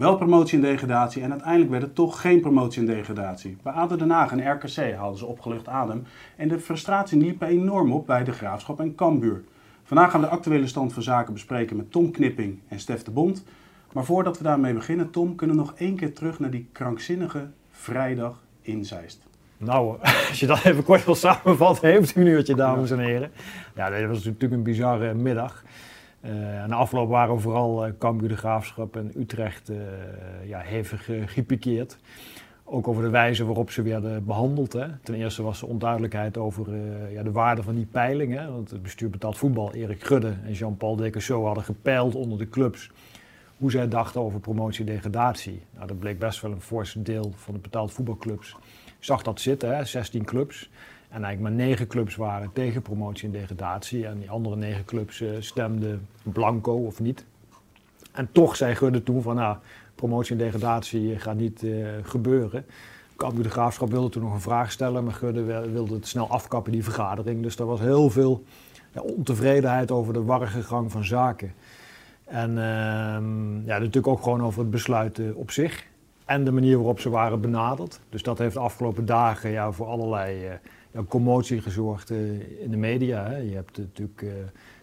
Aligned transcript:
Wel 0.00 0.16
promotie 0.16 0.58
en 0.58 0.64
degradatie 0.64 1.22
en 1.22 1.30
uiteindelijk 1.30 1.70
werd 1.70 1.82
het 1.82 1.94
toch 1.94 2.20
geen 2.20 2.40
promotie 2.40 2.80
en 2.80 2.86
degradatie. 2.86 3.56
Bij 3.62 3.72
ADO 3.72 3.96
Den 3.96 4.10
Haag 4.10 4.32
en 4.32 4.52
RKC 4.52 4.94
haalden 4.96 5.18
ze 5.18 5.26
opgelucht 5.26 5.68
adem 5.68 6.04
en 6.36 6.48
de 6.48 6.60
frustratie 6.60 7.18
liep 7.18 7.42
enorm 7.42 7.92
op 7.92 8.06
bij 8.06 8.24
de 8.24 8.32
Graafschap 8.32 8.80
en 8.80 8.94
Cambuur. 8.94 9.42
Vandaag 9.84 10.10
gaan 10.10 10.20
we 10.20 10.26
de 10.26 10.32
actuele 10.32 10.66
stand 10.66 10.92
van 10.92 11.02
zaken 11.02 11.32
bespreken 11.32 11.76
met 11.76 11.92
Tom 11.92 12.10
Knipping 12.10 12.58
en 12.68 12.80
Stef 12.80 13.02
de 13.02 13.10
Bond. 13.10 13.44
Maar 13.92 14.04
voordat 14.04 14.38
we 14.38 14.44
daarmee 14.44 14.74
beginnen, 14.74 15.10
Tom, 15.10 15.34
kunnen 15.34 15.56
we 15.56 15.62
nog 15.62 15.74
één 15.76 15.96
keer 15.96 16.14
terug 16.14 16.38
naar 16.38 16.50
die 16.50 16.68
krankzinnige 16.72 17.48
vrijdag 17.70 18.42
in 18.62 18.84
Zeist. 18.84 19.26
Nou, 19.56 19.96
als 20.28 20.40
je 20.40 20.46
dat 20.46 20.64
even 20.64 20.84
kort 20.84 21.04
wil 21.04 21.14
samenvatten, 21.14 21.88
heeft 21.90 22.16
een 22.16 22.26
uurtje, 22.26 22.54
dames 22.54 22.90
en 22.90 22.98
heren. 22.98 23.30
Ja, 23.74 23.90
dat 23.90 24.08
was 24.08 24.24
natuurlijk 24.24 24.52
een 24.52 24.62
bizarre 24.62 25.14
middag. 25.14 25.64
Uh, 26.24 26.62
en 26.62 26.72
afloop 26.72 27.08
waren 27.08 27.40
vooral 27.40 27.86
uh, 27.86 27.92
Cambuur 27.98 28.28
de 28.28 28.36
Graafschap 28.36 28.96
en 28.96 29.12
Utrecht 29.16 29.70
uh, 29.70 29.76
ja, 30.44 30.58
hevig 30.58 31.08
uh, 31.08 31.84
Ook 32.64 32.88
over 32.88 33.02
de 33.02 33.10
wijze 33.10 33.44
waarop 33.44 33.70
ze 33.70 33.82
werden 33.82 34.24
behandeld. 34.24 34.72
Hè. 34.72 34.86
Ten 35.02 35.14
eerste 35.14 35.42
was 35.42 35.62
er 35.62 35.68
onduidelijkheid 35.68 36.36
over 36.36 36.66
ja, 37.10 37.22
de 37.22 37.32
waarde 37.32 37.62
van 37.62 37.74
die 37.74 37.86
peiling. 37.86 38.34
Hè. 38.34 38.50
Want 38.50 38.70
het 38.70 38.82
bestuur 38.82 39.10
betaald 39.10 39.38
voetbal, 39.38 39.74
Erik 39.74 40.04
Gudde 40.04 40.34
en 40.44 40.52
Jean-Paul 40.52 40.96
Decasso 40.96 41.44
hadden 41.44 41.64
gepeild 41.64 42.14
onder 42.14 42.38
de 42.38 42.48
clubs 42.48 42.90
hoe 43.60 43.70
zij 43.70 43.88
dachten 43.88 44.20
over 44.20 44.40
promotie 44.40 44.86
en 44.86 44.92
degradatie. 44.92 45.62
Nou, 45.74 45.86
dat 45.86 45.98
bleek 45.98 46.18
best 46.18 46.40
wel 46.40 46.50
een 46.50 46.60
fors 46.60 46.96
deel 46.98 47.32
van 47.36 47.54
de 47.54 47.60
betaald 47.60 47.92
voetbalclubs. 47.92 48.56
zag 48.98 49.22
dat 49.22 49.40
zitten, 49.40 49.76
hè, 49.76 49.84
16 49.84 50.24
clubs. 50.24 50.70
En 51.10 51.24
eigenlijk 51.24 51.56
maar 51.56 51.66
negen 51.66 51.86
clubs 51.86 52.16
waren 52.16 52.52
tegen 52.52 52.82
promotie 52.82 53.24
en 53.24 53.32
degradatie. 53.32 54.06
En 54.06 54.18
die 54.18 54.30
andere 54.30 54.56
negen 54.56 54.84
clubs 54.84 55.20
uh, 55.20 55.30
stemden 55.38 56.08
blanco 56.22 56.72
of 56.72 57.00
niet. 57.00 57.24
En 58.12 58.28
toch 58.32 58.56
zei 58.56 58.74
Gudde 58.74 59.02
toen 59.02 59.22
van, 59.22 59.34
nou, 59.34 59.56
promotie 59.94 60.32
en 60.32 60.38
degradatie 60.38 61.18
gaat 61.18 61.36
niet 61.36 61.62
uh, 61.62 61.88
gebeuren. 62.02 62.64
De 63.34 63.50
Graafschap 63.50 63.90
wilde 63.90 64.08
toen 64.08 64.22
nog 64.22 64.32
een 64.32 64.40
vraag 64.40 64.72
stellen, 64.72 65.04
maar 65.04 65.12
Gudde 65.12 65.70
wilde 65.72 65.94
het 65.94 66.06
snel 66.06 66.28
afkappen, 66.28 66.72
die 66.72 66.84
vergadering. 66.84 67.42
Dus 67.42 67.58
er 67.58 67.66
was 67.66 67.80
heel 67.80 68.10
veel 68.10 68.44
ja, 68.92 69.00
ontevredenheid 69.00 69.90
over 69.90 70.12
de 70.12 70.22
warrige 70.22 70.62
gang 70.62 70.92
van 70.92 71.04
zaken. 71.04 71.52
En 72.24 72.50
uh, 72.50 72.56
ja, 73.66 73.78
natuurlijk 73.78 74.06
ook 74.06 74.22
gewoon 74.22 74.42
over 74.42 74.60
het 74.60 74.70
besluit 74.70 75.20
op 75.34 75.50
zich. 75.50 75.86
En 76.24 76.44
de 76.44 76.52
manier 76.52 76.76
waarop 76.76 77.00
ze 77.00 77.10
waren 77.10 77.40
benaderd. 77.40 78.00
Dus 78.08 78.22
dat 78.22 78.38
heeft 78.38 78.54
de 78.54 78.60
afgelopen 78.60 79.06
dagen 79.06 79.50
ja, 79.50 79.72
voor 79.72 79.86
allerlei 79.86 80.58
ja, 80.90 81.02
commotie 81.08 81.60
gezorgd 81.60 82.10
uh, 82.10 82.62
in 82.62 82.70
de 82.70 82.76
media. 82.76 83.24
Hè. 83.24 83.36
Je 83.36 83.54
hebt 83.54 83.78
natuurlijk 83.78 84.22
uh, 84.22 84.32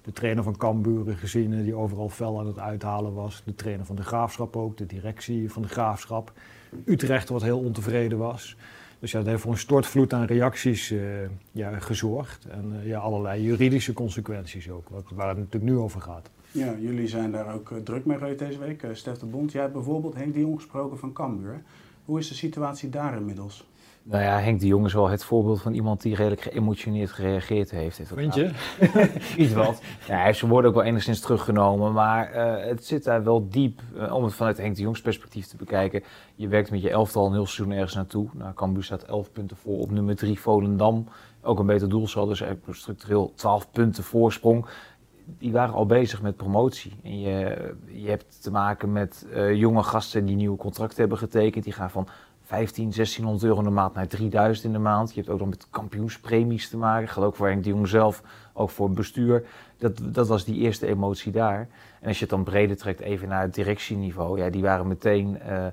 de 0.02 0.12
trainer 0.12 0.44
van 0.44 0.58
Cambuur 0.58 1.18
gezien 1.18 1.64
die 1.64 1.76
overal 1.76 2.10
fel 2.10 2.40
aan 2.40 2.48
het 2.48 2.60
uithalen 2.60 3.14
was. 3.14 3.42
De 3.46 3.56
trainer 3.56 3.86
van 3.86 3.96
de 3.96 4.04
Graafschap 4.04 4.56
ook, 4.56 4.78
de 4.78 4.86
directie 4.86 5.52
van 5.52 5.62
de 5.62 5.68
Graafschap. 5.68 6.34
Utrecht 6.86 7.30
wat 7.30 7.42
heel 7.42 7.60
ontevreden 7.60 8.18
was. 8.18 8.58
Dus 9.00 9.12
ja, 9.12 9.18
dat 9.18 9.28
heeft 9.28 9.42
voor 9.42 9.52
een 9.52 9.58
stortvloed 9.58 10.14
aan 10.14 10.26
reacties 10.26 10.94
ja, 11.52 11.80
gezorgd. 11.80 12.46
En 12.46 12.82
ja, 12.84 13.00
allerlei 13.00 13.44
juridische 13.44 13.94
consequenties 13.94 14.70
ook, 14.70 14.90
wat, 14.90 15.04
waar 15.14 15.28
het 15.28 15.38
natuurlijk 15.38 15.72
nu 15.72 15.78
over 15.78 16.02
gaat. 16.02 16.30
Ja, 16.52 16.76
jullie 16.80 17.08
zijn 17.08 17.32
daar 17.32 17.54
ook 17.54 17.72
eh, 17.72 17.78
druk 17.78 18.06
mee 18.06 18.18
geweest 18.18 18.40
deze 18.40 18.60
week. 18.60 18.86
Stef 18.92 19.18
de 19.18 19.26
Bond, 19.26 19.52
jij 19.52 19.62
hebt 19.62 19.74
bijvoorbeeld 19.74 20.16
Henk 20.16 20.34
de 20.34 20.40
Jong 20.40 20.56
gesproken 20.56 20.98
van 20.98 21.14
Cambuur. 21.14 21.64
Hoe 22.06 22.20
is 22.20 22.28
de 22.28 22.36
situatie 22.36 22.90
daar 22.90 23.18
inmiddels? 23.18 23.68
Nou 24.10 24.24
ja, 24.24 24.40
Henk 24.40 24.60
de 24.60 24.68
Jong 24.68 24.86
is 24.86 24.94
wel 24.94 25.10
het 25.10 25.24
voorbeeld 25.24 25.62
van 25.62 25.74
iemand 25.74 26.02
die 26.02 26.16
redelijk 26.16 26.42
geëmotioneerd 26.42 27.12
gereageerd 27.12 27.72
heeft. 27.72 28.02
Vind 28.04 28.36
je? 28.36 28.52
Iets 29.44 29.54
wat. 29.54 29.82
Ja, 30.08 30.16
hij 30.16 30.26
heeft 30.26 30.38
zijn 30.38 30.52
woorden 30.52 30.70
ook 30.70 30.76
wel 30.76 30.86
enigszins 30.86 31.20
teruggenomen, 31.20 31.94
maar 31.94 32.36
uh, 32.36 32.66
het 32.66 32.86
zit 32.86 33.04
daar 33.04 33.24
wel 33.24 33.48
diep. 33.50 33.82
Uh, 33.96 34.14
om 34.14 34.24
het 34.24 34.34
vanuit 34.34 34.58
Henk 34.58 34.76
de 34.76 34.82
Jongs 34.82 35.02
perspectief 35.02 35.46
te 35.46 35.56
bekijken. 35.56 36.04
Je 36.36 36.48
werkt 36.48 36.72
met 36.72 36.82
je 36.82 36.90
elftal 36.90 37.26
een 37.26 37.34
heel 37.34 37.46
seizoen 37.46 37.76
ergens 37.76 37.96
naartoe. 37.96 38.28
Nou, 38.34 38.54
Cambuur 38.54 38.84
staat 38.84 39.04
11 39.04 39.32
punten 39.32 39.58
voor 39.58 39.80
op 39.80 39.92
nummer 39.92 40.16
3 40.16 40.40
Volendam. 40.40 41.08
Ook 41.42 41.60
een 41.60 41.66
beter 41.66 41.90
doelsaldo, 41.90 42.34
dus 42.34 42.80
structureel 42.80 43.32
12 43.36 43.72
punten 43.72 44.04
voorsprong 44.04 44.66
die 45.38 45.52
waren 45.52 45.74
al 45.74 45.86
bezig 45.86 46.22
met 46.22 46.36
promotie. 46.36 46.92
En 47.04 47.20
je, 47.20 47.74
je 47.86 48.10
hebt 48.10 48.42
te 48.42 48.52
maken 48.52 48.92
met 48.92 49.26
uh, 49.34 49.54
jonge 49.54 49.84
gasten 49.84 50.26
die 50.26 50.36
nieuwe 50.36 50.58
contracten 50.58 51.00
hebben 51.00 51.18
getekend. 51.18 51.64
Die 51.64 51.74
gaan 51.74 51.90
van 51.90 52.08
15, 52.48 52.92
1600 52.92 53.44
euro 53.44 53.58
in 53.58 53.64
de 53.64 53.70
maand 53.70 53.94
naar 53.94 54.08
3000 54.08 54.66
in 54.66 54.72
de 54.72 54.80
maand. 54.80 55.14
Je 55.14 55.20
hebt 55.20 55.32
ook 55.32 55.40
nog 55.40 55.50
met 55.50 55.68
kampioenspremies 55.70 56.70
te 56.70 56.78
maken. 56.78 57.24
Ook 57.24 57.36
voor 57.36 57.48
Henk 57.48 57.64
de 57.64 57.70
Jong 57.70 57.88
zelf, 57.88 58.24
ook 58.54 58.70
voor 58.70 58.86
het 58.86 58.96
bestuur. 58.96 59.46
Dat, 59.78 60.00
dat 60.04 60.28
was 60.28 60.46
die 60.46 60.56
eerste 60.56 60.88
emotie 60.88 61.32
daar. 61.32 61.68
En 62.00 62.08
als 62.08 62.20
je 62.20 62.26
het 62.26 62.34
dan 62.34 62.44
breder 62.44 62.78
trekt, 62.78 63.00
even 63.00 63.28
naar 63.28 63.42
het 63.42 63.54
directieniveau. 63.54 64.40
Ja, 64.40 64.50
die 64.50 64.62
waren 64.62 64.88
meteen... 64.88 65.40
Uh, 65.50 65.66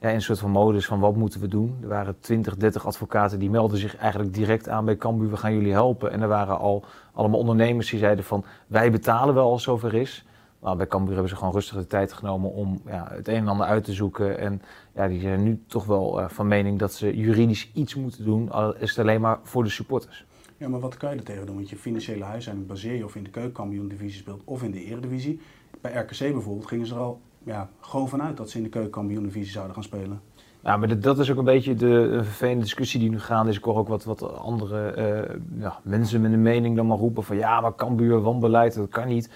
ja, 0.00 0.08
in 0.08 0.14
een 0.14 0.22
soort 0.22 0.38
van 0.38 0.50
modus 0.50 0.86
van 0.86 1.00
wat 1.00 1.16
moeten 1.16 1.40
we 1.40 1.48
doen. 1.48 1.78
Er 1.82 1.88
waren 1.88 2.20
20, 2.20 2.56
30 2.56 2.86
advocaten 2.86 3.38
die 3.38 3.50
melden 3.50 3.78
zich 3.78 3.96
eigenlijk 3.96 4.34
direct 4.34 4.68
aan 4.68 4.84
bij 4.84 4.96
Cambuur. 4.96 5.30
We 5.30 5.36
gaan 5.36 5.54
jullie 5.54 5.72
helpen. 5.72 6.12
En 6.12 6.22
er 6.22 6.28
waren 6.28 6.58
al 6.58 6.84
allemaal 7.12 7.38
ondernemers 7.38 7.90
die 7.90 7.98
zeiden 7.98 8.24
van 8.24 8.44
wij 8.66 8.90
betalen 8.90 9.34
wel 9.34 9.50
als 9.50 9.62
zover 9.62 9.94
is. 9.94 10.24
Nou, 10.60 10.76
bij 10.76 10.86
Cambuur 10.86 11.12
hebben 11.12 11.30
ze 11.30 11.36
gewoon 11.36 11.52
rustig 11.52 11.76
de 11.76 11.86
tijd 11.86 12.12
genomen 12.12 12.52
om 12.52 12.80
ja, 12.86 13.06
het 13.10 13.28
een 13.28 13.34
en 13.34 13.48
ander 13.48 13.66
uit 13.66 13.84
te 13.84 13.92
zoeken. 13.92 14.38
En 14.38 14.62
ja, 14.94 15.08
die 15.08 15.20
zijn 15.20 15.42
nu 15.42 15.62
toch 15.66 15.84
wel 15.84 16.20
uh, 16.20 16.28
van 16.28 16.48
mening 16.48 16.78
dat 16.78 16.92
ze 16.92 17.16
juridisch 17.16 17.70
iets 17.74 17.94
moeten 17.94 18.24
doen. 18.24 18.50
Al 18.50 18.76
is 18.76 18.90
het 18.90 18.98
alleen 18.98 19.20
maar 19.20 19.38
voor 19.42 19.64
de 19.64 19.70
supporters. 19.70 20.24
Ja, 20.56 20.68
maar 20.68 20.80
wat 20.80 20.96
kan 20.96 21.10
je 21.10 21.16
er 21.16 21.24
tegen 21.24 21.46
doen? 21.46 21.54
Want 21.54 21.70
je 21.70 21.76
financiële 21.76 22.24
huishouding 22.24 22.68
baseer 22.68 22.94
je 22.94 23.04
of 23.04 23.16
in 23.16 23.24
de 23.24 23.30
keukenkampioen-divisie 23.30 24.20
speelt 24.20 24.42
of 24.44 24.62
in 24.62 24.70
de 24.70 24.84
eredivisie. 24.84 25.40
Bij 25.80 25.92
RKC 25.92 26.18
bijvoorbeeld 26.18 26.66
gingen 26.66 26.86
ze 26.86 26.94
er 26.94 27.00
al 27.00 27.20
ja, 27.42 27.68
gewoon 27.80 28.08
vanuit 28.08 28.36
dat 28.36 28.50
ze 28.50 28.56
in 28.56 28.62
de 28.62 28.68
keukenkampioen-divisie 28.68 29.52
zouden 29.52 29.74
gaan 29.74 29.84
spelen. 29.84 30.20
Ja, 30.62 30.76
maar 30.76 31.00
dat 31.00 31.18
is 31.18 31.30
ook 31.30 31.38
een 31.38 31.44
beetje 31.44 31.74
de 31.74 32.20
vervelende 32.22 32.62
discussie 32.62 33.00
die 33.00 33.10
nu 33.10 33.20
gaande 33.20 33.50
is. 33.50 33.56
Ik 33.56 33.64
hoor 33.64 33.76
ook 33.76 33.88
wat, 33.88 34.04
wat 34.04 34.38
andere 34.38 34.94
uh, 34.96 35.60
ja, 35.60 35.80
mensen 35.82 36.20
met 36.20 36.32
een 36.32 36.42
mening 36.42 36.76
dan 36.76 36.86
maar 36.86 36.98
roepen 36.98 37.22
van 37.22 37.36
ja, 37.36 37.60
maar 37.60 37.74
Cambuur, 37.74 38.20
wanbeleid, 38.20 38.74
dat 38.74 38.88
kan 38.88 39.08
niet. 39.08 39.30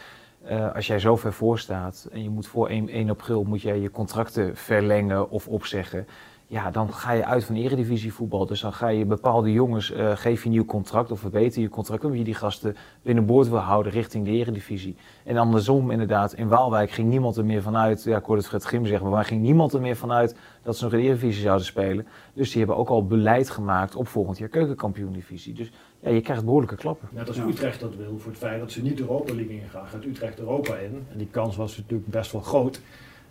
Uh, 0.50 0.74
als 0.74 0.86
jij 0.86 0.98
zo 0.98 1.16
ver 1.16 1.32
voor 1.32 1.58
staat 1.58 2.08
en 2.12 2.22
je 2.22 2.30
moet 2.30 2.46
voor 2.46 2.68
1, 2.68 2.88
1 2.88 3.10
april 3.10 3.44
moet 3.44 3.62
jij 3.62 3.80
je 3.80 3.90
contracten 3.90 4.56
verlengen 4.56 5.30
of 5.30 5.48
opzeggen 5.48 6.06
ja, 6.46 6.70
dan 6.70 6.92
ga 6.92 7.12
je 7.12 7.24
uit 7.24 7.44
van 7.44 7.54
eredivisie 7.54 8.12
voetbal. 8.12 8.46
Dus 8.46 8.60
dan 8.60 8.72
ga 8.72 8.88
je 8.88 9.04
bepaalde 9.04 9.52
jongens, 9.52 9.90
uh, 9.90 10.16
geef 10.16 10.40
je 10.40 10.46
een 10.46 10.54
nieuw 10.54 10.64
contract 10.64 11.10
of 11.10 11.20
verbeter 11.20 11.62
je 11.62 11.68
contract, 11.68 12.04
omdat 12.04 12.18
je 12.18 12.24
die 12.24 12.34
gasten 12.34 12.76
binnenboord 13.02 13.48
wil 13.48 13.58
houden 13.58 13.92
richting 13.92 14.24
de 14.24 14.30
eredivisie. 14.30 14.96
En 15.24 15.36
andersom 15.36 15.90
inderdaad, 15.90 16.32
in 16.32 16.48
Waalwijk 16.48 16.90
ging 16.90 17.08
niemand 17.08 17.36
er 17.36 17.44
meer 17.44 17.62
vanuit, 17.62 18.02
ja 18.02 18.16
ik 18.16 18.24
hoorde 18.24 18.40
het 18.40 18.50
Fred 18.50 18.64
Grim 18.64 18.86
zeggen, 18.86 19.10
maar 19.10 19.24
ging 19.24 19.42
niemand 19.42 19.72
er 19.72 19.80
meer 19.80 19.96
vanuit 19.96 20.36
dat 20.62 20.76
ze 20.76 20.84
nog 20.84 20.92
in 20.92 20.98
de 20.98 21.04
eredivisie 21.04 21.42
zouden 21.42 21.66
spelen. 21.66 22.06
Dus 22.34 22.48
die 22.48 22.58
hebben 22.58 22.76
ook 22.76 22.88
al 22.88 23.06
beleid 23.06 23.50
gemaakt 23.50 23.96
op 23.96 24.08
volgend 24.08 24.38
jaar 24.38 24.48
keukenkampioen-divisie. 24.48 25.54
Dus 25.54 25.70
ja, 26.04 26.10
je 26.10 26.20
krijgt 26.20 26.44
behoorlijke 26.44 26.76
klappen. 26.76 27.08
Net 27.12 27.28
als 27.28 27.38
Utrecht 27.38 27.80
dat 27.80 27.96
wil, 27.96 28.18
voor 28.18 28.30
het 28.30 28.40
feit 28.40 28.60
dat 28.60 28.70
ze 28.70 28.82
niet 28.82 28.96
de 28.96 29.02
Europa 29.02 29.34
League 29.34 29.60
ingaan, 29.60 29.86
gaat 29.86 30.04
Utrecht 30.04 30.38
Europa 30.38 30.76
in. 30.76 31.06
En 31.12 31.18
die 31.18 31.28
kans 31.30 31.56
was 31.56 31.76
natuurlijk 31.76 32.10
best 32.10 32.32
wel 32.32 32.40
groot 32.40 32.80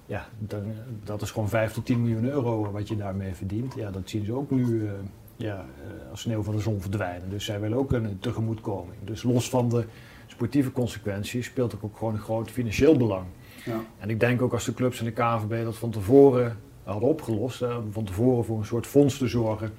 ja, 0.06 0.28
dan, 0.40 0.64
dat 1.04 1.22
is 1.22 1.32
gewoon 1.32 1.50
5 1.50 1.74
tot 1.74 1.86
10 1.86 2.02
miljoen 2.02 2.26
euro 2.26 2.72
wat 2.72 2.88
je 2.88 2.96
daarmee 2.96 3.34
verdient. 3.34 3.74
Ja, 3.76 3.92
dat 3.92 4.10
zien 4.10 4.26
ze 4.26 4.34
ook 4.34 4.52
nu 4.52 4.66
uh, 4.66 4.92
ja, 5.36 5.56
uh, 5.56 6.12
als 6.12 6.22
sneeuw 6.22 6.44
van 6.44 6.56
de 6.56 6.62
zon 6.62 6.82
verdwijnen. 6.82 7.30
Dus 7.30 7.46
zij 7.46 7.60
willen 7.60 7.78
ook 7.78 7.92
een 7.92 8.18
tegemoetkoming. 8.20 8.98
Dus 9.04 9.24
los 9.24 9.50
van 9.50 9.70
de 9.70 9.86
sportieve 10.28 10.72
consequenties 10.72 11.46
speelt 11.46 11.76
ook 11.82 11.98
gewoon 11.98 12.14
een 12.14 12.20
groot 12.20 12.52
financieel 12.52 12.98
belang. 12.98 13.26
Ja. 13.66 13.80
En 14.00 14.10
ik 14.10 14.20
denk 14.20 14.42
ook 14.42 14.54
als 14.54 14.66
de 14.66 14.74
clubs 14.74 15.00
en 15.00 15.06
de 15.06 15.12
KVB 15.12 15.64
dat 15.64 15.78
van 15.78 15.90
tevoren 15.90 16.58
hadden 16.84 17.10
opgelost, 17.10 17.62
uh, 17.62 17.78
van 17.92 18.04
tevoren 18.04 18.46
voor 18.46 18.58
een 18.58 18.66
soort 18.66 18.88
fonds 18.88 19.18
te 19.18 19.28
zorgen, 19.28 19.72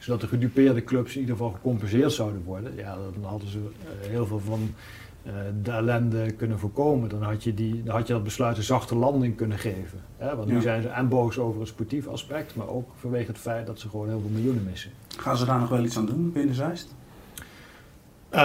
zodat 0.00 0.20
de 0.20 0.26
gedupeerde 0.26 0.84
clubs 0.84 1.14
in 1.14 1.20
ieder 1.20 1.36
geval 1.36 1.50
gecompenseerd 1.50 2.12
zouden 2.12 2.42
worden. 2.44 2.76
Ja, 2.76 2.96
dan 3.14 3.30
hadden 3.30 3.48
ze 3.48 3.58
heel 4.08 4.26
veel 4.26 4.40
van 4.40 4.74
uh, 5.26 5.32
de 5.62 5.70
ellende 5.70 6.30
kunnen 6.30 6.58
voorkomen, 6.58 7.08
dan 7.08 7.22
had 7.22 7.44
je, 7.44 7.54
die, 7.54 7.82
dan 7.82 7.94
had 7.94 8.06
je 8.06 8.12
dat 8.12 8.24
besluit 8.24 8.56
een 8.56 8.62
zachte 8.62 8.94
landing 8.94 9.36
kunnen 9.36 9.58
geven. 9.58 9.98
Hè? 10.16 10.36
Want 10.36 10.48
nu 10.48 10.60
zijn 10.60 10.82
ze 10.82 10.88
en 10.88 11.08
boos 11.08 11.38
over 11.38 11.60
het 11.60 11.68
sportief 11.68 12.06
aspect, 12.06 12.54
maar 12.54 12.68
ook 12.68 12.90
vanwege 12.96 13.26
het 13.26 13.38
feit 13.38 13.66
dat 13.66 13.78
ze 13.78 13.88
gewoon 13.88 14.08
heel 14.08 14.20
veel 14.20 14.30
miljoenen 14.30 14.64
missen. 14.64 14.90
Gaan 15.18 15.36
ze 15.36 15.44
daar 15.44 15.60
nog 15.60 15.68
wel 15.68 15.84
iets 15.84 15.96
aan 15.96 16.06
doen 16.06 16.32
binnen 16.32 16.54
Zeist? 16.54 16.94
Uh, 18.34 18.40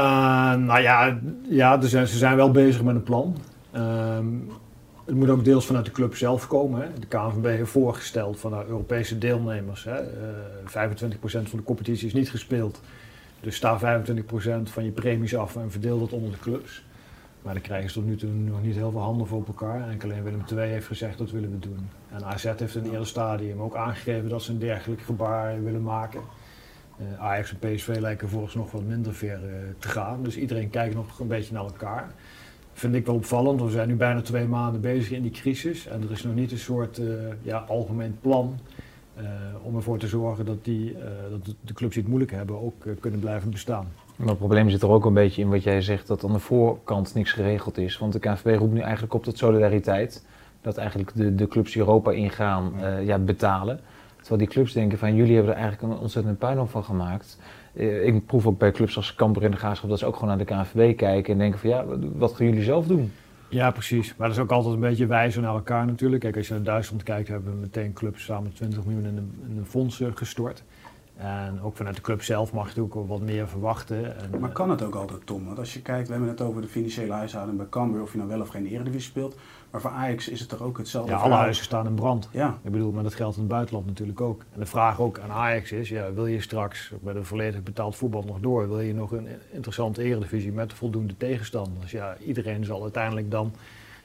nou 0.54 0.82
ja, 0.82 1.20
ja 1.50 1.82
zijn, 1.82 2.08
ze 2.08 2.18
zijn 2.18 2.36
wel 2.36 2.52
bezig 2.52 2.84
met 2.84 2.96
een 2.96 3.04
plan. 3.04 3.38
Uh, 3.76 4.18
het 5.06 5.16
moet 5.16 5.30
ook 5.30 5.44
deels 5.44 5.66
vanuit 5.66 5.86
de 5.86 5.92
club 5.92 6.16
zelf 6.16 6.48
komen. 6.48 6.82
Hè. 6.82 6.88
De 7.00 7.08
KNVB 7.08 7.46
heeft 7.46 7.72
voorgesteld 7.72 8.40
van 8.40 8.52
nou, 8.52 8.68
Europese 8.68 9.18
deelnemers. 9.18 9.84
Hè. 9.84 10.02
Uh, 10.02 10.10
25% 10.68 10.68
van 11.22 11.58
de 11.58 11.64
competitie 11.64 12.08
is 12.08 12.14
niet 12.14 12.30
gespeeld. 12.30 12.82
Dus 13.40 13.56
sta 13.56 13.80
25% 13.80 13.82
van 14.64 14.84
je 14.84 14.92
premies 14.92 15.36
af 15.36 15.56
en 15.56 15.72
verdeel 15.72 16.00
dat 16.00 16.12
onder 16.12 16.32
de 16.32 16.40
clubs. 16.40 16.84
Maar 17.42 17.54
dan 17.54 17.64
krijgen 17.64 17.90
ze 17.90 18.00
tot 18.00 18.06
nu 18.06 18.16
toe 18.16 18.30
nog 18.30 18.62
niet 18.62 18.76
heel 18.76 18.92
veel 18.92 19.02
handen 19.02 19.28
voor 19.28 19.38
op 19.38 19.48
elkaar. 19.48 19.90
En 19.90 20.02
alleen 20.02 20.24
Willem 20.24 20.44
II 20.52 20.70
heeft 20.70 20.88
gezegd 20.88 21.18
dat 21.18 21.32
willen 21.32 21.52
we 21.52 21.60
doen. 21.60 21.90
En 22.12 22.24
AZ 22.24 22.44
heeft 22.44 22.76
in 22.76 22.84
eerste 22.84 23.06
stadium 23.06 23.62
ook 23.62 23.76
aangegeven 23.76 24.30
dat 24.30 24.42
ze 24.42 24.52
een 24.52 24.60
dergelijk 24.60 25.02
gebaar 25.02 25.64
willen 25.64 25.84
maken. 25.84 26.22
Uh, 27.00 27.24
Ajax 27.24 27.56
en 27.58 27.76
PSV 27.76 27.98
lijken 28.00 28.30
volgens 28.30 28.56
nog 28.56 28.72
wat 28.72 28.84
minder 28.84 29.14
ver 29.14 29.40
uh, 29.44 29.56
te 29.80 29.88
gaan. 29.88 30.24
Dus 30.24 30.38
iedereen 30.38 30.70
kijkt 30.70 30.96
nog 30.96 31.20
een 31.20 31.28
beetje 31.28 31.54
naar 31.54 31.64
elkaar. 31.64 32.14
Vind 32.76 32.96
ik 32.96 33.06
wel 33.06 33.16
opvallend. 33.16 33.62
We 33.62 33.70
zijn 33.70 33.88
nu 33.88 33.96
bijna 33.96 34.22
twee 34.22 34.46
maanden 34.46 34.82
bezig 34.82 35.12
in 35.12 35.22
die 35.22 35.32
crisis. 35.32 35.88
En 35.88 36.02
er 36.02 36.12
is 36.12 36.24
nog 36.24 36.36
niet 36.36 36.52
een 36.52 36.58
soort 36.58 36.98
uh, 36.98 37.08
ja, 37.42 37.58
algemeen 37.58 38.18
plan 38.22 38.60
uh, 39.18 39.24
om 39.62 39.76
ervoor 39.76 39.98
te 39.98 40.08
zorgen 40.08 40.46
dat, 40.46 40.66
die, 40.66 40.92
uh, 40.92 41.00
dat 41.30 41.56
de 41.62 41.74
clubs 41.74 41.94
die 41.94 42.02
het 42.02 42.12
moeilijk 42.12 42.32
hebben 42.32 42.62
ook 42.62 42.86
kunnen 43.00 43.20
blijven 43.20 43.52
bestaan. 43.52 43.88
Maar 44.16 44.28
het 44.28 44.38
probleem 44.38 44.70
zit 44.70 44.82
er 44.82 44.90
ook 44.90 45.06
een 45.06 45.14
beetje 45.14 45.42
in 45.42 45.50
wat 45.50 45.64
jij 45.64 45.82
zegt, 45.82 46.08
dat 46.08 46.24
aan 46.24 46.32
de 46.32 46.40
voorkant 46.40 47.14
niks 47.14 47.32
geregeld 47.32 47.78
is. 47.78 47.98
Want 47.98 48.14
de 48.14 48.20
KNVB 48.20 48.58
roept 48.58 48.74
nu 48.74 48.80
eigenlijk 48.80 49.14
op 49.14 49.24
tot 49.24 49.38
solidariteit. 49.38 50.26
Dat 50.62 50.78
eigenlijk 50.78 51.12
de, 51.16 51.36
de 51.36 51.48
clubs 51.48 51.72
die 51.72 51.82
Europa 51.82 52.12
ingaan 52.12 52.74
ja, 53.06 53.18
betalen. 53.18 53.80
Terwijl 54.18 54.40
die 54.40 54.48
clubs 54.48 54.74
denken 54.74 54.98
van 54.98 55.16
jullie 55.16 55.36
hebben 55.36 55.54
er 55.54 55.60
eigenlijk 55.60 55.94
een 55.94 56.00
ontzettend 56.00 56.38
puinhoop 56.38 56.70
van 56.70 56.84
gemaakt. 56.84 57.38
Uh, 57.76 58.06
ik 58.06 58.26
proef 58.26 58.46
ook 58.46 58.58
bij 58.58 58.72
clubs 58.72 58.96
als 58.96 59.16
Kamper 59.16 59.44
in 59.44 59.52
de 59.52 59.58
Graafschap 59.58 59.90
dat 59.90 60.00
ze 60.00 60.06
ook 60.06 60.14
gewoon 60.14 60.30
naar 60.38 60.46
de 60.46 60.54
KNVB 60.54 60.98
kijken 60.98 61.34
en 61.34 61.40
denken 61.40 61.60
van 61.60 61.70
ja, 61.70 61.86
wat 62.16 62.34
gaan 62.34 62.46
jullie 62.46 62.64
zelf 62.64 62.88
doen? 62.88 63.12
Ja, 63.50 63.72
precies. 63.72 64.16
Maar 64.16 64.28
dat 64.28 64.38
is 64.38 64.44
ook 64.44 64.52
altijd 64.52 64.74
een 64.74 64.80
beetje 64.80 65.06
wijzen 65.06 65.42
naar 65.42 65.54
elkaar 65.54 65.86
natuurlijk. 65.86 66.22
Kijk, 66.22 66.38
als 66.38 66.48
je 66.48 66.54
naar 66.54 66.64
Duitsland 66.64 67.04
kijkt, 67.04 67.28
hebben 67.28 67.54
we 67.54 67.60
meteen 67.60 67.94
clubs 67.94 68.24
samen 68.24 68.54
20 68.54 68.86
miljoen 68.86 69.06
in 69.06 69.34
in 69.50 69.58
een 69.58 69.66
fonds 69.66 70.02
gestort. 70.14 70.64
En 71.16 71.62
ook 71.62 71.76
vanuit 71.76 71.96
de 71.96 72.02
club 72.02 72.22
zelf 72.22 72.54
mag 72.54 72.76
je 72.76 72.82
ook 72.82 72.94
wat 73.08 73.22
meer 73.22 73.48
verwachten. 73.48 74.18
En, 74.18 74.40
maar 74.40 74.50
kan 74.50 74.70
het 74.70 74.82
ook 74.82 74.96
altijd, 74.96 75.26
Tom? 75.26 75.46
Want 75.46 75.60
als 75.60 75.74
je 75.74 75.82
kijkt, 75.82 76.08
we 76.08 76.14
hebben 76.14 76.32
het 76.32 76.42
over 76.42 76.62
de 76.62 76.68
financiële 76.68 77.14
huishouding 77.14 77.58
bij 77.58 77.70
Cambuur, 77.70 78.02
of 78.02 78.12
je 78.12 78.18
nou 78.18 78.30
wel 78.30 78.42
of 78.42 78.48
geen 78.48 78.66
eredivisie 78.66 79.10
speelt. 79.10 79.36
Maar 79.72 79.82
voor 79.82 79.92
Ajax 79.92 80.30
is 80.30 80.40
het 80.40 80.50
toch 80.50 80.62
ook 80.62 80.78
hetzelfde 80.78 81.12
Ja, 81.12 81.18
alle 81.18 81.34
huizen 81.34 81.64
staan 81.64 81.86
in 81.86 81.96
brand. 81.96 82.30
Ja. 82.32 82.58
Ik 82.62 82.72
bedoel, 82.72 82.92
maar 82.92 83.04
dat 83.04 83.14
geldt 83.14 83.36
in 83.36 83.42
het 83.42 83.52
buitenland 83.52 83.86
natuurlijk 83.86 84.22
ook. 84.22 84.44
En 84.54 84.60
de 84.60 84.66
vraag 84.66 85.00
ook 85.00 85.20
aan 85.20 85.32
Ajax 85.32 85.72
is, 85.72 85.90
ja, 85.90 86.14
wil 86.14 86.26
je 86.26 86.42
straks 86.42 86.92
met 87.02 87.16
een 87.16 87.26
volledig 87.26 87.64
betaald 87.64 87.96
voetbal 87.96 88.24
nog 88.24 88.40
door? 88.40 88.68
Wil 88.68 88.80
je 88.80 88.94
nog 88.94 89.12
een 89.12 89.28
interessante 89.52 90.04
eredivisie 90.04 90.52
met 90.52 90.74
voldoende 90.74 91.18
tegenstanders? 91.18 91.92
Ja, 91.92 92.18
iedereen 92.26 92.66
zal 92.66 92.82
uiteindelijk 92.82 93.32
dan 93.32 93.54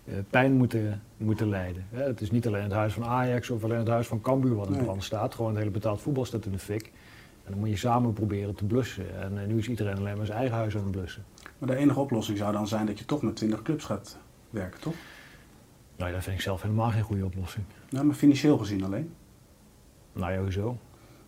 uh, 0.04 0.14
pijn 0.30 0.52
moeten, 0.52 1.02
moeten 1.16 1.48
lijden. 1.48 1.86
het 1.90 2.20
is 2.20 2.30
niet 2.30 2.46
alleen 2.46 2.62
het 2.62 2.72
huis 2.72 2.92
van 2.92 3.04
Ajax 3.04 3.50
of 3.50 3.64
alleen 3.64 3.78
het 3.78 3.88
huis 3.88 4.06
van 4.06 4.20
Cambuur 4.20 4.54
wat 4.54 4.68
in 4.68 4.82
brand 4.82 5.04
staat. 5.04 5.34
Gewoon 5.34 5.50
het 5.50 5.58
hele 5.58 5.70
betaald 5.70 6.00
voetbal 6.00 6.24
staat 6.24 6.44
in 6.44 6.52
de 6.52 6.58
fik. 6.58 6.90
En 7.50 7.56
dan 7.56 7.64
moet 7.68 7.74
je 7.74 7.86
samen 7.86 8.12
proberen 8.12 8.54
te 8.54 8.64
blussen. 8.64 9.20
En 9.22 9.32
uh, 9.32 9.46
nu 9.46 9.58
is 9.58 9.68
iedereen 9.68 9.96
alleen 9.96 10.16
maar 10.16 10.26
zijn 10.26 10.38
eigen 10.38 10.56
huis 10.56 10.76
aan 10.76 10.82
het 10.82 10.90
blussen. 10.90 11.24
Maar 11.58 11.68
de 11.68 11.76
enige 11.76 12.00
oplossing 12.00 12.38
zou 12.38 12.52
dan 12.52 12.68
zijn 12.68 12.86
dat 12.86 12.98
je 12.98 13.04
toch 13.04 13.22
met 13.22 13.36
20 13.36 13.62
clubs 13.62 13.84
gaat 13.84 14.18
werken, 14.50 14.80
toch? 14.80 14.94
Nou, 15.96 16.12
dat 16.12 16.22
vind 16.22 16.36
ik 16.36 16.42
zelf 16.42 16.62
helemaal 16.62 16.90
geen 16.90 17.02
goede 17.02 17.24
oplossing. 17.24 17.64
Nou, 17.88 18.04
maar 18.04 18.14
financieel 18.14 18.58
gezien 18.58 18.84
alleen? 18.84 19.12
Nou, 20.12 20.32
ja, 20.32 20.40
hoezo? 20.40 20.78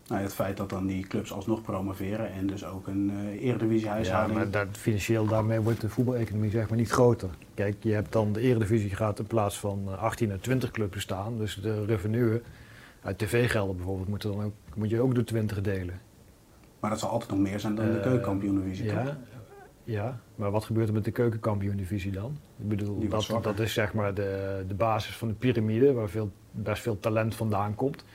Nou, 0.07 0.21
het 0.21 0.33
feit 0.33 0.57
dat 0.57 0.69
dan 0.69 0.85
die 0.85 1.07
clubs 1.07 1.31
alsnog 1.33 1.61
promoveren 1.61 2.31
en 2.31 2.47
dus 2.47 2.65
ook 2.65 2.87
een 2.87 3.11
uh, 3.11 3.43
eredivisie 3.43 3.89
huishouding... 3.89 4.39
Ja, 4.39 4.43
maar 4.43 4.51
dat, 4.51 4.77
financieel 4.77 5.25
daarmee 5.25 5.59
wordt 5.59 5.81
de 5.81 5.89
voetbaleconomie 5.89 6.49
zeg 6.49 6.69
maar 6.69 6.77
niet 6.77 6.89
groter. 6.89 7.29
Kijk, 7.53 7.75
je 7.79 7.91
hebt 7.91 8.11
dan 8.11 8.33
de 8.33 8.41
eredivisie 8.41 8.95
gaat 8.95 9.19
in 9.19 9.27
plaats 9.27 9.59
van 9.59 9.99
18 9.99 10.27
naar 10.27 10.39
20 10.39 10.71
clubs 10.71 10.93
bestaan. 10.93 11.37
Dus 11.37 11.55
de 11.55 11.85
revenue 11.85 12.41
uit 13.01 13.17
tv-gelden 13.17 13.75
bijvoorbeeld 13.75 14.07
moet, 14.07 14.21
dan 14.21 14.43
ook, 14.43 14.53
moet 14.75 14.89
je 14.89 15.01
ook 15.01 15.15
door 15.15 15.23
20 15.23 15.61
delen. 15.61 15.99
Maar 16.83 16.91
dat 16.91 17.01
zal 17.01 17.09
altijd 17.09 17.31
nog 17.31 17.39
meer 17.39 17.59
zijn 17.59 17.75
dan 17.75 17.85
de 17.85 17.97
uh, 17.97 18.01
keukenkampioen-divisie, 18.01 18.85
ja, 18.85 19.17
ja, 19.83 20.19
maar 20.35 20.51
wat 20.51 20.65
gebeurt 20.65 20.87
er 20.87 20.93
met 20.93 21.03
de 21.03 21.11
keukenkampioen-divisie 21.11 22.11
dan? 22.11 22.37
Ik 22.59 22.67
bedoel, 22.67 23.09
dat, 23.09 23.43
dat 23.43 23.59
is 23.59 23.73
zeg 23.73 23.93
maar 23.93 24.13
de, 24.13 24.63
de 24.67 24.73
basis 24.73 25.15
van 25.15 25.27
de 25.27 25.33
piramide, 25.33 25.93
waar 25.93 26.09
veel, 26.09 26.31
best 26.51 26.81
veel 26.81 26.99
talent 26.99 27.35
vandaan 27.35 27.75
komt. 27.75 28.05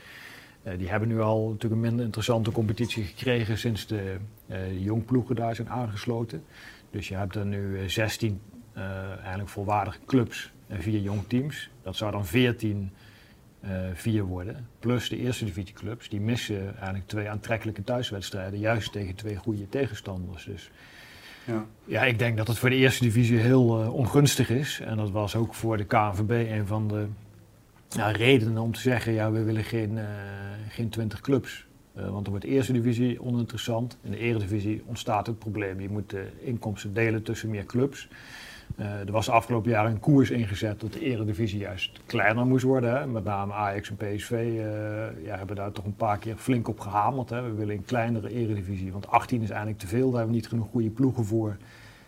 Uh, 0.63 0.77
die 0.77 0.89
hebben 0.89 1.09
nu 1.09 1.21
al 1.21 1.45
natuurlijk 1.45 1.73
een 1.73 1.87
minder 1.87 2.05
interessante 2.05 2.51
competitie 2.51 3.03
gekregen 3.03 3.57
sinds 3.57 3.87
de, 3.87 4.17
uh, 4.47 4.57
de 4.57 4.81
jongploegen 4.81 5.35
daar 5.35 5.55
zijn 5.55 5.69
aangesloten. 5.69 6.43
Dus 6.91 7.07
je 7.07 7.15
hebt 7.15 7.35
er 7.35 7.45
nu 7.45 7.89
16 7.89 8.41
uh, 8.77 8.83
eigenlijk 9.17 9.49
volwaardige 9.49 9.99
clubs 10.05 10.51
en 10.67 10.81
vier 10.81 10.99
jongteams. 10.99 11.69
Dat 11.81 11.95
zou 11.95 12.11
dan 12.11 12.25
14 12.25 12.91
vier 13.93 14.23
worden. 14.23 14.67
Plus 14.79 15.09
de 15.09 15.17
eerste 15.17 15.45
divisieclubs, 15.45 16.09
die 16.09 16.21
missen 16.21 16.75
eigenlijk 16.75 17.07
twee 17.07 17.29
aantrekkelijke 17.29 17.83
thuiswedstrijden, 17.83 18.59
juist 18.59 18.91
tegen 18.91 19.15
twee 19.15 19.35
goede 19.35 19.69
tegenstanders. 19.69 20.45
Dus 20.45 20.71
ja. 21.45 21.65
ja, 21.85 22.03
ik 22.03 22.19
denk 22.19 22.37
dat 22.37 22.47
het 22.47 22.57
voor 22.57 22.69
de 22.69 22.75
eerste 22.75 23.03
divisie 23.03 23.37
heel 23.37 23.81
uh, 23.81 23.93
ongunstig 23.93 24.49
is. 24.49 24.79
En 24.79 24.97
dat 24.97 25.11
was 25.11 25.35
ook 25.35 25.53
voor 25.53 25.77
de 25.77 25.85
KNVB 25.85 26.51
een 26.51 26.67
van 26.67 26.87
de 26.87 27.07
ja, 27.89 28.11
redenen 28.11 28.57
om 28.57 28.73
te 28.73 28.79
zeggen, 28.79 29.13
ja, 29.13 29.31
we 29.31 29.43
willen 29.43 29.63
geen, 29.63 29.91
uh, 29.97 30.03
geen 30.69 30.89
20 30.89 31.21
clubs. 31.21 31.67
Uh, 31.97 32.03
want 32.03 32.23
dan 32.23 32.29
wordt 32.29 32.45
de 32.45 32.51
eerste 32.51 32.73
divisie 32.73 33.21
oninteressant. 33.21 33.97
In 34.01 34.11
de 34.11 34.17
eredivisie 34.17 34.83
ontstaat 34.85 35.27
het 35.27 35.39
probleem. 35.39 35.79
Je 35.79 35.89
moet 35.89 36.09
de 36.09 36.27
inkomsten 36.39 36.93
delen 36.93 37.23
tussen 37.23 37.49
meer 37.49 37.65
clubs. 37.65 38.07
Uh, 38.79 38.85
er 38.85 39.11
was 39.11 39.25
de 39.25 39.31
afgelopen 39.31 39.71
jaren 39.71 39.91
een 39.91 39.99
koers 39.99 40.29
ingezet 40.29 40.79
dat 40.79 40.93
de 40.93 40.99
eredivisie 40.99 41.59
juist 41.59 41.99
kleiner 42.05 42.45
moest 42.45 42.63
worden. 42.63 42.97
Hè. 42.97 43.07
Met 43.07 43.23
name 43.23 43.53
Ajax 43.53 43.89
en 43.89 43.95
PSV 43.95 44.31
uh, 44.31 45.25
ja, 45.25 45.37
hebben 45.37 45.55
daar 45.55 45.71
toch 45.71 45.85
een 45.85 45.95
paar 45.95 46.17
keer 46.17 46.35
flink 46.35 46.67
op 46.67 46.79
gehamerd. 46.79 47.29
Hè. 47.29 47.41
We 47.41 47.53
willen 47.53 47.75
een 47.75 47.85
kleinere 47.85 48.29
eredivisie, 48.29 48.91
want 48.91 49.07
18 49.07 49.41
is 49.41 49.49
eigenlijk 49.49 49.79
te 49.79 49.87
veel. 49.87 50.09
Daar 50.09 50.19
hebben 50.19 50.29
we 50.29 50.35
niet 50.35 50.47
genoeg 50.47 50.67
goede 50.71 50.89
ploegen 50.89 51.25
voor. 51.25 51.57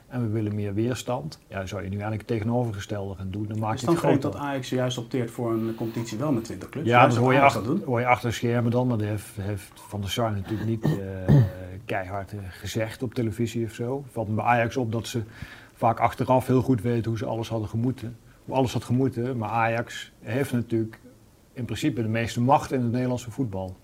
En 0.08 0.22
we 0.22 0.28
willen 0.28 0.56
meer 0.56 0.74
weerstand. 0.74 1.40
Ja, 1.48 1.66
zou 1.66 1.82
je 1.82 1.90
nu 1.90 1.94
eigenlijk 1.94 2.30
het 2.30 2.38
tegenovergestelde 2.38 3.16
gaan 3.16 3.32
doen. 3.32 3.48
Dan 3.48 3.60
maak 3.60 3.74
is 3.74 3.82
je 3.82 3.86
het 3.86 3.96
dan 3.96 4.10
groot 4.10 4.22
dat 4.22 4.36
Ajax 4.36 4.70
juist 4.70 4.98
opteert 4.98 5.32
voor 5.32 5.52
een 5.52 5.76
competitie 5.76 6.18
wel 6.18 6.32
met 6.32 6.44
20 6.44 6.70
clubs? 6.70 6.88
Ja, 6.88 7.08
dat 7.08 7.18
hoor 7.18 7.34
je, 7.34 7.42
achter, 7.42 7.78
hoor 7.86 8.00
je 8.00 8.06
achter 8.06 8.34
schermen 8.34 8.72
dan. 8.72 8.88
Maar 8.88 8.98
dat 8.98 9.08
heeft, 9.08 9.36
heeft 9.42 9.72
Van 9.74 10.02
der 10.02 10.10
Sar 10.10 10.32
natuurlijk 10.32 10.70
niet 10.70 10.86
uh, 10.86 11.36
keihard 11.86 12.34
gezegd 12.50 13.04
op 13.04 13.14
televisie 13.14 13.66
of 13.66 13.74
zo. 13.74 14.04
Valt 14.12 14.28
me 14.28 14.36
bij 14.36 14.44
Ajax 14.44 14.78
op 14.78 14.92
dat 14.92 15.08
ze 15.08 15.22
vaak 15.82 16.00
achteraf 16.00 16.48
heel 16.48 16.62
goed 16.62 16.82
weten 16.82 17.10
hoe 17.10 17.18
ze 17.18 17.26
alles 17.26 17.50
hadden 17.50 17.70
gemoeten. 17.70 18.18
Hoe 18.46 18.56
alles 18.56 18.74
had 18.74 18.84
gemoeten. 18.84 19.38
Maar 19.38 19.50
Ajax 19.50 20.12
heeft 20.20 20.52
natuurlijk 20.52 21.00
in 21.54 21.66
principe 21.66 22.02
de 22.02 22.08
meeste 22.08 22.42
macht 22.42 22.72
in 22.72 22.82
het 22.82 22.92
Nederlandse 22.92 23.32
voetbal. 23.32 23.76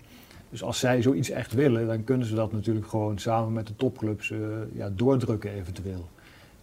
Dus 0.50 0.62
als 0.62 0.78
zij 0.78 1.02
zoiets 1.02 1.30
echt 1.30 1.52
willen, 1.52 1.86
dan 1.86 2.04
kunnen 2.04 2.26
ze 2.26 2.34
dat 2.34 2.52
natuurlijk 2.52 2.86
gewoon 2.86 3.18
samen 3.18 3.52
met 3.52 3.66
de 3.66 3.76
topclubs 3.76 4.30
uh, 4.30 4.38
ja, 4.72 4.90
doordrukken 4.90 5.52
eventueel. 5.52 6.08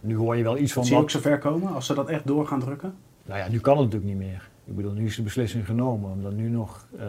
Nu 0.00 0.16
hoor 0.16 0.36
je 0.36 0.42
wel 0.42 0.58
iets 0.58 0.72
van... 0.72 0.84
Zie 0.84 0.94
je 0.94 1.02
ook 1.02 1.10
zover 1.10 1.38
komen 1.38 1.74
als 1.74 1.86
ze 1.86 1.94
dat 1.94 2.08
echt 2.08 2.26
door 2.26 2.46
gaan 2.46 2.60
drukken? 2.60 2.94
Nou 3.24 3.38
ja, 3.38 3.48
nu 3.48 3.60
kan 3.60 3.78
het 3.78 3.84
natuurlijk 3.84 4.12
niet 4.12 4.28
meer. 4.28 4.48
Ik 4.64 4.76
bedoel, 4.76 4.92
nu 4.92 5.04
is 5.04 5.16
de 5.16 5.22
beslissing 5.22 5.66
genomen. 5.66 6.10
Om 6.10 6.22
dan 6.22 6.36
nu 6.36 6.48
nog 6.48 6.86
uh, 6.94 7.00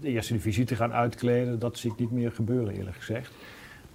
de 0.00 0.08
eerste 0.08 0.32
divisie 0.32 0.64
te 0.64 0.76
gaan 0.76 0.92
uitkleden, 0.92 1.58
dat 1.58 1.78
zie 1.78 1.92
ik 1.92 1.98
niet 1.98 2.10
meer 2.10 2.32
gebeuren 2.32 2.74
eerlijk 2.74 2.96
gezegd. 2.96 3.32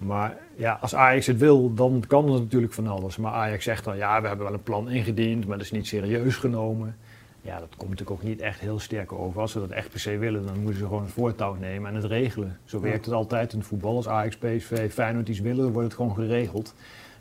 Maar 0.05 0.37
ja, 0.55 0.77
als 0.81 0.95
Ajax 0.95 1.27
het 1.27 1.37
wil, 1.37 1.73
dan 1.73 2.03
kan 2.07 2.31
het 2.31 2.41
natuurlijk 2.41 2.73
van 2.73 2.87
alles. 2.87 3.17
Maar 3.17 3.31
Ajax 3.31 3.63
zegt 3.63 3.83
dan, 3.83 3.97
ja, 3.97 4.21
we 4.21 4.27
hebben 4.27 4.45
wel 4.45 4.55
een 4.55 4.63
plan 4.63 4.89
ingediend, 4.89 5.47
maar 5.47 5.57
dat 5.57 5.65
is 5.65 5.71
niet 5.71 5.87
serieus 5.87 6.35
genomen. 6.35 6.95
Ja, 7.41 7.59
dat 7.59 7.75
komt 7.77 7.89
natuurlijk 7.89 8.21
ook 8.21 8.27
niet 8.27 8.41
echt 8.41 8.59
heel 8.59 8.79
sterk 8.79 9.11
over. 9.11 9.41
Als 9.41 9.51
ze 9.51 9.59
dat 9.59 9.69
echt 9.69 9.89
per 9.89 9.99
se 9.99 10.17
willen, 10.17 10.45
dan 10.45 10.59
moeten 10.59 10.79
ze 10.79 10.85
gewoon 10.85 11.03
het 11.03 11.11
voortouw 11.11 11.53
nemen 11.53 11.89
en 11.89 11.95
het 11.95 12.05
regelen. 12.05 12.59
Zo 12.65 12.79
werkt 12.79 13.05
het 13.05 13.13
altijd 13.13 13.53
in 13.53 13.59
het 13.59 13.67
voetbal. 13.67 13.95
Als 13.95 14.07
Ajax, 14.07 14.37
PSV, 14.37 14.91
Feyenoord 14.91 15.29
iets 15.29 15.39
willen, 15.39 15.63
dan 15.63 15.71
wordt 15.71 15.87
het 15.87 15.97
gewoon 15.97 16.15
geregeld. 16.15 16.73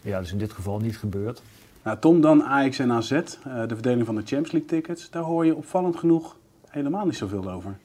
Ja, 0.02 0.16
dat 0.16 0.24
is 0.24 0.32
in 0.32 0.38
dit 0.38 0.52
geval 0.52 0.78
niet 0.78 0.98
gebeurd. 0.98 1.42
Nou, 1.82 1.98
Tom, 1.98 2.20
dan 2.20 2.44
Ajax 2.44 2.78
en 2.78 2.92
AZ, 2.92 3.10
uh, 3.10 3.20
de 3.66 3.74
verdeling 3.74 4.06
van 4.06 4.14
de 4.14 4.20
Champions 4.20 4.52
League 4.52 4.68
tickets. 4.68 5.10
Daar 5.10 5.22
hoor 5.22 5.46
je 5.46 5.56
opvallend 5.56 5.96
genoeg 5.96 6.36
helemaal 6.68 7.04
niet 7.04 7.16
zoveel 7.16 7.50
over. 7.50 7.76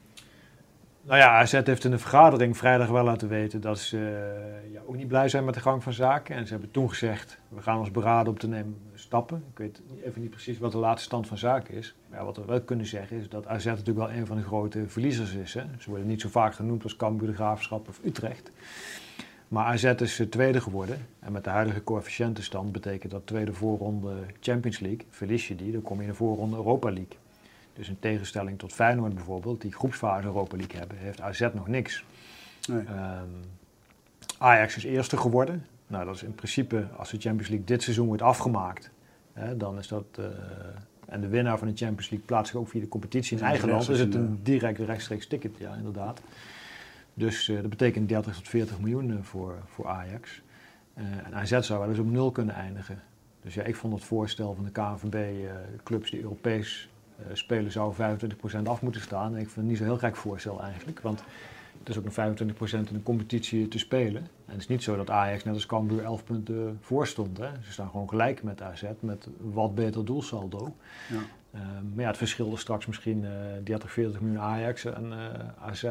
Nou 1.08 1.20
ja, 1.20 1.38
AZ 1.38 1.52
heeft 1.64 1.84
in 1.84 1.90
de 1.90 1.98
vergadering 1.98 2.56
vrijdag 2.56 2.88
wel 2.88 3.04
laten 3.04 3.28
weten 3.28 3.60
dat 3.60 3.78
ze 3.78 3.96
uh, 3.96 4.72
ja, 4.72 4.80
ook 4.86 4.96
niet 4.96 5.08
blij 5.08 5.28
zijn 5.28 5.44
met 5.44 5.54
de 5.54 5.60
gang 5.60 5.82
van 5.82 5.92
zaken. 5.92 6.36
En 6.36 6.46
ze 6.46 6.52
hebben 6.52 6.70
toen 6.70 6.88
gezegd, 6.88 7.38
we 7.48 7.62
gaan 7.62 7.78
ons 7.78 7.90
beraden 7.90 8.32
om 8.32 8.38
te 8.38 8.48
nemen 8.48 8.76
stappen. 8.94 9.44
Ik 9.50 9.58
weet 9.58 9.82
even 10.04 10.20
niet 10.20 10.30
precies 10.30 10.58
wat 10.58 10.72
de 10.72 10.78
laatste 10.78 11.04
stand 11.04 11.26
van 11.26 11.38
zaken 11.38 11.74
is. 11.74 11.94
Maar 12.10 12.24
wat 12.24 12.36
we 12.36 12.44
wel 12.44 12.60
kunnen 12.60 12.86
zeggen 12.86 13.16
is 13.16 13.28
dat 13.28 13.46
AZ 13.46 13.64
natuurlijk 13.64 13.98
wel 13.98 14.10
een 14.10 14.26
van 14.26 14.36
de 14.36 14.42
grote 14.42 14.88
verliezers 14.88 15.32
is. 15.32 15.54
Hè. 15.54 15.62
Ze 15.78 15.90
worden 15.90 16.06
niet 16.06 16.20
zo 16.20 16.28
vaak 16.28 16.54
genoemd 16.54 16.82
als 16.82 16.96
Cambuur, 16.96 17.28
de 17.28 17.34
Graafschap 17.34 17.88
of 17.88 18.00
Utrecht. 18.04 18.50
Maar 19.48 19.64
AZ 19.64 19.84
is 19.84 20.22
tweede 20.30 20.60
geworden. 20.60 21.06
En 21.20 21.32
met 21.32 21.44
de 21.44 21.50
huidige 21.50 21.84
coëfficiëntenstand 21.84 22.72
betekent 22.72 23.12
dat 23.12 23.26
tweede 23.26 23.52
voorronde 23.52 24.14
Champions 24.40 24.78
League. 24.78 25.06
Verlies 25.10 25.48
je 25.48 25.56
die, 25.56 25.72
dan 25.72 25.82
kom 25.82 25.96
je 25.96 26.02
in 26.02 26.08
de 26.08 26.14
voorronde 26.14 26.56
Europa 26.56 26.88
League. 26.88 27.16
Dus 27.78 27.88
in 27.88 27.98
tegenstelling 27.98 28.58
tot 28.58 28.72
Feyenoord 28.72 29.14
bijvoorbeeld, 29.14 29.60
die 29.60 29.72
groepsfase 29.72 30.26
Europa 30.26 30.56
League 30.56 30.78
hebben, 30.78 30.96
heeft 30.96 31.20
AZ 31.20 31.40
nog 31.40 31.68
niks. 31.68 32.04
Nee. 32.68 32.78
Um, 32.78 33.40
Ajax 34.38 34.76
is 34.76 34.84
eerste 34.84 35.16
geworden. 35.16 35.66
Nou, 35.86 36.04
dat 36.04 36.14
is 36.14 36.22
in 36.22 36.34
principe, 36.34 36.86
als 36.96 37.10
de 37.10 37.18
Champions 37.18 37.48
League 37.48 37.66
dit 37.66 37.82
seizoen 37.82 38.06
wordt 38.06 38.22
afgemaakt, 38.22 38.90
hè, 39.32 39.56
dan 39.56 39.78
is 39.78 39.88
dat... 39.88 40.04
Uh, 40.18 40.26
en 41.06 41.20
de 41.20 41.28
winnaar 41.28 41.58
van 41.58 41.68
de 41.68 41.76
Champions 41.76 42.10
League 42.10 42.26
plaatst 42.26 42.52
zich 42.52 42.60
ook 42.60 42.68
via 42.68 42.80
de 42.80 42.88
competitie 42.88 43.36
in 43.36 43.44
eigen 43.44 43.68
land. 43.68 43.88
Is 43.88 44.00
het 44.00 44.14
een 44.14 44.40
direct 44.42 44.78
rechtstreeks 44.78 45.26
ticket, 45.26 45.58
ja, 45.58 45.74
inderdaad. 45.74 46.20
Dus 47.14 47.48
uh, 47.48 47.60
dat 47.60 47.70
betekent 47.70 48.08
30 48.08 48.34
tot 48.34 48.48
40 48.48 48.78
miljoen 48.78 49.10
uh, 49.10 49.16
voor, 49.22 49.54
voor 49.66 49.86
Ajax. 49.86 50.42
En 50.94 51.34
AZ 51.34 51.58
zou 51.58 51.80
wel 51.80 51.88
eens 51.88 51.98
op 51.98 52.10
nul 52.10 52.30
kunnen 52.30 52.54
eindigen. 52.54 53.02
Dus 53.42 53.54
ja, 53.54 53.62
ik 53.62 53.76
vond 53.76 53.94
het 53.94 54.04
voorstel 54.04 54.54
van 54.54 54.64
de 54.64 54.70
KNVB, 54.70 55.48
clubs 55.84 56.10
die 56.10 56.20
Europees 56.20 56.88
spelen, 57.32 57.72
zou 57.72 57.94
25% 57.94 58.62
af 58.64 58.82
moeten 58.82 59.00
staan. 59.00 59.34
En 59.34 59.40
ik 59.40 59.44
vind 59.44 59.56
het 59.56 59.64
niet 59.64 59.78
zo 59.78 59.84
heel 59.84 59.98
gek 59.98 60.16
voorstel 60.16 60.62
eigenlijk. 60.62 61.00
Want 61.00 61.22
het 61.78 61.88
is 61.88 61.98
ook 61.98 62.04
nog 62.04 62.14
25% 62.14 62.72
in 62.72 62.84
de 62.92 63.02
competitie 63.02 63.68
te 63.68 63.78
spelen. 63.78 64.22
En 64.22 64.52
het 64.52 64.60
is 64.60 64.68
niet 64.68 64.82
zo 64.82 64.96
dat 64.96 65.10
Ajax 65.10 65.44
net 65.44 65.54
als 65.54 65.66
Cambuur 65.66 66.04
11 66.04 66.24
punten 66.24 66.78
voor 66.80 67.06
stond. 67.06 67.38
Hè. 67.38 67.48
Ze 67.62 67.72
staan 67.72 67.90
gewoon 67.90 68.08
gelijk 68.08 68.42
met 68.42 68.62
AZ, 68.62 68.82
met 69.00 69.28
wat 69.40 69.74
beter 69.74 70.04
doelsaldo. 70.04 70.74
Ja. 71.08 71.20
Uh, 71.54 71.60
maar 71.94 72.02
ja, 72.02 72.06
het 72.06 72.16
verschil 72.16 72.52
is 72.52 72.60
straks 72.60 72.86
misschien 72.86 73.22
uh, 73.22 73.30
30, 73.64 73.92
40 73.92 74.20
miljoen 74.20 74.40
Ajax 74.40 74.84
en 74.84 75.06
uh, 75.06 75.68
AZ 75.68 75.84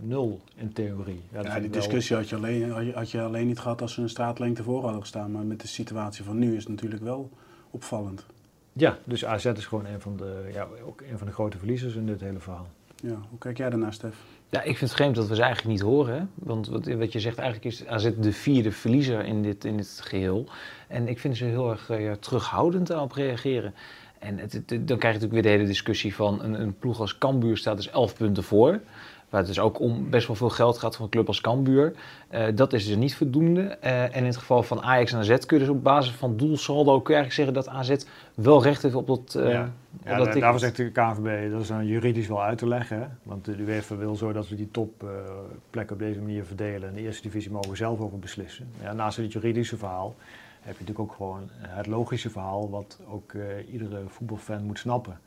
0 0.00 0.40
in 0.54 0.72
theorie. 0.72 1.22
Ja, 1.32 1.42
ja 1.42 1.60
die 1.60 1.70
discussie 1.70 2.16
had 2.16 2.28
je, 2.28 2.36
alleen, 2.36 2.70
had 2.70 2.84
je, 2.84 2.92
had, 2.92 3.10
je, 3.10 3.22
alleen 3.22 3.46
niet 3.46 3.58
gehad 3.58 3.82
als 3.82 3.92
ze 3.92 4.02
een 4.02 4.08
straatlengte 4.08 4.62
voor 4.62 4.82
hadden 4.82 5.00
gestaan. 5.00 5.30
Maar 5.30 5.44
met 5.44 5.60
de 5.60 5.66
situatie 5.66 6.24
van 6.24 6.38
nu 6.38 6.56
is 6.56 6.62
het 6.62 6.68
natuurlijk 6.68 7.02
wel 7.02 7.30
opvallend. 7.70 8.26
Ja, 8.72 8.98
dus 9.04 9.24
AZ 9.24 9.44
is 9.44 9.66
gewoon 9.66 9.86
een 9.86 10.00
van 10.00 10.16
de, 10.16 10.50
ja, 10.52 10.66
ook 10.84 11.00
een 11.10 11.18
van 11.18 11.26
de 11.26 11.32
grote 11.32 11.58
verliezers 11.58 11.94
in 11.94 12.06
dit 12.06 12.20
hele 12.20 12.38
verhaal. 12.38 12.66
Ja, 13.02 13.18
hoe 13.28 13.38
kijk 13.38 13.56
jij 13.56 13.70
daarnaar, 13.70 13.92
Stef? 13.92 14.16
Ja, 14.48 14.58
ik 14.58 14.76
vind 14.76 14.80
het 14.80 14.92
vreemd 14.92 15.14
dat 15.14 15.28
we 15.28 15.34
ze 15.34 15.42
eigenlijk 15.42 15.72
niet 15.72 15.82
horen. 15.82 16.14
Hè? 16.14 16.22
Want 16.34 16.68
wat, 16.68 16.86
wat, 16.86 17.12
je 17.12 17.20
zegt, 17.20 17.38
eigenlijk 17.38 17.74
is 17.74 17.86
AZ 17.86 18.10
de 18.18 18.32
vierde 18.32 18.72
verliezer 18.72 19.24
in 19.24 19.42
dit, 19.42 19.64
in 19.64 19.76
dit 19.76 20.00
geheel. 20.04 20.48
En 20.88 21.08
ik 21.08 21.18
vind 21.18 21.36
ze 21.36 21.44
heel 21.44 21.70
erg 21.70 21.90
uh, 21.90 22.12
terughoudend 22.12 22.90
op 22.90 23.12
reageren. 23.12 23.74
En 24.18 24.38
het, 24.38 24.52
het, 24.52 24.68
dan 24.68 24.98
krijg 24.98 25.14
je 25.14 25.20
natuurlijk 25.20 25.32
weer 25.32 25.42
de 25.42 25.48
hele 25.48 25.64
discussie 25.64 26.14
van 26.14 26.42
een, 26.42 26.60
een 26.60 26.78
ploeg 26.78 27.00
als 27.00 27.18
Cambuur 27.18 27.56
staat 27.56 27.76
dus 27.76 27.90
11 27.90 28.14
punten 28.14 28.42
voor. 28.42 28.80
Waar 29.30 29.40
het 29.40 29.48
dus 29.48 29.58
ook 29.58 29.80
om 29.80 30.10
best 30.10 30.26
wel 30.26 30.36
veel 30.36 30.50
geld 30.50 30.78
gaat 30.78 30.96
van 30.96 31.04
een 31.04 31.10
club 31.10 31.26
als 31.26 31.40
Cambuur. 31.40 31.92
Uh, 32.30 32.46
dat 32.54 32.72
is 32.72 32.86
dus 32.86 32.96
niet 32.96 33.16
voldoende. 33.16 33.78
Uh, 33.84 34.02
en 34.02 34.12
in 34.12 34.24
het 34.24 34.36
geval 34.36 34.62
van 34.62 34.82
Ajax 34.82 35.12
en 35.12 35.18
AZ 35.18 35.38
kun 35.46 35.58
je 35.58 35.64
dus 35.64 35.72
op 35.72 35.82
basis 35.82 36.12
van 36.12 36.36
doelsaldo 36.36 37.00
kun 37.00 37.14
je 37.14 37.20
eigenlijk 37.20 37.32
zeggen 37.32 37.54
dat 37.54 37.68
AZ 37.68 38.04
wel 38.34 38.62
recht 38.62 38.82
heeft 38.82 38.94
op 38.94 39.06
dat 39.06 39.34
uh, 39.36 39.52
ja. 39.52 39.72
ja 40.04 40.16
dat 40.16 40.32
daarvoor 40.32 40.60
zegt 40.60 40.76
de 40.76 40.90
KNVB, 40.90 41.50
dat 41.50 41.60
is 41.60 41.68
dan 41.68 41.86
juridisch 41.86 42.26
wel 42.26 42.42
uit 42.42 42.58
te 42.58 42.68
leggen. 42.68 42.98
Hè? 42.98 43.06
Want 43.22 43.44
de 43.44 43.56
UEFA 43.58 43.96
wil 43.96 44.14
zo 44.14 44.32
dat 44.32 44.48
we 44.48 44.56
die 44.56 44.70
topplekken 44.70 45.96
op 45.96 45.98
deze 45.98 46.20
manier 46.20 46.44
verdelen. 46.44 46.88
En 46.88 46.94
de 46.94 47.00
eerste 47.00 47.22
divisie 47.22 47.50
mogen 47.50 47.70
we 47.70 47.76
zelf 47.76 48.00
over 48.00 48.18
beslissen. 48.18 48.68
Ja, 48.82 48.92
naast 48.92 49.16
het 49.16 49.32
juridische 49.32 49.76
verhaal 49.76 50.14
heb 50.60 50.78
je 50.78 50.84
natuurlijk 50.84 51.10
ook 51.10 51.16
gewoon 51.16 51.48
het 51.58 51.86
logische 51.86 52.30
verhaal... 52.30 52.70
wat 52.70 52.98
ook 53.08 53.32
iedere 53.72 54.02
voetbalfan 54.06 54.64
moet 54.64 54.78
snappen. 54.78 55.18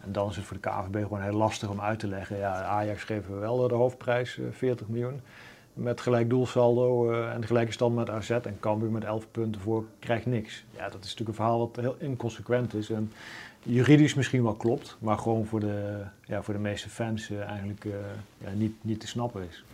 En 0.00 0.12
dan 0.12 0.28
is 0.28 0.36
het 0.36 0.44
voor 0.44 0.56
de 0.60 0.68
KVB 0.68 1.02
gewoon 1.02 1.22
heel 1.22 1.32
lastig 1.32 1.68
om 1.68 1.80
uit 1.80 1.98
te 1.98 2.06
leggen. 2.06 2.36
Ja, 2.36 2.62
Ajax 2.62 3.04
geven 3.04 3.34
we 3.34 3.40
wel 3.40 3.68
de 3.68 3.74
hoofdprijs, 3.74 4.38
40 4.50 4.86
eh, 4.86 4.92
miljoen. 4.92 5.20
Met 5.74 6.00
gelijk 6.00 6.30
doelsaldo 6.30 7.12
uh, 7.12 7.32
en 7.32 7.46
gelijke 7.46 7.72
stand 7.72 7.94
met 7.94 8.10
AZ. 8.10 8.30
En 8.30 8.56
Cambuur 8.60 8.90
met 8.90 9.04
11 9.04 9.26
punten 9.30 9.60
voor 9.60 9.84
krijgt 9.98 10.26
niks. 10.26 10.64
Ja, 10.76 10.84
dat 10.84 11.04
is 11.04 11.10
natuurlijk 11.10 11.28
een 11.28 11.34
verhaal 11.34 11.58
wat 11.58 11.76
heel 11.76 11.96
inconsequent 11.98 12.74
is. 12.74 12.90
En 12.90 13.12
juridisch 13.62 14.14
misschien 14.14 14.42
wel 14.42 14.54
klopt, 14.54 14.96
maar 14.98 15.18
gewoon 15.18 15.46
voor 15.46 15.60
de, 15.60 16.02
ja, 16.24 16.42
voor 16.42 16.54
de 16.54 16.60
meeste 16.60 16.88
fans 16.88 17.30
uh, 17.30 17.40
eigenlijk 17.40 17.84
ja, 18.38 18.50
niet, 18.54 18.74
niet 18.80 19.00
te 19.00 19.06
snappen 19.06 19.42
is. 19.48 19.64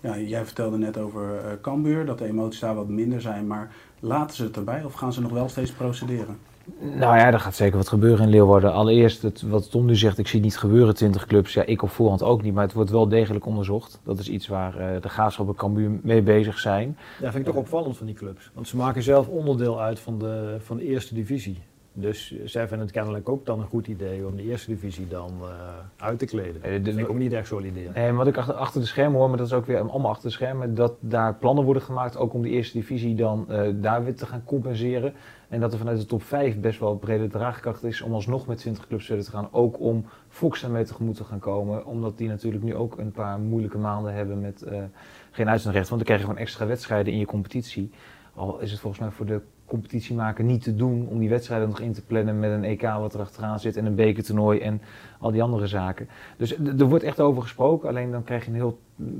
Ja, 0.00 0.18
jij 0.18 0.44
vertelde 0.44 0.78
net 0.78 0.98
over 0.98 1.58
Cambuur, 1.60 2.06
dat 2.06 2.18
de 2.18 2.26
emoties 2.26 2.60
daar 2.60 2.74
wat 2.74 2.88
minder 2.88 3.20
zijn. 3.20 3.46
Maar 3.46 3.72
laten 4.00 4.36
ze 4.36 4.44
het 4.44 4.56
erbij 4.56 4.84
of 4.84 4.92
gaan 4.92 5.12
ze 5.12 5.20
nog 5.20 5.32
wel 5.32 5.48
steeds 5.48 5.72
procederen? 5.72 6.38
Nou 6.78 7.16
ja, 7.16 7.32
er 7.32 7.40
gaat 7.40 7.54
zeker 7.54 7.76
wat 7.76 7.88
gebeuren 7.88 8.24
in 8.24 8.30
Leeuwarden. 8.30 8.72
Allereerst, 8.72 9.22
het, 9.22 9.42
wat 9.42 9.70
Tom 9.70 9.84
nu 9.84 9.96
zegt, 9.96 10.18
ik 10.18 10.28
zie 10.28 10.40
niet 10.40 10.58
gebeuren, 10.58 10.94
20 10.94 11.26
clubs. 11.26 11.54
Ja, 11.54 11.64
ik 11.64 11.82
op 11.82 11.90
voorhand 11.90 12.22
ook 12.22 12.42
niet, 12.42 12.54
maar 12.54 12.64
het 12.64 12.72
wordt 12.72 12.90
wel 12.90 13.08
degelijk 13.08 13.46
onderzocht. 13.46 14.00
Dat 14.04 14.18
is 14.18 14.28
iets 14.28 14.46
waar 14.46 14.80
uh, 14.80 15.00
de 15.00 15.08
Graafschap 15.08 15.48
en 15.48 15.54
Cambuur 15.54 15.90
mee 16.02 16.22
bezig 16.22 16.58
zijn. 16.58 16.96
Ja, 17.20 17.30
vind 17.30 17.46
ik 17.46 17.52
toch 17.52 17.62
opvallend 17.62 17.96
van 17.96 18.06
die 18.06 18.14
clubs. 18.14 18.50
Want 18.54 18.68
ze 18.68 18.76
maken 18.76 19.02
zelf 19.02 19.28
onderdeel 19.28 19.80
uit 19.80 20.00
van 20.00 20.18
de, 20.18 20.56
van 20.58 20.76
de 20.76 20.84
eerste 20.84 21.14
divisie. 21.14 21.58
Dus 21.96 22.34
zij 22.44 22.68
vinden 22.68 22.86
het 22.86 22.96
kennelijk 22.96 23.28
ook 23.28 23.46
dan 23.46 23.60
een 23.60 23.66
goed 23.66 23.86
idee 23.86 24.26
om 24.26 24.36
de 24.36 24.42
eerste 24.42 24.70
divisie 24.70 25.08
dan 25.08 25.30
uh, 25.42 25.48
uit 25.96 26.18
te 26.18 26.24
kleden. 26.24 26.60
dat 26.62 26.94
vind 26.94 26.98
ik 26.98 27.08
ook 27.08 27.18
niet 27.18 27.32
echt 27.32 27.46
solidair. 27.46 28.14
Wat 28.14 28.26
ik 28.26 28.36
achter, 28.36 28.54
achter 28.54 28.80
de 28.80 28.86
schermen 28.86 29.18
hoor, 29.18 29.28
maar 29.28 29.38
dat 29.38 29.46
is 29.46 29.52
ook 29.52 29.66
weer 29.66 29.78
allemaal 29.78 30.10
achter 30.10 30.28
de 30.28 30.34
schermen, 30.34 30.74
dat 30.74 30.92
daar 31.00 31.34
plannen 31.34 31.64
worden 31.64 31.82
gemaakt 31.82 32.16
ook 32.16 32.32
om 32.34 32.42
de 32.42 32.48
eerste 32.48 32.78
divisie 32.78 33.14
dan 33.14 33.46
uh, 33.50 33.60
daar 33.74 34.04
weer 34.04 34.14
te 34.14 34.26
gaan 34.26 34.44
compenseren. 34.44 35.14
En 35.54 35.60
dat 35.60 35.72
er 35.72 35.78
vanuit 35.78 35.98
de 35.98 36.06
top 36.06 36.22
5 36.22 36.60
best 36.60 36.80
wel 36.80 36.96
brede 36.96 37.26
draagkracht 37.26 37.84
is 37.84 38.00
om 38.00 38.12
alsnog 38.12 38.46
met 38.46 38.58
20 38.58 38.86
clubs 38.86 39.06
verder 39.06 39.24
te 39.24 39.30
gaan. 39.30 39.48
Ook 39.50 39.80
om 39.80 40.04
Fox 40.28 40.60
daarmee 40.60 40.84
tegemoet 40.84 41.16
te 41.16 41.24
gaan 41.24 41.38
komen. 41.38 41.86
Omdat 41.86 42.18
die 42.18 42.28
natuurlijk 42.28 42.64
nu 42.64 42.74
ook 42.74 42.98
een 42.98 43.10
paar 43.10 43.38
moeilijke 43.38 43.78
maanden 43.78 44.14
hebben 44.14 44.40
met 44.40 44.64
uh, 44.68 44.82
geen 45.30 45.48
uitzendrecht. 45.48 45.88
Want 45.88 45.96
dan 45.96 46.06
krijg 46.06 46.20
je 46.20 46.26
gewoon 46.26 46.42
extra 46.42 46.66
wedstrijden 46.66 47.12
in 47.12 47.18
je 47.18 47.26
competitie. 47.26 47.90
Al 48.34 48.60
is 48.60 48.70
het 48.70 48.80
volgens 48.80 49.02
mij 49.02 49.10
voor 49.10 49.26
de 49.26 49.40
competitiemaker 49.64 50.44
niet 50.44 50.62
te 50.62 50.74
doen 50.74 51.08
om 51.08 51.18
die 51.18 51.28
wedstrijden 51.28 51.68
nog 51.68 51.80
in 51.80 51.92
te 51.92 52.04
plannen 52.04 52.38
met 52.38 52.50
een 52.50 52.64
EK 52.64 52.82
wat 52.82 53.14
er 53.14 53.20
achteraan 53.20 53.60
zit 53.60 53.76
en 53.76 53.86
een 53.86 53.94
bekertoernooi 53.94 54.60
en 54.60 54.80
al 55.18 55.30
die 55.30 55.42
andere 55.42 55.66
zaken. 55.66 56.08
Dus 56.36 56.58
er 56.58 56.84
wordt 56.84 57.04
echt 57.04 57.20
over 57.20 57.42
gesproken, 57.42 57.88
alleen 57.88 58.10
dan 58.10 58.24
krijg 58.24 58.44
je 58.44 58.50
een 58.50 58.56
heel 58.56 58.78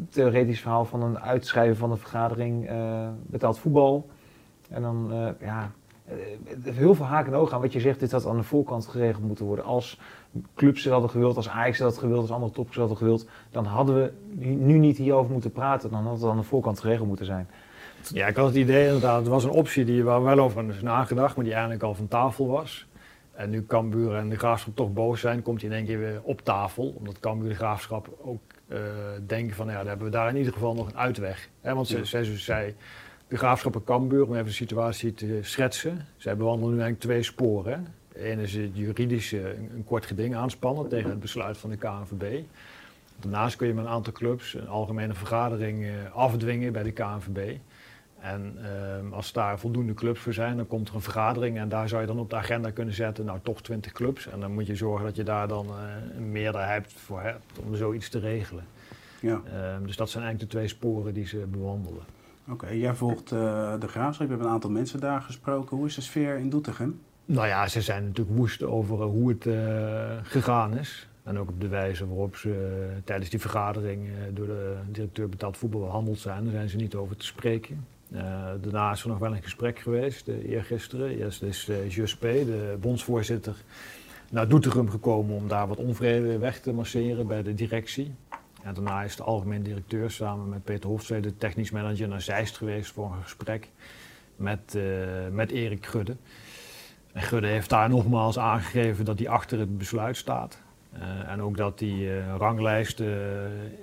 theoretisch 0.09 0.61
verhaal 0.61 0.85
van 0.85 1.03
een 1.03 1.19
uitschrijven 1.19 1.77
van 1.77 1.91
een 1.91 1.99
vergadering 1.99 2.71
uh, 2.71 3.09
betaald 3.27 3.59
voetbal. 3.59 4.07
En 4.69 4.83
dan, 4.83 5.09
uh, 5.13 5.29
ja, 5.41 5.71
heel 6.63 6.95
veel 6.95 7.05
haken 7.05 7.33
en 7.33 7.39
ogen 7.39 7.55
aan 7.55 7.61
wat 7.61 7.73
je 7.73 7.81
zegt, 7.81 8.01
dit 8.01 8.13
had 8.13 8.27
aan 8.27 8.37
de 8.37 8.43
voorkant 8.43 8.87
geregeld 8.87 9.27
moeten 9.27 9.45
worden. 9.45 9.65
Als 9.65 10.01
clubs 10.55 10.85
het 10.85 10.93
hadden 10.93 11.11
gewild, 11.11 11.37
als 11.37 11.49
Ajax 11.49 11.79
het 11.79 11.87
had 11.87 11.99
gewild, 11.99 12.21
als 12.21 12.31
andere 12.31 12.53
toppers 12.53 12.77
hadden 12.77 12.97
gewild, 12.97 13.29
dan 13.51 13.65
hadden 13.65 13.95
we 13.95 14.13
nu 14.45 14.79
niet 14.79 14.97
hierover 14.97 15.33
moeten 15.33 15.53
praten. 15.53 15.91
Dan 15.91 16.07
had 16.07 16.21
het 16.21 16.31
aan 16.31 16.37
de 16.37 16.43
voorkant 16.43 16.81
geregeld 16.81 17.09
moeten 17.09 17.27
zijn. 17.27 17.49
Ja, 18.13 18.27
ik 18.27 18.37
had 18.37 18.47
het 18.47 18.55
idee 18.55 18.87
inderdaad, 18.87 19.19
het 19.19 19.29
was 19.29 19.45
een 19.45 19.51
optie 19.51 19.85
die 19.85 20.05
waar 20.05 20.23
wel 20.23 20.39
over 20.39 20.69
is 20.69 20.83
nagedacht, 20.83 21.37
maar 21.37 21.45
die 21.45 21.55
eigenlijk 21.55 21.83
al 21.83 21.95
van 21.95 22.09
tafel 22.09 22.47
was. 22.47 22.87
En 23.33 23.51
nu 23.51 23.67
Cambuur 23.67 24.15
en 24.15 24.29
de 24.29 24.39
Graafschap 24.39 24.77
toch 24.77 24.93
boos 24.93 25.21
zijn, 25.21 25.43
komt 25.43 25.61
hij 25.61 25.71
in 25.71 25.77
één 25.77 25.87
keer 25.87 25.99
weer 25.99 26.21
op 26.23 26.41
tafel. 26.41 26.95
Omdat 26.99 27.21
Cambuur 27.21 27.49
de 27.49 27.55
Graafschap 27.55 28.09
ook 28.23 28.41
uh, 28.69 28.79
denken 29.27 29.57
van, 29.57 29.67
ja, 29.67 29.77
dan 29.77 29.87
hebben 29.87 30.07
we 30.07 30.13
daar 30.13 30.29
in 30.29 30.37
ieder 30.37 30.53
geval 30.53 30.75
nog 30.75 30.87
een 30.87 30.97
uitweg. 30.97 31.49
He, 31.61 31.75
want 31.75 31.87
ze, 31.87 32.07
ze, 32.07 32.25
zei, 32.37 32.75
de 33.29 33.37
Graafschap 33.37 33.75
en 33.75 33.85
Cambuur, 33.85 34.27
om 34.27 34.33
even 34.33 34.45
de 34.45 34.53
situatie 34.53 35.15
te 35.15 35.39
schetsen. 35.43 36.07
Zij 36.17 36.37
bewandelen 36.37 36.75
nu 36.75 36.81
eigenlijk 36.81 37.11
twee 37.11 37.23
sporen. 37.23 37.87
Eén 38.15 38.39
is 38.39 38.55
het 38.55 38.71
juridische, 38.73 39.55
een, 39.55 39.85
kort 39.85 40.07
geding 40.07 40.35
aanspannen 40.35 40.89
tegen 40.89 41.11
het 41.11 41.21
besluit 41.21 41.59
van 41.59 41.71
de 41.71 41.77
KNVB. 41.77 42.43
Daarnaast 43.17 43.57
kun 43.57 43.67
je 43.67 43.75
met 43.75 43.85
een 43.85 43.91
aantal 43.91 44.13
clubs 44.13 44.55
een 44.55 44.69
algemene 44.69 45.15
vergadering 45.15 45.83
uh, 45.83 45.91
afdwingen 46.15 46.73
bij 46.73 46.83
de 46.83 46.93
KNVB. 46.93 47.57
En 48.21 48.59
uh, 49.07 49.13
als 49.13 49.33
daar 49.33 49.59
voldoende 49.59 49.95
clubs 49.95 50.21
voor 50.21 50.33
zijn, 50.33 50.57
dan 50.57 50.67
komt 50.67 50.89
er 50.89 50.95
een 50.95 51.01
vergadering 51.01 51.59
en 51.59 51.69
daar 51.69 51.89
zou 51.89 52.01
je 52.01 52.07
dan 52.07 52.19
op 52.19 52.31
de 52.31 52.37
agenda 52.37 52.71
kunnen 52.71 52.95
zetten, 52.95 53.25
nou 53.25 53.39
toch 53.43 53.63
20 53.63 53.93
clubs. 53.93 54.27
En 54.27 54.41
dan 54.41 54.53
moet 54.53 54.67
je 54.67 54.75
zorgen 54.75 55.05
dat 55.05 55.17
je 55.17 55.23
daar 55.23 55.49
dan 55.49 55.67
uh, 55.67 56.17
een 56.17 56.33
meerderheid 56.33 56.93
voor 56.93 57.21
hebt 57.21 57.59
om 57.65 57.77
zoiets 57.77 58.09
te 58.09 58.19
regelen. 58.19 58.65
Ja. 59.21 59.43
Uh, 59.47 59.87
dus 59.87 59.97
dat 59.97 60.11
zijn 60.11 60.25
eigenlijk 60.25 60.53
de 60.53 60.59
twee 60.59 60.69
sporen 60.69 61.15
die 61.15 61.27
ze 61.27 61.37
bewandelen. 61.37 62.03
Oké, 62.49 62.69
jij 62.69 62.95
volgt 62.95 63.33
uh, 63.33 63.75
de 63.81 63.89
graafschap, 63.89 64.27
je 64.27 64.33
hebt 64.33 64.45
een 64.45 64.53
aantal 64.53 64.71
mensen 64.71 65.01
daar 65.01 65.21
gesproken. 65.21 65.77
Hoe 65.77 65.87
is 65.87 65.95
de 65.95 66.01
sfeer 66.01 66.39
in 66.39 66.51
Doetinchem? 66.51 67.01
Nou 67.25 67.47
ja, 67.47 67.69
ze 67.69 67.81
zijn 67.81 68.07
natuurlijk 68.07 68.37
woest 68.37 68.63
over 68.63 69.03
hoe 69.03 69.29
het 69.29 69.47
gegaan 70.27 70.77
is. 70.77 71.09
En 71.23 71.39
ook 71.39 71.49
op 71.49 71.61
de 71.61 71.69
wijze 71.69 72.07
waarop 72.07 72.37
ze 72.37 72.79
tijdens 73.05 73.31
die 73.31 73.41
vergadering 73.41 74.09
door 74.33 74.47
de 74.47 74.77
directeur 74.87 75.29
betaald 75.29 75.57
voetbal 75.57 75.81
behandeld 75.81 76.19
zijn. 76.19 76.45
Daar 76.45 76.53
zijn 76.53 76.69
ze 76.69 76.77
niet 76.77 76.95
over 76.95 77.17
te 77.17 77.25
spreken. 77.25 77.87
Uh, 78.09 78.21
daarna 78.61 78.93
is 78.93 79.03
er 79.03 79.09
nog 79.09 79.19
wel 79.19 79.35
een 79.35 79.43
gesprek 79.43 79.79
geweest, 79.79 80.29
eergisteren. 80.29 81.19
Eerst 81.19 81.43
is 81.43 82.17
P., 82.19 82.21
de 82.21 82.77
bondsvoorzitter, 82.81 83.55
naar 84.31 84.49
Doetinchem 84.49 84.91
gekomen 84.91 85.37
om 85.37 85.49
daar 85.49 85.69
wat 85.69 85.79
onvrede 85.79 86.39
weg 86.39 86.61
te 86.61 86.73
masseren 86.73 87.27
bij 87.27 87.43
de 87.43 87.55
directie. 87.55 88.15
En 88.65 88.75
daarna 88.75 89.03
is 89.03 89.17
de 89.17 89.23
algemeen 89.23 89.63
directeur 89.63 90.11
samen 90.11 90.49
met 90.49 90.65
Peter 90.65 90.89
Hofstede, 90.91 91.21
de 91.21 91.37
technisch 91.37 91.71
manager, 91.71 92.09
naar 92.09 92.21
Zeist 92.21 92.57
geweest 92.57 92.93
voor 92.93 93.05
een 93.05 93.23
gesprek 93.23 93.69
met, 94.37 94.79
met 95.31 95.51
Erik 95.51 95.87
Gudde. 95.87 96.17
En 97.13 97.23
Gudde 97.23 97.47
heeft 97.47 97.71
daar 97.71 97.89
nogmaals 97.89 98.39
aangegeven 98.39 99.05
dat 99.05 99.19
hij 99.19 99.29
achter 99.29 99.59
het 99.59 99.79
besluit 99.79 100.17
staat. 100.17 100.59
Uh, 100.99 101.29
en 101.29 101.43
ook 101.43 101.57
dat 101.57 101.79
die 101.79 102.05
uh, 102.05 102.35
ranglijst 102.37 103.01
uh, 103.01 103.09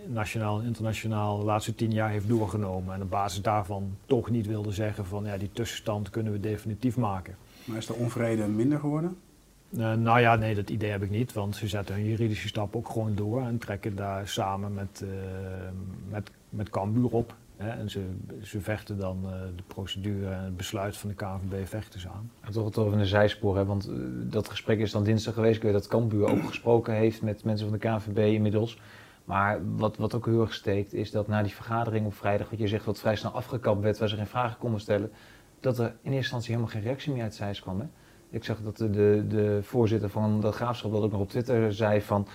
nationaal 0.07 0.59
en 0.59 0.65
internationaal 0.65 1.37
de 1.37 1.45
laatste 1.45 1.75
tien 1.75 1.91
jaar 1.91 2.09
heeft 2.09 2.27
doorgenomen. 2.27 2.93
En 2.93 3.01
op 3.01 3.09
basis 3.09 3.41
daarvan 3.41 3.97
toch 4.05 4.29
niet 4.29 4.47
wilde 4.47 4.71
zeggen 4.71 5.05
van 5.05 5.25
ja, 5.25 5.37
die 5.37 5.49
tussenstand 5.53 6.09
kunnen 6.09 6.31
we 6.31 6.39
definitief 6.39 6.97
maken. 6.97 7.35
Maar 7.65 7.77
is 7.77 7.85
de 7.85 7.93
onvrede 7.93 8.47
minder 8.47 8.79
geworden? 8.79 9.17
Nou 9.79 10.19
ja, 10.19 10.35
nee, 10.35 10.55
dat 10.55 10.69
idee 10.69 10.91
heb 10.91 11.03
ik 11.03 11.09
niet. 11.09 11.33
Want 11.33 11.55
ze 11.55 11.67
zetten 11.67 11.95
hun 11.95 12.05
juridische 12.05 12.47
stap 12.47 12.75
ook 12.75 12.89
gewoon 12.89 13.15
door 13.15 13.41
en 13.41 13.57
trekken 13.57 13.95
daar 13.95 14.27
samen 14.27 14.73
met, 14.73 15.05
met, 16.09 16.31
met 16.49 16.69
Cambuur 16.69 17.09
op. 17.09 17.35
Hè, 17.61 17.69
en 17.69 17.89
ze, 17.89 18.05
ze 18.41 18.61
vechten 18.61 18.97
dan 18.97 19.19
uh, 19.25 19.31
de 19.55 19.63
procedure 19.67 20.29
en 20.29 20.43
het 20.43 20.57
besluit 20.57 20.97
van 20.97 21.09
de 21.09 21.15
KNVB 21.15 21.67
vechten 21.67 21.99
ze 21.99 22.09
aan. 22.09 22.31
En 22.41 22.51
toch 22.51 22.75
over 22.75 22.99
een 22.99 23.05
zijspoor, 23.05 23.57
hè? 23.57 23.65
want 23.65 23.89
uh, 23.89 23.95
dat 24.31 24.49
gesprek 24.49 24.79
is 24.79 24.91
dan 24.91 25.03
dinsdag 25.03 25.33
geweest. 25.33 25.55
Ik 25.55 25.63
weet 25.63 25.73
dat 25.73 25.87
Cambuur 25.87 26.27
ook 26.27 26.45
gesproken 26.45 26.93
heeft 26.93 27.21
met 27.21 27.43
mensen 27.43 27.69
van 27.69 27.77
de 27.79 27.87
KNVB 27.87 28.33
inmiddels. 28.33 28.79
Maar 29.25 29.59
wat, 29.75 29.97
wat 29.97 30.15
ook 30.15 30.25
heel 30.25 30.41
erg 30.41 30.53
steekt 30.53 30.93
is 30.93 31.11
dat 31.11 31.27
na 31.27 31.43
die 31.43 31.53
vergadering 31.53 32.05
op 32.05 32.13
vrijdag, 32.13 32.49
wat 32.49 32.59
je 32.59 32.67
zegt, 32.67 32.85
wat 32.85 32.99
vrij 32.99 33.15
snel 33.15 33.31
afgekapt 33.31 33.81
werd, 33.81 33.97
waar 33.97 34.09
ze 34.09 34.15
geen 34.15 34.27
vragen 34.27 34.57
konden 34.57 34.79
stellen, 34.79 35.11
dat 35.59 35.79
er 35.79 35.85
in 35.85 35.91
eerste 35.93 36.15
instantie 36.15 36.49
helemaal 36.49 36.71
geen 36.71 36.81
reactie 36.81 37.13
meer 37.13 37.23
uit 37.23 37.35
Zijs 37.35 37.61
kwam. 37.61 37.79
Hè? 37.79 37.85
Ik 38.31 38.43
zag 38.43 38.57
dat 38.63 38.77
de, 38.77 38.89
de, 38.89 39.23
de 39.27 39.59
voorzitter 39.61 40.09
van 40.09 40.41
de 40.41 40.51
graafschap 40.51 40.91
dat 40.91 41.01
ook 41.03 41.11
nog 41.11 41.21
op 41.21 41.29
Twitter 41.29 41.73
zei 41.73 42.01
van 42.01 42.27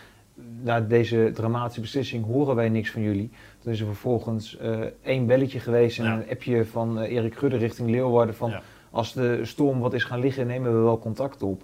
na 0.63 0.81
deze 0.81 1.31
dramatische 1.35 1.81
beslissing 1.81 2.25
horen 2.25 2.55
wij 2.57 2.69
niks 2.69 2.91
van 2.91 3.03
jullie. 3.03 3.31
Toen 3.59 3.73
is 3.73 3.81
er 3.81 3.87
vervolgens 3.87 4.59
uh, 4.63 4.79
één 5.03 5.27
belletje 5.27 5.61
geweest 5.61 5.99
en 5.99 6.05
Ja. 6.05 6.13
een 6.15 6.29
appje 6.31 6.65
van 6.67 6.99
uh, 7.03 7.11
Erik 7.13 7.35
Gudde 7.37 7.57
richting 7.57 7.91
Leeuwarden 7.91 8.35
van 8.35 8.51
Ja. 8.51 8.63
als 8.91 9.13
de 9.13 9.41
storm 9.45 9.79
wat 9.81 9.95
is 9.95 10.05
gaan 10.05 10.21
liggen 10.21 10.47
nemen 10.47 10.73
we 10.73 10.79
wel 10.83 10.99
contact 10.99 11.43
op. 11.43 11.63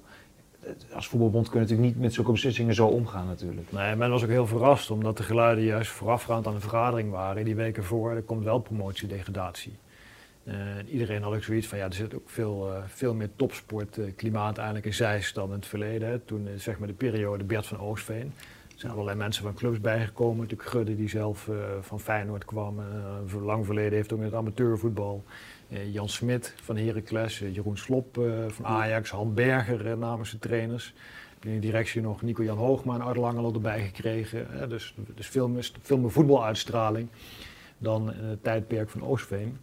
Het- 0.60 0.86
Als 0.94 1.08
voetbalbond 1.08 1.48
kun 1.48 1.60
je 1.60 1.66
natuurlijk 1.66 1.88
niet 1.94 2.00
met 2.02 2.12
zulke 2.14 2.30
beslissingen 2.30 2.74
zo 2.74 2.86
omgaan 2.86 3.26
natuurlijk. 3.26 3.72
Nee, 3.72 3.96
men 3.96 4.10
was 4.10 4.22
ook 4.22 4.28
heel 4.28 4.46
verrast 4.46 4.90
omdat 4.90 5.16
de 5.16 5.22
geluiden 5.22 5.64
juist 5.64 5.90
voorafgaand 5.90 6.46
aan 6.46 6.54
de 6.54 6.60
vergadering 6.60 7.10
waren. 7.10 7.44
Die 7.44 7.54
weken 7.54 7.84
voor, 7.84 8.10
er 8.10 8.22
komt 8.22 8.44
wel 8.44 8.58
promotie-degradatie. 8.58 9.72
Eh, 10.44 10.76
en 10.76 10.88
iedereen 10.88 11.22
had 11.22 11.34
ook 11.34 11.42
zoiets 11.42 11.66
van, 11.66 11.78
ja, 11.78 11.84
er 11.84 11.94
zit 11.94 12.14
ook 12.14 12.30
veel, 12.30 12.72
eh, 12.72 12.82
veel 12.86 13.14
meer 13.14 13.30
topsportklimaat 13.36 14.56
eigenlijk 14.56 14.86
in 14.86 14.94
Zeist 14.94 15.34
dan 15.34 15.48
in 15.48 15.54
het 15.54 15.66
verleden. 15.66 16.08
Hè. 16.08 16.18
Toen, 16.18 16.46
eh, 16.48 16.52
zeg 16.56 16.78
maar, 16.78 16.88
de 16.88 16.94
periode 16.94 17.44
Bert 17.44 17.66
van 17.66 17.78
Oostveen. 17.78 18.32
Er 18.74 18.88
zijn 18.88 18.92
allerlei 18.92 19.16
mensen 19.18 19.42
van 19.42 19.54
clubs 19.54 19.80
bijgekomen. 19.80 20.36
Natuurlijk 20.42 20.68
Gudde, 20.68 20.96
die 20.96 21.08
zelf 21.08 21.48
eh, 21.48 21.54
van 21.80 22.00
Feyenoord 22.00 22.44
kwam. 22.44 22.78
eh, 22.78 23.44
lang 23.44 23.64
verleden 23.66 23.92
heeft 23.92 24.12
ook 24.12 24.18
in 24.18 24.24
het 24.24 24.34
amateurvoetbal. 24.34 25.24
Eh, 25.68 25.92
Jan 25.92 26.08
Smit 26.08 26.54
van 26.62 26.76
Heracles, 26.76 27.40
eh, 27.40 27.54
Jeroen 27.54 27.76
Slop 27.76 28.18
eh, 28.18 28.24
van 28.48 28.66
Ajax, 28.66 29.10
Han 29.10 29.34
Berger 29.34 29.86
eh, 29.90 29.96
namens 29.96 30.30
de 30.30 30.38
trainers. 30.38 30.94
In 31.40 31.54
de 31.54 31.58
directie 31.58 32.00
nog 32.00 32.22
Nico-Jan 32.22 32.56
Hoogma 32.58 32.94
en 32.94 33.00
Art 33.00 33.16
Langelo 33.16 33.52
erbij 33.52 33.82
gekregen. 33.84 34.46
hè. 34.50 34.68
dus 34.68 34.94
dus 35.14 35.26
veel, 35.26 35.48
meer, 35.48 35.70
veel 35.82 35.98
meer 35.98 36.10
voetbaluitstraling 36.10 37.08
dan 37.78 38.12
in 38.12 38.24
het 38.24 38.42
tijdperk 38.42 38.90
van 38.90 39.02
Oostveen. 39.04 39.56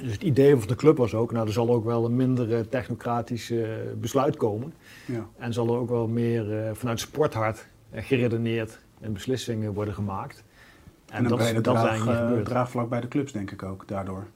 Dus 0.00 0.12
het 0.12 0.22
idee 0.22 0.56
van 0.56 0.68
de 0.68 0.74
club 0.74 0.96
was 0.96 1.14
ook, 1.14 1.32
nou 1.32 1.46
er 1.46 1.52
zal 1.52 1.70
ook 1.70 1.84
wel 1.84 2.04
een 2.04 2.16
minder 2.16 2.54
eh, 2.54 2.60
technocratisch 2.60 3.50
eh, 3.50 3.68
besluit 3.96 4.36
komen. 4.36 4.74
Ja. 5.06 5.26
En 5.38 5.52
zal 5.52 5.68
er 5.68 5.78
ook 5.78 5.88
wel 5.88 6.08
meer 6.08 6.58
eh, 6.58 6.74
vanuit 6.74 7.00
sporthart 7.00 7.66
geredeneerd 7.92 8.78
en 9.00 9.12
beslissingen 9.12 9.72
worden 9.72 9.94
gemaakt. 9.94 10.44
En, 11.12 11.24
een 11.24 11.36
brede 11.36 11.60
dat 11.60 11.74
draag, 11.74 12.06
eh, 12.06 12.16
gebeurd. 12.16 12.44
draagvlak 12.44 12.88
bij 12.88 13.00
de 13.00 13.08
clubs, 13.08 13.32
denk 13.32 13.50
ik 13.50 13.62
ook, 13.62 13.88
daardoor. 13.88 14.26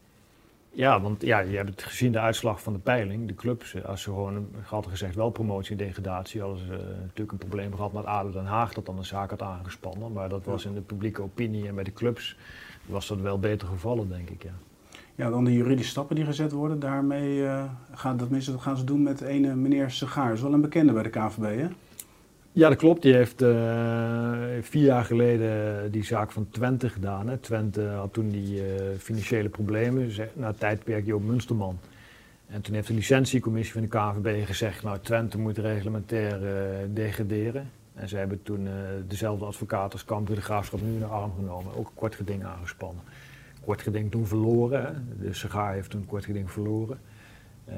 Ja, 0.71 1.01
want 1.01 1.23
ja, 1.23 1.39
je 1.39 1.57
hebt 1.57 1.69
het 1.69 1.83
gezien, 1.83 2.13
de 2.13 2.19
uitslag 2.19 2.63
van 2.63 2.73
de 2.73 2.79
peiling. 2.79 3.29
De 3.29 3.35
clubs, 3.35 3.85
als 3.85 4.03
ze 4.03 4.09
gewoon, 4.09 4.37
ik 4.37 4.65
had 4.65 4.87
gezegd, 4.87 5.15
wel 5.15 5.31
promotie 5.31 5.71
en 5.71 5.77
degradatie, 5.77 6.41
hadden 6.41 6.59
ze 6.59 6.95
natuurlijk 7.01 7.33
een 7.33 7.49
probleem 7.49 7.75
gehad 7.75 7.93
met 7.93 8.05
ADO 8.05 8.31
Den 8.31 8.45
Haag, 8.45 8.73
dat 8.73 8.87
dan 8.87 8.97
de 8.97 9.03
zaak 9.03 9.31
had 9.31 9.43
aangespannen. 9.43 10.13
Maar 10.13 10.29
dat 10.29 10.45
was 10.45 10.65
in 10.65 10.75
de 10.75 10.81
publieke 10.81 11.23
opinie 11.23 11.69
en 11.69 11.75
bij 11.75 11.85
de 11.85 11.93
clubs 11.93 12.37
was 12.87 13.07
dat 13.07 13.21
wel 13.21 13.39
beter 13.39 13.69
gevallen, 13.69 14.09
denk 14.09 14.31
ik, 14.31 14.43
ja. 14.43 14.55
Ja, 15.17 15.31
dan 15.31 15.45
de 15.45 15.53
juridische 15.53 15.91
stappen 15.91 16.17
die 16.17 16.25
gezet 16.25 16.53
worden. 16.53 16.79
Daarmee 16.79 17.47
eh, 17.47 17.65
gaan, 17.93 18.17
dat, 18.17 18.31
dat 18.31 18.61
gaan 18.61 18.77
ze 18.77 18.85
doen 18.85 19.03
met 19.03 19.21
ene 19.21 19.55
meneer 19.55 19.91
Segaar. 19.91 20.33
is 20.33 20.41
wel 20.41 20.53
een 20.53 20.61
bekende 20.61 20.93
bij 20.93 21.03
de 21.03 21.09
KVB, 21.09 21.59
hè? 21.61 21.69
Ja, 22.53 22.69
dat 22.69 22.79
klopt. 22.79 23.03
Die 23.03 23.15
heeft 23.15 23.43
eh, 23.43 24.33
vier 24.61 24.85
jaar 24.85 25.05
geleden 25.05 25.91
die 25.93 26.05
zaak 26.05 26.33
van 26.33 26.47
Twente 26.51 26.89
gedaan. 26.89 27.29
Hè. 27.29 27.37
Twente 27.37 27.83
had 27.83 28.13
toen 28.13 28.31
die 28.31 28.61
eh, 28.61 28.99
financiële 28.99 29.49
problemen, 29.49 30.11
na 30.33 30.47
het 30.47 30.59
tijdperk 30.59 31.07
Joop 31.07 31.25
Munsterman. 31.25 31.79
En 32.47 32.61
toen 32.61 32.75
heeft 32.75 32.89
de 32.89 32.95
licentiecommissie 32.95 33.73
van 33.73 33.83
de 33.83 33.89
KVB 33.89 34.47
gezegd, 34.47 34.83
nou 34.83 34.99
Twente 35.03 35.39
moet 35.39 35.59
reglementair 35.59 36.47
eh, 36.47 36.87
degraderen. 36.91 37.71
En 37.95 38.09
ze 38.09 38.17
hebben 38.17 38.43
toen 38.43 38.67
eh, 38.67 38.73
dezelfde 39.09 39.45
advocaat 39.45 39.93
als 39.93 40.05
Cambuur 40.05 40.37
de 40.37 40.43
Graafschap 40.43 40.81
nu 40.81 40.93
in 40.93 40.99
de 40.99 41.05
arm 41.05 41.33
genomen. 41.37 41.75
Ook 41.77 41.87
een 41.87 41.95
kort 41.95 42.15
geding 42.15 42.45
aangespannen. 42.45 43.03
Kort 43.67 43.83
geding 43.83 44.11
toen 44.11 44.27
verloren. 44.27 45.09
De 45.21 45.35
Segaar 45.35 45.73
heeft 45.73 45.91
toen 45.91 46.01
een 46.01 46.07
kort 46.07 46.25
geding 46.25 46.51
verloren. 46.51 46.99
Eh, 47.65 47.77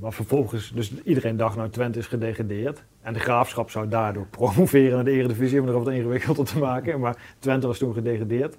maar 0.00 0.12
vervolgens, 0.12 0.72
dus 0.74 1.02
iedereen 1.02 1.36
dacht, 1.36 1.56
nou 1.56 1.68
Twente 1.68 1.98
is 1.98 2.06
gedegradeerd. 2.06 2.84
En 3.02 3.12
de 3.12 3.18
Graafschap 3.18 3.70
zou 3.70 3.88
daardoor 3.88 4.26
promoveren 4.26 4.94
naar 4.94 5.04
de 5.04 5.10
Eredivisie, 5.10 5.60
om 5.60 5.68
er 5.68 5.82
wat 5.82 5.92
ingewikkelder 5.92 6.44
te 6.44 6.58
maken. 6.58 7.00
Maar 7.00 7.16
Twente 7.38 7.66
was 7.66 7.78
toen 7.78 7.94
gedegradeerd. 7.94 8.56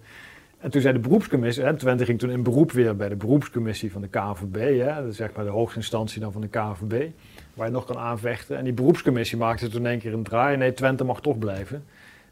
En 0.60 0.72
toen 0.72 0.82
zei 0.82 0.94
de 0.94 1.00
beroepscommissie, 1.00 1.64
hè, 1.64 1.76
Twente 1.76 2.06
ging 2.06 2.20
toen 2.20 2.30
in 2.30 2.44
beroep 2.44 2.72
weer 2.72 2.96
bij 2.96 3.10
de 3.10 3.16
beroepscommissie 3.16 3.92
van 3.92 4.02
de 4.02 4.08
KNVB. 4.08 4.80
Hè, 4.80 5.02
dat 5.02 5.12
is 5.12 5.16
zeg 5.16 5.34
maar 5.36 5.46
de 5.46 5.52
hoogste 5.52 5.78
instantie 5.78 6.22
dan 6.22 6.32
van 6.32 6.42
de 6.42 6.48
KNVB, 6.48 7.10
waar 7.54 7.68
je 7.68 7.74
nog 7.74 7.86
kan 7.86 7.98
aanvechten. 7.98 8.58
En 8.58 8.64
die 8.64 8.74
beroepscommissie 8.74 9.38
maakte 9.38 9.70
toen 9.70 9.86
één 9.86 10.00
keer 10.00 10.14
een 10.14 10.24
draai. 10.24 10.58
Nee, 10.58 10.74
Twente 10.74 11.04
mag 11.04 11.22
toch 11.22 11.38
blijven. 11.38 11.84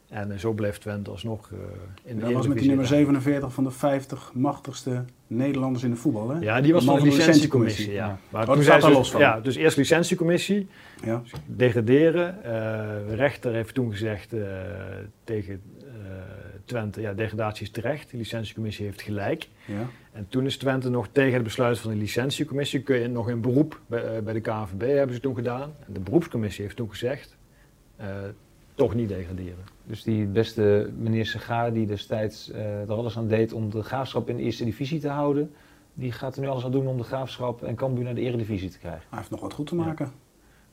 En 0.09 0.39
zo 0.39 0.53
bleef 0.53 0.77
Twente 0.77 1.09
alsnog 1.11 1.51
eh, 1.51 1.57
in 2.03 2.15
de 2.15 2.21
Dat 2.21 2.31
was 2.31 2.47
met 2.47 2.57
die 2.57 2.67
nummer 2.67 2.87
47 2.87 3.53
van 3.53 3.63
de 3.63 3.71
50 3.71 4.31
machtigste 4.33 5.03
Nederlanders 5.27 5.83
in 5.83 5.89
de 5.89 5.95
voetbal, 5.95 6.29
hè? 6.29 6.39
Ja, 6.39 6.61
die 6.61 6.73
was 6.73 6.81
De 6.85 6.89
man 6.89 6.99
van 6.99 7.09
de 7.09 7.15
licentiecommissie. 7.15 7.91
Ja. 7.91 8.05
Ja. 8.07 8.17
Maar 8.29 8.47
Oh, 8.49 8.53
toen 8.53 8.63
daar 8.63 8.81
ze, 8.81 8.89
los 8.91 9.11
van. 9.11 9.21
Ja, 9.21 9.39
dus 9.39 9.55
eerst 9.55 9.77
licentiecommissie, 9.77 10.67
Ja. 11.03 11.21
degraderen. 11.45 12.43
Eh, 12.43 12.51
de 13.07 13.15
rechter 13.15 13.53
heeft 13.53 13.73
toen 13.73 13.91
gezegd 13.91 14.33
eh, 14.33 14.41
tegen 15.23 15.61
Twente, 16.65 17.01
ja, 17.01 17.13
degradatie 17.13 17.63
is 17.65 17.71
terecht. 17.71 18.11
De 18.11 18.17
licentiecommissie 18.17 18.85
heeft 18.85 19.01
gelijk. 19.01 19.47
ja. 19.65 19.89
En 20.11 20.25
toen 20.29 20.45
is 20.45 20.57
Twente 20.57 20.89
nog 20.89 21.07
tegen 21.11 21.33
het 21.33 21.43
besluit 21.43 21.79
van 21.79 21.91
de 21.91 21.97
licentiecommissie, 21.97 22.81
kun 22.81 22.97
je 22.99 23.07
nog 23.07 23.29
in 23.29 23.41
beroep 23.41 23.79
bij, 23.87 24.23
bij 24.23 24.33
de 24.33 24.41
KNVB, 24.41 24.95
hebben 24.95 25.15
ze 25.15 25.21
toen 25.21 25.35
gedaan. 25.35 25.73
En 25.87 25.93
de 25.93 25.99
beroepscommissie 25.99 26.63
heeft 26.63 26.75
toen 26.75 26.89
gezegd, 26.89 27.37
toch 28.77 28.93
niet 28.93 29.09
degraderen. 29.09 29.63
Dus 29.83 30.03
die 30.03 30.25
beste 30.25 30.89
meneer 30.97 31.25
Segaar 31.25 31.73
die 31.73 31.87
destijds 31.87 32.51
eh, 32.51 32.81
er 32.81 32.93
alles 32.93 33.17
aan 33.17 33.27
deed 33.27 33.53
om 33.53 33.69
de 33.69 33.83
graafschap 33.83 34.29
in 34.29 34.35
de 34.35 34.43
eerste 34.43 34.63
divisie 34.63 34.99
te 34.99 35.09
houden, 35.09 35.51
die 35.93 36.11
gaat 36.11 36.35
er 36.35 36.41
nu 36.41 36.47
alles 36.47 36.65
aan 36.65 36.71
doen 36.71 36.87
om 36.87 36.97
de 36.97 37.03
graafschap 37.03 37.63
en 37.63 37.75
Cambuur 37.75 38.03
naar 38.03 38.15
de 38.15 38.21
eredivisie 38.21 38.69
te 38.69 38.79
krijgen. 38.79 39.03
Hij 39.09 39.17
heeft 39.17 39.31
nog 39.31 39.41
wat 39.41 39.53
goed 39.53 39.67
te 39.67 39.75
maken. 39.75 40.11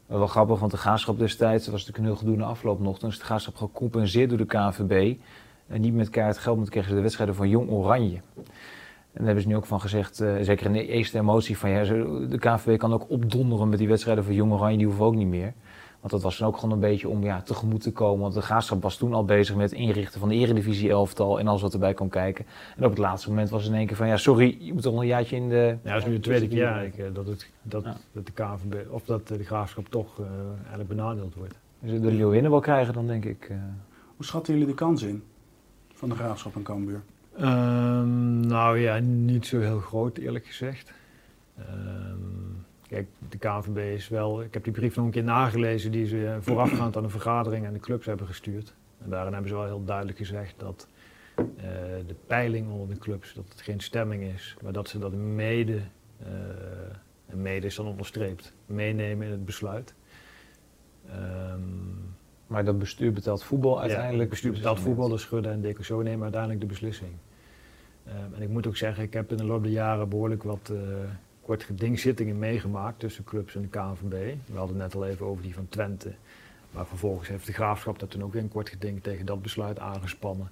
Wel 0.07 0.27
grappig, 0.27 0.59
want 0.59 0.71
de 0.71 0.77
graafschap 0.77 1.19
destijds, 1.19 1.69
was 1.69 1.87
natuurlijk 1.87 1.99
een 1.99 2.05
heel 2.05 2.17
gedoe 2.17 2.37
na 2.37 2.45
afloop 2.45 2.81
nog, 2.81 2.99
toen 2.99 3.09
is 3.09 3.19
de 3.19 3.25
graafschap 3.25 3.57
gecompenseerd 3.57 4.29
door 4.29 4.39
de 4.39 4.47
KNVB. 4.47 5.17
En 5.67 5.81
niet 5.81 5.95
met 5.95 6.11
kaart 6.11 6.39
geld, 6.39 6.57
maar 6.57 6.69
kregen 6.69 6.89
ze 6.89 6.95
de 6.95 7.03
wedstrijden 7.03 7.35
van 7.35 7.49
Jong 7.49 7.71
Oranje. 7.71 8.21
En 8.35 9.21
daar 9.21 9.25
hebben 9.25 9.43
ze 9.43 9.49
nu 9.49 9.57
ook 9.57 9.67
van 9.67 9.81
gezegd, 9.81 10.21
eh, 10.21 10.35
zeker 10.41 10.67
in 10.67 10.73
de 10.73 10.87
eerste 10.87 11.19
emotie, 11.19 11.59
van 11.59 11.71
ja, 11.71 11.83
de 12.29 12.39
KNVB 12.39 12.79
kan 12.79 12.93
ook 12.93 13.11
opdonderen 13.11 13.69
met 13.69 13.79
die 13.79 13.89
wedstrijden 13.89 14.25
van 14.25 14.35
Jong 14.35 14.53
Oranje, 14.53 14.77
die 14.77 14.87
hoeven 14.87 15.05
ook 15.05 15.15
niet 15.15 15.27
meer. 15.27 15.53
Want 16.05 16.17
dat 16.17 16.23
was 16.23 16.39
dan 16.39 16.49
ook 16.49 16.57
gewoon 16.57 16.75
een 16.75 16.81
beetje 16.81 17.09
om 17.09 17.25
ja, 17.25 17.43
tegemoet 17.43 17.81
te 17.83 17.93
komen. 17.93 18.21
Want 18.21 18.35
de 18.35 18.41
graafschap 18.43 18.83
was 18.83 18.97
toen 18.97 19.15
al 19.15 19.25
bezig 19.25 19.57
met 19.57 19.71
het 19.71 19.79
inrichten 19.79 20.21
van 20.21 20.29
de 20.29 20.35
eredivisie 20.35 20.91
elftal 20.91 21.39
en 21.39 21.47
alles 21.49 21.63
wat 21.63 21.73
erbij 21.73 21.95
kon 21.95 22.09
kijken. 22.09 22.45
En 22.77 22.85
op 22.85 22.91
het 22.91 22.99
laatste 22.99 23.29
moment 23.29 23.51
was 23.51 23.63
het 23.63 23.73
in 23.73 23.79
één 23.79 23.87
keer 23.87 23.97
van 23.97 24.07
ja, 24.07 24.17
sorry, 24.17 24.57
je 24.61 24.73
moet 24.73 24.83
toch 24.83 24.93
nog 24.93 25.01
een 25.03 25.09
jaartje 25.09 25.37
in 25.37 25.49
de... 25.49 25.77
Ja, 25.83 25.93
dat 25.93 26.03
is 26.03 26.09
nu 26.09 26.15
de 26.15 26.21
tweede 26.21 26.49
keer 26.49 26.67
eigenlijk, 26.67 26.99
eh, 27.09 27.15
dat, 27.15 27.27
het, 27.27 27.51
dat, 27.63 27.85
Ja. 27.85 27.97
dat 28.13 28.27
de 28.27 28.33
KNVB, 28.33 28.91
of 28.91 29.05
dat 29.05 29.31
eh, 29.31 29.39
de 29.39 29.45
graafschap 29.45 29.89
toch 29.89 30.19
eh, 30.21 30.27
eigenlijk 30.59 30.89
benadeeld 30.89 31.35
wordt. 31.35 31.55
Als 31.83 31.91
ze 31.91 32.01
de 32.01 32.13
Leeuwinnen 32.13 32.51
wel 32.51 32.61
krijgen, 32.61 32.95
dan 32.95 33.07
denk 33.07 33.25
ik... 33.25 33.47
eh, 33.51 33.57
Hoe 34.17 34.25
schatten 34.27 34.53
jullie 34.53 34.69
de 34.69 34.75
kans 34.75 35.03
in 35.03 35.23
van 35.95 36.09
de 36.09 36.15
Graafschap 36.15 36.55
en 36.55 36.63
Cambuur? 36.63 37.03
Ehm, 37.39 38.41
nou 38.41 38.79
ja, 38.79 38.99
niet 38.99 39.47
zo 39.47 39.61
heel 39.61 39.79
groot 39.81 40.17
eerlijk 40.19 40.47
gezegd. 40.47 40.93
Ehm, 41.59 42.19
kijk, 42.95 43.09
de 43.29 43.39
KNVB 43.39 43.97
is 43.97 44.09
wel... 44.09 44.43
Ik 44.43 44.55
heb 44.55 44.65
die 44.65 44.73
brief 44.73 44.97
nog 44.97 45.05
een 45.05 45.11
keer 45.11 45.25
nagelezen 45.25 45.91
die 45.91 46.07
ze 46.07 46.27
eh, 46.27 46.37
voorafgaand 46.41 46.97
aan 46.97 47.03
de 47.03 47.09
vergadering 47.09 47.67
aan 47.67 47.73
de 47.73 47.79
clubs 47.79 48.07
hebben 48.07 48.27
gestuurd. 48.27 48.75
En 49.03 49.11
daarin 49.11 49.33
hebben 49.33 49.51
ze 49.51 49.57
wel 49.57 49.65
heel 49.65 49.85
duidelijk 49.85 50.19
gezegd 50.19 50.55
dat 50.59 50.89
eh, 51.37 51.45
de 52.07 52.15
peiling 52.27 52.71
onder 52.71 52.89
de 52.89 53.01
clubs, 53.01 53.35
dat 53.35 53.45
het 53.49 53.61
geen 53.61 53.81
stemming 53.81 54.23
is, 54.23 54.57
maar 54.63 54.73
dat 54.73 54.89
ze 54.89 54.99
dat 54.99 55.13
mede, 55.13 55.81
eh, 56.19 56.29
en 57.27 57.43
mede 57.43 57.67
is 57.67 57.75
dan 57.75 57.87
onderstreept, 57.87 58.55
meenemen 58.67 59.27
in 59.27 59.33
het 59.33 59.45
besluit. 59.45 59.95
Ehm, 61.09 61.61
maar 62.47 62.65
dat 62.65 62.79
bestuur 62.79 63.13
betaalt 63.13 63.45
voetbal 63.45 63.75
ja, 63.75 63.81
uiteindelijk. 63.81 64.21
het 64.21 64.31
bestuur 64.31 64.53
betaalt 64.53 64.81
voetbal, 64.81 65.09
de 65.09 65.19
Schudde 65.19 65.49
en 65.49 65.61
Decoso 65.61 66.03
nemen 66.03 66.23
uiteindelijk 66.23 66.61
de 66.61 66.67
beslissing. 66.67 67.13
Ehm, 68.05 68.35
en 68.35 68.43
ik 68.43 68.49
moet 68.49 68.67
ook 68.67 68.77
zeggen, 68.77 69.05
ik 69.05 69.13
heb 69.13 69.31
in 69.31 69.37
de 69.37 69.45
loop 69.45 69.63
der 69.63 69.73
jaren 69.73 70.09
behoorlijk 70.09 70.43
wat 70.43 70.73
kort 71.45 71.63
gedingzittingen 71.63 72.39
meegemaakt 72.39 72.99
tussen 72.99 73.25
clubs 73.25 73.55
en 73.55 73.63
de 73.63 73.69
KNVB. 73.69 74.35
We 74.47 74.59
hadden 74.59 74.81
het 74.81 74.93
net 74.93 74.95
al 74.95 75.09
even 75.09 75.27
over 75.27 75.43
die 75.43 75.55
van 75.55 75.69
Twente. 75.69 76.15
Maar 76.71 76.87
vervolgens 76.87 77.29
heeft 77.29 77.47
de 77.47 77.53
Graafschap 77.53 77.99
dat 77.99 78.11
toen 78.11 78.23
ook 78.23 78.33
weer 78.33 78.43
een 78.43 78.49
kort 78.49 78.69
geding 78.69 79.03
tegen 79.03 79.27
dat 79.27 79.43
besluit 79.43 79.79
aangespannen. 79.79 80.51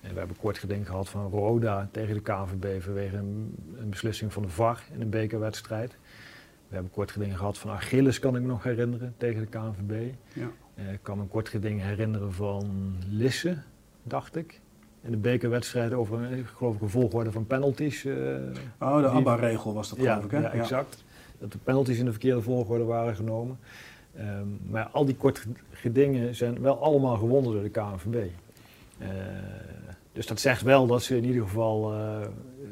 En 0.00 0.12
we 0.12 0.18
hebben 0.18 0.36
kort 0.36 0.58
geding 0.58 0.86
gehad 0.86 1.08
van 1.08 1.30
Roda 1.30 1.88
tegen 1.92 2.14
de 2.14 2.20
KNVB 2.20 2.82
vanwege 2.82 3.16
een, 3.16 3.54
een 3.78 3.90
beslissing 3.90 4.32
van 4.32 4.42
de 4.42 4.48
VAR 4.48 4.84
in 4.92 5.00
een 5.00 5.10
bekerwedstrijd. 5.10 5.96
We 6.68 6.74
hebben 6.74 6.92
kort 6.92 7.10
geding 7.10 7.36
gehad 7.36 7.58
van 7.58 7.70
Achilles, 7.70 8.18
kan 8.18 8.36
ik 8.36 8.42
me 8.42 8.48
nog 8.48 8.62
herinneren, 8.62 9.14
tegen 9.16 9.40
de 9.40 9.46
KNVB. 9.46 10.12
Ja. 10.32 10.50
Eh, 10.74 10.92
ik 10.92 10.98
kan 11.02 11.16
me 11.16 11.22
een 11.22 11.28
kort 11.28 11.48
geding 11.48 11.80
herinneren 11.80 12.32
van 12.32 12.94
Lisse, 13.08 13.62
dacht 14.02 14.36
ik. 14.36 14.60
In 15.04 15.10
de 15.10 15.16
bekerwedstrijd 15.16 15.92
over, 15.92 16.18
geloof 16.56 16.74
ik, 16.74 16.80
een 16.80 16.88
volgorde 16.88 17.32
van 17.32 17.46
penalties. 17.46 18.04
eh, 18.04 18.14
Oh, 18.80 18.98
de 19.00 19.06
ABBA-regel 19.08 19.74
was 19.74 19.88
dat, 19.88 19.98
ja, 19.98 20.04
geloof 20.12 20.24
ik, 20.24 20.30
hè? 20.30 20.40
ja, 20.40 20.50
exact. 20.52 21.04
Dat 21.38 21.52
de 21.52 21.58
penalties 21.58 21.98
in 21.98 22.04
de 22.04 22.10
verkeerde 22.10 22.42
volgorde 22.42 22.84
waren 22.84 23.16
genomen. 23.16 23.58
Ehm, 24.16 24.46
maar 24.70 24.88
al 24.92 25.04
die 25.04 25.16
kort 25.16 25.46
gedingen 25.70 26.34
zijn 26.34 26.60
wel 26.60 26.78
allemaal 26.82 27.16
gewonnen 27.16 27.52
door 27.52 27.62
de 27.62 27.68
KNVB. 27.68 28.26
Eh, 28.98 29.08
dus 30.12 30.26
dat 30.26 30.40
zegt 30.40 30.62
wel 30.62 30.86
dat 30.86 31.02
ze 31.02 31.16
in 31.16 31.24
ieder 31.24 31.42
geval, 31.42 31.92
eh, 31.92 32.18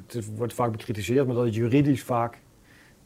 het 0.07 0.37
wordt 0.37 0.55
vaak 0.55 0.71
bekritiseerd, 0.73 1.27
maar 1.27 1.35
dat 1.35 1.45
het 1.45 1.55
juridisch 1.55 2.03
vaak 2.03 2.39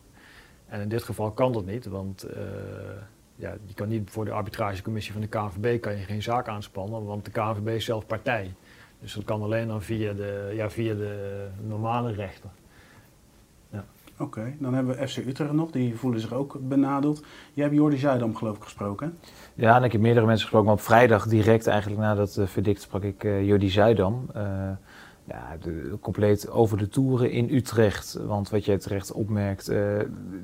En 0.67 0.82
in 0.82 0.89
dit 0.89 1.04
geval 1.04 1.32
kan 1.32 1.54
dat 1.54 1.65
niet, 1.65 1.86
want 1.86 2.25
uh, 2.30 2.38
ja, 3.36 3.58
je 3.65 3.73
kan 3.73 3.88
niet 3.88 4.10
voor 4.10 4.25
de 4.25 4.32
arbitragecommissie 4.32 5.13
van 5.13 5.21
de 5.21 5.28
KNVB 5.28 5.82
kan 5.82 5.97
je 5.97 6.04
geen 6.04 6.21
zaak 6.21 6.47
aanspannen, 6.47 7.06
want 7.06 7.25
de 7.25 7.32
KNVB 7.32 7.67
is 7.67 7.86
zelf 7.86 8.06
partij. 8.06 8.54
Dus 8.99 9.13
dat 9.13 9.23
kan 9.23 9.41
alleen 9.41 9.67
dan 9.67 9.82
via 9.82 10.13
de, 10.13 10.51
ja, 10.54 10.69
via 10.69 10.93
de 10.93 11.47
normale 11.62 12.13
rechter. 12.13 12.49
Oké, 14.19 14.56
dan 14.60 14.73
hebben 14.73 14.97
we 14.97 15.08
FC 15.08 15.17
Utrecht 15.17 15.51
nog, 15.51 15.71
die 15.71 15.95
voelen 15.95 16.19
zich 16.19 16.34
ook 16.34 16.58
benadeeld. 16.62 17.23
Jij 17.54 17.63
hebt 17.63 17.75
Jordi 17.75 17.97
Zuidam 17.97 18.36
geloof 18.36 18.56
ik 18.56 18.63
gesproken. 18.63 19.17
Ja, 19.54 19.75
en 19.75 19.84
ik 19.84 19.91
heb 19.91 20.01
meerdere 20.01 20.25
mensen 20.25 20.43
gesproken, 20.43 20.67
maar 20.67 20.78
op 20.78 20.86
vrijdag 20.86 21.28
direct 21.28 21.67
eigenlijk 21.67 22.01
nadat 22.01 22.38
uh, 22.38 22.45
verdikt 22.45 22.82
sprak 22.82 23.04
ik 23.04 23.23
uh, 23.23 23.45
Jordi 23.45 23.69
Zuidam. 23.69 24.30
Uh, 24.36 24.41
ja, 25.23 25.58
compleet 26.01 26.49
over 26.49 26.78
de 26.78 26.88
toeren 26.88 27.32
in 27.32 27.49
Utrecht. 27.51 28.19
Want 28.25 28.49
wat 28.49 28.65
jij 28.65 28.78
terecht 28.78 29.12
opmerkt, 29.12 29.71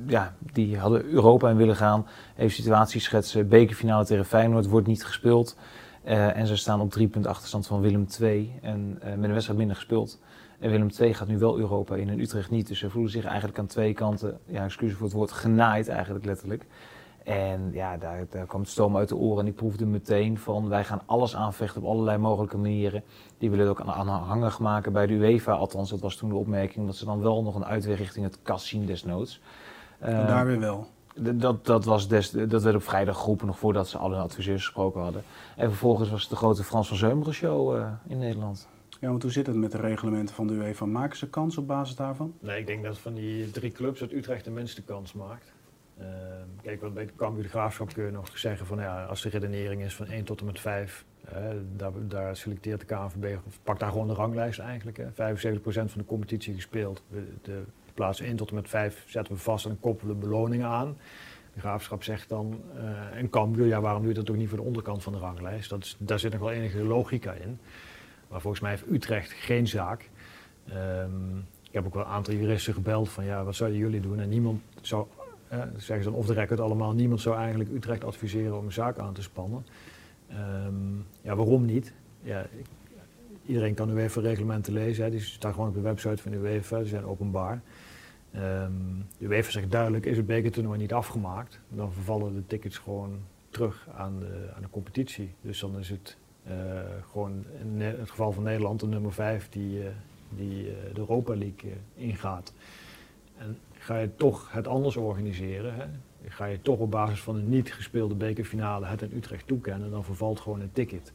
ja, 0.08 0.36
die 0.54 0.78
hadden 0.78 1.06
Europa 1.06 1.50
in 1.50 1.56
willen 1.56 1.76
gaan. 1.76 2.06
Even 2.38 2.52
situatie 2.52 3.02
schetsen, 3.02 3.48
bekerfinale 3.48 4.06
tegen 4.06 4.26
Feyenoord 4.26 4.68
wordt 4.68 4.88
niet 4.88 5.06
gespeeld. 5.06 5.58
en 6.04 6.48
ze 6.48 6.56
staan 6.56 6.82
op 6.82 6.92
drie 6.92 7.08
punt 7.08 7.28
achterstand 7.28 7.68
van 7.68 7.82
Willem 7.82 8.06
II 8.22 8.52
en 8.62 9.00
met 9.02 9.24
een 9.24 9.32
wedstrijd 9.32 9.60
minder 9.60 9.76
gespeeld. 9.76 10.20
En 10.62 10.70
Willem 10.70 10.90
II 11.00 11.14
gaat 11.14 11.28
nu 11.28 11.38
wel 11.38 11.58
Europa 11.58 11.96
in 11.96 12.10
en 12.10 12.20
Utrecht 12.20 12.50
niet. 12.50 12.68
Dus 12.68 12.80
ze 12.80 12.90
voelen 12.90 13.12
zich 13.12 13.26
eigenlijk 13.26 13.60
aan 13.60 13.66
twee 13.66 13.94
kanten, 13.94 14.40
ja, 14.46 14.64
excuus 14.64 14.94
voor 14.94 15.06
het 15.06 15.16
woord, 15.16 15.32
genaaid 15.32 15.88
eigenlijk 15.88 16.26
letterlijk. 16.26 16.66
En 17.24 17.70
ja, 17.74 17.98
daar, 17.98 18.26
daar 18.30 18.46
kwam 18.46 18.62
het 18.62 18.70
stoom 18.70 18.98
uit 18.98 19.10
de 19.10 19.16
oren 19.16 19.44
en 19.44 19.50
ik 19.50 19.56
proefde 19.56 19.86
meteen 19.86 20.38
van 20.38 20.70
wij 20.70 20.84
gaan 20.84 21.02
alles 21.06 21.36
aanvechten 21.36 21.82
op 21.82 21.88
allerlei 21.88 22.18
mogelijke 22.18 22.58
manieren. 22.58 23.04
Die 23.38 23.50
willen 23.50 23.68
het 23.68 23.80
ook 23.80 23.88
aanhangig 23.88 24.60
maken 24.60 24.94
bij 24.94 25.08
de 25.08 25.14
UEFA, 25.14 25.52
althans 25.52 25.90
dat 25.90 26.00
was 26.00 26.16
toen 26.16 26.30
de 26.30 26.36
opmerking, 26.36 26.86
dat 26.86 26.96
ze 26.96 27.06
dan 27.06 27.22
wel 27.22 27.44
nog 27.44 27.56
een 27.56 27.66
uitweg 27.66 27.98
richting 27.98 28.26
het 28.26 28.38
kas 28.44 28.68
zien 28.68 28.86
desnoods. 28.86 29.42
En 30.00 30.28
daar 30.28 30.46
weer 30.46 30.60
wel. 30.60 30.88
Dat, 31.16 31.66
dat, 31.66 31.86
was 31.86 32.08
des, 32.08 32.32
dat 32.32 32.64
werd 32.64 32.76
op 32.76 32.84
vrijdag 32.84 33.18
geroepen, 33.18 33.48
nog 33.48 33.58
voordat 33.58 33.88
ze 33.88 33.98
alle 33.98 34.18
adviseurs 34.18 34.64
gesproken 34.64 35.02
hadden. 35.02 35.24
En 35.56 35.68
vervolgens 35.70 36.10
was 36.10 36.22
het 36.22 36.30
de 36.30 36.36
grote 36.36 36.64
Frans 36.64 36.88
van 36.88 36.98
Zeumeren 36.98 37.34
show 37.34 37.76
uh, 37.76 37.88
in 38.08 38.18
Nederland. 38.18 38.68
Ja, 39.02 39.10
want 39.10 39.22
hoe 39.22 39.32
zit 39.32 39.48
het 39.48 39.56
met 39.56 39.72
de 39.72 39.78
reglementen 39.78 40.36
van 40.36 40.48
de 40.48 40.54
UEFA? 40.54 40.86
Maken 40.86 41.18
ze 41.18 41.30
kans 41.30 41.58
op 41.58 41.68
basis 41.68 41.96
daarvan? 41.96 42.34
Nee, 42.40 42.60
ik 42.60 42.68
denk 42.68 42.84
dat 42.84 42.98
van 42.98 43.14
die 43.14 43.52
drie 43.52 43.72
clubs 43.72 44.00
dat 44.00 44.12
Utrecht 44.12 44.44
de 44.44 44.52
minste 44.52 44.84
kans 44.84 45.14
maakt. 45.14 45.54
Uh, 46.00 46.08
kijk, 46.62 46.82
wat 46.82 46.94
bij 46.94 47.06
de 47.06 47.16
Cambuur 47.16 47.44
de 47.44 47.50
Graafschap 47.50 47.94
kun 47.94 48.06
je 48.06 48.12
nog 48.12 48.38
zeggen 48.38 48.66
van 48.66 48.78
ja, 48.78 49.04
als 49.04 49.22
de 49.22 49.30
redenering 49.30 49.84
is 49.84 49.96
van 49.96 50.06
1 50.06 50.24
tot 50.24 50.40
en 50.40 50.46
met 50.46 50.60
5, 50.60 51.06
uh, 51.34 51.38
daar, 52.08 52.36
selecteert 52.36 52.80
de 52.80 52.86
KNVB, 52.86 53.38
of 53.48 53.60
pakt 53.64 53.80
daar 53.80 53.92
gewoon 53.92 54.08
de 54.08 54.14
ranglijst 54.14 54.60
eigenlijk. 54.60 54.98
Hè. 54.98 55.36
75% 55.56 55.60
van 55.64 55.88
de 55.94 56.06
competitie 56.06 56.54
gespeeld. 56.54 57.04
De, 57.10 57.24
de 57.42 57.64
plaats 57.94 58.20
1 58.20 58.36
tot 58.36 58.50
en 58.50 58.56
met 58.56 58.70
5 58.70 59.04
zetten 59.08 59.34
we 59.34 59.40
vast 59.40 59.66
en 59.66 59.80
koppelen 59.80 60.20
beloningen 60.20 60.68
aan. 60.68 60.98
De 61.54 61.60
graafschap 61.60 62.04
zegt 62.04 62.30
dan, 62.30 62.62
uh, 62.76 63.18
en 63.18 63.30
Cambuur, 63.30 63.68
ja 63.68 63.82
waarom 63.82 64.02
doe 64.02 64.12
je 64.12 64.18
dat 64.18 64.30
ook 64.30 64.36
niet 64.36 64.50
voor 64.50 64.58
de 64.58 64.64
onderkant 64.64 65.04
van 65.04 65.14
de 65.14 65.20
ranglijst? 65.20 65.70
Dat 65.70 65.84
is, 65.84 65.96
daar 66.00 66.20
zit 66.20 66.32
nog 66.32 66.42
wel 66.42 66.52
enige 66.52 66.84
logica 66.84 67.34
in. 67.34 67.60
Maar 68.32 68.42
volgens 68.42 68.62
mij 68.62 68.72
heeft 68.72 68.92
Utrecht 68.92 69.32
geen 69.32 69.68
zaak. 69.68 70.10
Um, 70.74 71.46
ik 71.72 71.78
heb 71.78 71.86
ook 71.86 71.94
wel 71.94 72.04
een 72.04 72.10
aantal 72.10 72.34
juristen 72.34 72.74
gebeld 72.74 73.10
van 73.10 73.26
ja, 73.26 73.44
wat 73.44 73.56
zouden 73.56 73.80
jullie 73.80 74.00
doen? 74.00 74.20
En 74.20 74.30
niemand 74.30 74.62
zou, 74.82 75.08
eh, 75.48 75.60
zeggen 75.60 76.04
ze 76.04 76.10
dan 76.10 76.14
off 76.14 76.28
the 76.28 76.34
record 76.34 76.60
allemaal, 76.60 76.94
niemand 76.94 77.22
zou 77.22 77.36
eigenlijk 77.38 77.70
Utrecht 77.70 78.04
adviseren 78.04 78.58
om 78.58 78.66
een 78.66 78.72
zaak 78.72 78.98
aan 78.98 79.14
te 79.14 79.22
spannen. 79.22 79.66
Um, 80.66 81.06
ja, 81.22 81.36
waarom 81.36 81.66
niet? 81.66 81.94
Ja, 82.22 82.46
iedereen 83.46 83.74
kan 83.74 83.90
UEFA-reglementen 83.90 84.74
lezen, 84.74 85.04
hè. 85.04 85.10
die 85.10 85.20
staan 85.20 85.54
gewoon 85.54 85.68
op 85.68 85.74
de 85.74 85.82
website 85.82 86.22
van 86.22 86.32
de 86.32 86.38
UEFA, 86.38 86.78
die 86.78 86.88
zijn 86.88 87.06
openbaar. 87.06 87.62
Um, 88.36 89.06
de 89.18 89.26
UEFA 89.26 89.52
zegt 89.52 89.72
duidelijk, 89.72 90.06
is 90.06 90.18
het 90.18 90.26
bekertoernooi 90.26 90.80
niet 90.80 90.94
afgemaakt, 90.94 91.60
dan 91.70 91.94
vervallen 91.94 92.34
de 92.34 92.46
tickets 92.48 92.78
gewoon 92.78 93.20
terug 93.50 93.88
aan 93.96 94.20
de, 94.20 94.50
aan 94.56 94.62
de 94.62 94.70
competitie. 94.70 95.34
Dus 95.42 95.60
dan 95.60 95.80
is 95.80 95.90
het 95.90 96.18
gewoon 97.12 97.46
in 97.62 97.82
het 97.82 98.10
geval 98.10 98.32
van 98.32 98.44
Nederland 98.44 98.80
de 98.80 98.88
nummer 98.88 99.14
5 99.14 99.50
die, 99.50 99.80
uh, 99.80 99.86
die 100.30 100.66
uh, 100.66 100.74
de 100.94 101.00
Europa 101.00 101.36
League 101.36 101.72
ingaat. 101.96 102.54
En 103.38 103.58
ga 103.74 103.98
je 103.98 104.16
toch 104.16 104.52
het 104.52 104.68
anders 104.68 104.98
organiseren, 104.98 105.76
hè? 105.76 105.86
ga 106.28 106.46
je 106.46 106.62
toch 106.62 106.80
op 106.80 106.92
basis 106.92 107.22
van 107.22 107.36
een 107.36 107.50
niet 107.50 107.74
gespeelde 107.74 108.16
bekerfinale 108.16 108.86
het 108.86 109.02
in 109.02 109.12
Utrecht 109.16 109.48
toekennen, 109.48 109.92
dan 109.92 110.04
vervalt 110.04 110.40
gewoon 110.40 110.62
een 110.62 110.74
ticket. 110.74 111.14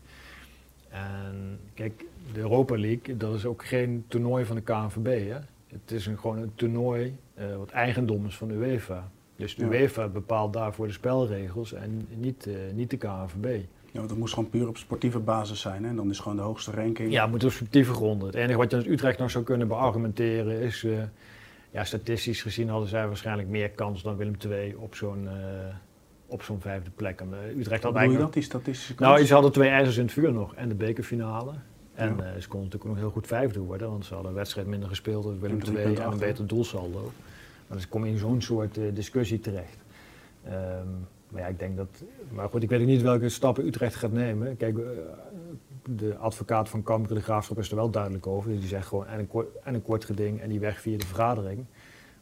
En 0.88 1.58
kijk, 1.74 2.04
de 2.32 2.40
Europa 2.40 2.78
League, 2.78 3.16
dat 3.16 3.34
is 3.34 3.46
ook 3.46 3.64
geen 3.64 4.04
toernooi 4.08 4.44
van 4.44 4.56
de 4.56 4.62
KNVB. 4.62 5.28
Hè? 5.28 5.38
Het 5.66 5.90
is 5.90 6.06
een, 6.06 6.18
gewoon 6.18 6.38
een 6.38 6.54
toernooi 6.54 7.16
wat 7.56 7.70
eigendom 7.70 8.26
is 8.26 8.36
van 8.36 8.48
de 8.48 8.54
UEFA. 8.54 9.10
Dus 9.36 9.56
de 9.56 9.64
ja. 9.64 9.70
UEFA 9.70 10.08
bepaalt 10.08 10.52
daarvoor 10.52 10.86
de 10.86 10.92
spelregels 10.92 11.72
en 11.72 12.08
niet, 12.14 12.48
niet 12.74 12.90
de 12.90 12.96
KNVB. 12.96 13.64
Ja, 13.96 14.02
want 14.02 14.10
het 14.10 14.20
moest 14.20 14.34
gewoon 14.34 14.50
puur 14.50 14.68
op 14.68 14.76
sportieve 14.76 15.18
basis 15.18 15.60
zijn. 15.60 15.82
Hè? 15.82 15.88
En 15.88 15.96
dan 15.96 16.10
is 16.10 16.18
gewoon 16.18 16.36
de 16.36 16.42
hoogste 16.42 16.70
ranking. 16.70 17.12
Ja, 17.12 17.22
het 17.22 17.30
moet 17.30 17.44
op 17.44 17.50
sportieve 17.50 17.92
gronden. 17.92 18.26
Het 18.26 18.36
enige 18.36 18.58
wat 18.58 18.70
je 18.70 18.76
in 18.76 18.92
Utrecht 18.92 19.18
nog 19.18 19.30
zou 19.30 19.44
kunnen 19.44 19.68
beargumenteren 19.68 20.60
is... 20.60 20.82
Uh, 20.82 20.98
ja, 21.70 21.84
statistisch 21.84 22.42
gezien 22.42 22.68
hadden 22.68 22.88
zij 22.88 23.06
waarschijnlijk 23.06 23.48
meer 23.48 23.70
kans 23.70 24.02
dan 24.02 24.16
Willem 24.16 24.36
II 24.48 24.74
op 24.74 24.94
zo'n 24.94 25.24
uh, 25.24 25.30
op 26.26 26.42
zo'n 26.42 26.60
vijfde 26.60 26.90
plek. 26.90 27.20
En, 27.20 27.28
uh, 27.28 27.58
Utrecht 27.58 27.82
had 27.82 27.94
eigenlijk... 27.94 28.18
je 28.18 28.24
dat, 28.24 28.32
die 28.32 28.42
statistische 28.42 28.94
kans? 28.94 29.10
Nou, 29.10 29.26
ze 29.26 29.32
hadden 29.32 29.52
twee 29.52 29.68
ijzers 29.68 29.96
in 29.96 30.02
het 30.02 30.12
vuur 30.12 30.32
nog. 30.32 30.54
En 30.54 30.68
de 30.68 30.74
bekerfinale. 30.74 31.52
En 31.94 32.16
ja. 32.16 32.40
ze 32.40 32.48
konden 32.48 32.68
natuurlijk 32.68 32.84
ook 32.84 32.90
nog 32.90 32.98
heel 32.98 33.10
goed 33.10 33.26
vijfde 33.26 33.60
worden. 33.60 33.90
Want 33.90 34.04
ze 34.04 34.14
hadden 34.14 34.30
een 34.30 34.36
wedstrijd 34.36 34.66
minder 34.66 34.88
gespeeld 34.88 35.24
dan 35.24 35.40
Willem 35.40 35.60
II 35.76 35.94
en 35.94 36.12
een 36.12 36.18
beter 36.18 36.46
doelsaldo. 36.46 37.12
Maar 37.66 37.76
dus 37.76 37.88
kom 37.88 38.04
je 38.04 38.12
in 38.12 38.18
zo'n 38.18 38.42
soort 38.42 38.78
discussie 38.94 39.40
terecht. 39.40 39.78
Um, 40.46 41.06
maar 41.28 41.42
ja, 41.42 41.46
ik 41.46 41.58
denk 41.58 41.76
dat. 41.76 42.02
Maar 42.28 42.48
goed, 42.48 42.62
ik 42.62 42.68
weet 42.68 42.86
niet 42.86 43.02
welke 43.02 43.28
stappen 43.28 43.66
Utrecht 43.66 43.94
gaat 43.94 44.12
nemen. 44.12 44.56
Kijk, 44.56 44.76
de 45.88 46.16
advocaat 46.16 46.68
van 46.68 46.82
Kamper 46.82 47.14
de 47.14 47.22
Graafschap 47.22 47.58
is 47.58 47.70
er 47.70 47.76
wel 47.76 47.90
duidelijk 47.90 48.26
over. 48.26 48.50
Die 48.50 48.68
zegt 48.68 48.86
gewoon 48.86 49.06
en 49.06 49.18
een, 49.18 49.26
kort, 49.26 49.46
en 49.64 49.74
een 49.74 49.82
kort 49.82 50.04
geding 50.04 50.40
en 50.40 50.48
die 50.48 50.60
weg 50.60 50.80
via 50.80 50.98
de 50.98 51.06
vergadering. 51.06 51.64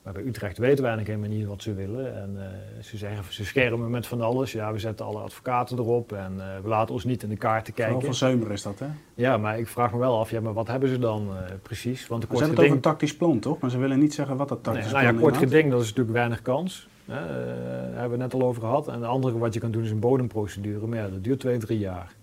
Maar 0.02 0.12
bij 0.12 0.22
Utrecht 0.22 0.58
weten 0.58 0.84
we 0.84 0.88
eigenlijk 0.88 1.18
helemaal 1.18 1.38
niet 1.38 1.48
wat 1.48 1.62
ze 1.62 1.74
willen. 1.74 2.22
En 2.22 2.30
uh, 2.36 2.42
ze 2.82 2.96
zeggen, 2.96 3.32
ze 3.32 3.44
schermen 3.44 3.90
met 3.90 4.06
van 4.06 4.20
alles. 4.20 4.52
Ja, 4.52 4.72
we 4.72 4.78
zetten 4.78 5.06
alle 5.06 5.18
advocaten 5.18 5.78
erop 5.78 6.12
en 6.12 6.34
uh, 6.36 6.44
we 6.62 6.68
laten 6.68 6.94
ons 6.94 7.04
niet 7.04 7.22
in 7.22 7.28
de 7.28 7.36
kaarten 7.36 7.74
kijken. 7.74 8.02
Van 8.02 8.14
Zeumer 8.14 8.52
is 8.52 8.62
dat, 8.62 8.78
hè? 8.78 8.86
Ja, 9.14 9.36
maar 9.36 9.58
ik 9.58 9.68
vraag 9.68 9.92
me 9.92 9.98
wel 9.98 10.18
af, 10.18 10.30
ja, 10.30 10.40
maar 10.40 10.52
wat 10.52 10.68
hebben 10.68 10.88
ze 10.88 10.98
dan 10.98 11.28
uh, 11.28 11.38
precies? 11.62 12.06
Want 12.06 12.20
de 12.20 12.26
kort 12.26 12.38
ze 12.38 12.44
hebben 12.44 12.46
geding... 12.46 12.56
het 12.56 12.58
over 12.58 12.76
een 12.76 12.80
tactisch 12.80 13.16
plan, 13.16 13.38
toch? 13.38 13.60
Maar 13.60 13.70
ze 13.70 13.78
willen 13.78 13.98
niet 13.98 14.14
zeggen 14.14 14.36
wat 14.36 14.48
dat 14.48 14.62
tactisch 14.62 14.82
nee, 14.82 14.92
plan 14.92 15.02
is. 15.02 15.10
Nou 15.10 15.22
ja, 15.22 15.30
kort 15.30 15.42
geding, 15.42 15.70
dat 15.70 15.80
is 15.80 15.88
natuurlijk 15.88 16.16
weinig 16.16 16.42
kans. 16.42 16.88
Daar 17.04 17.28
hebben 17.28 18.18
we 18.18 18.22
het 18.24 18.32
net 18.32 18.34
al 18.34 18.48
over 18.48 18.62
gehad. 18.62 18.88
En 18.88 18.94
het 18.94 19.04
andere 19.04 19.38
wat 19.38 19.54
je 19.54 19.60
kan 19.60 19.70
doen 19.70 19.82
is 19.82 19.90
een 19.90 19.98
bodemprocedure. 19.98 20.86
Maar 20.86 20.98
ja, 20.98 21.08
dat 21.08 21.24
duurt 21.24 21.40
twee, 21.40 21.58
drie 21.58 21.78
jaar. 21.78 22.14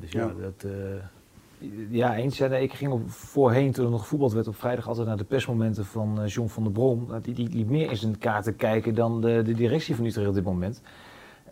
Dus 0.00 0.12
ja, 0.12 0.20
ja. 0.20 0.32
dat... 0.40 0.70
Ja, 1.90 2.16
eens. 2.16 2.38
Ja, 2.38 2.46
ik 2.56 2.72
ging 2.72 2.92
op, 2.92 3.10
voorheen, 3.10 3.72
toen 3.72 3.84
er 3.84 3.90
nog 3.90 4.06
voetbal 4.06 4.32
werd, 4.32 4.48
op 4.48 4.56
vrijdag 4.56 4.88
altijd 4.88 5.06
naar 5.06 5.16
de 5.16 5.24
persmomenten 5.24 5.84
van 5.84 6.22
uh, 6.22 6.26
John 6.26 6.48
van 6.48 6.62
der 6.62 6.72
Brom. 6.72 7.08
Die, 7.22 7.34
die 7.34 7.48
liep 7.48 7.68
meer 7.68 7.90
in 7.90 7.96
zijn 7.96 8.18
kaarten 8.18 8.56
kijken 8.56 8.94
dan 8.94 9.20
de, 9.20 9.42
de 9.42 9.54
directie 9.54 9.94
van 9.94 10.04
Utrecht 10.04 10.28
op 10.28 10.34
dit 10.34 10.44
moment. 10.44 10.82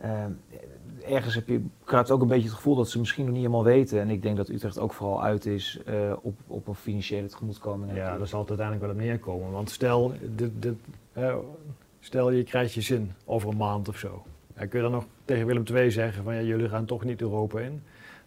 Uh, 0.04 0.24
ergens 1.14 1.34
heb 1.34 1.48
je, 1.48 1.62
krijgt 1.84 2.10
ook 2.10 2.20
een 2.20 2.28
beetje 2.28 2.48
het 2.48 2.54
gevoel 2.54 2.74
dat 2.74 2.88
ze 2.88 2.98
misschien 2.98 3.24
nog 3.24 3.32
niet 3.32 3.42
helemaal 3.42 3.64
weten. 3.64 4.00
En 4.00 4.10
ik 4.10 4.22
denk 4.22 4.36
dat 4.36 4.48
Utrecht 4.48 4.78
ook 4.78 4.92
vooral 4.92 5.22
uit 5.22 5.46
is 5.46 5.80
uh, 5.88 6.12
op, 6.20 6.34
op 6.46 6.68
een 6.68 6.74
financiële 6.74 7.26
tegemoetkoming. 7.26 7.94
Ja, 7.94 8.18
daar 8.18 8.26
zal 8.26 8.40
het 8.40 8.48
uiteindelijk 8.48 8.86
wel 8.86 8.96
op 8.96 9.02
neerkomen. 9.02 9.50
Want 9.50 9.70
stel, 9.70 10.12
dit, 10.36 10.50
dit, 10.62 10.74
stel 12.08 12.30
je 12.30 12.42
krijgt 12.42 12.74
je 12.74 12.80
zin 12.80 13.12
over 13.24 13.48
een 13.48 13.56
maand 13.56 13.88
of 13.88 13.98
zo. 13.98 14.22
Dan 14.54 14.68
kun 14.68 14.78
je 14.78 14.84
dan 14.84 14.94
nog 14.94 15.06
tegen 15.24 15.46
Willem 15.46 15.64
II 15.74 15.90
zeggen 15.90 16.24
van 16.24 16.34
ja, 16.34 16.40
jullie 16.40 16.68
gaan 16.68 16.84
toch 16.84 17.04
niet 17.04 17.20
Europa 17.20 17.60
in 17.60 17.82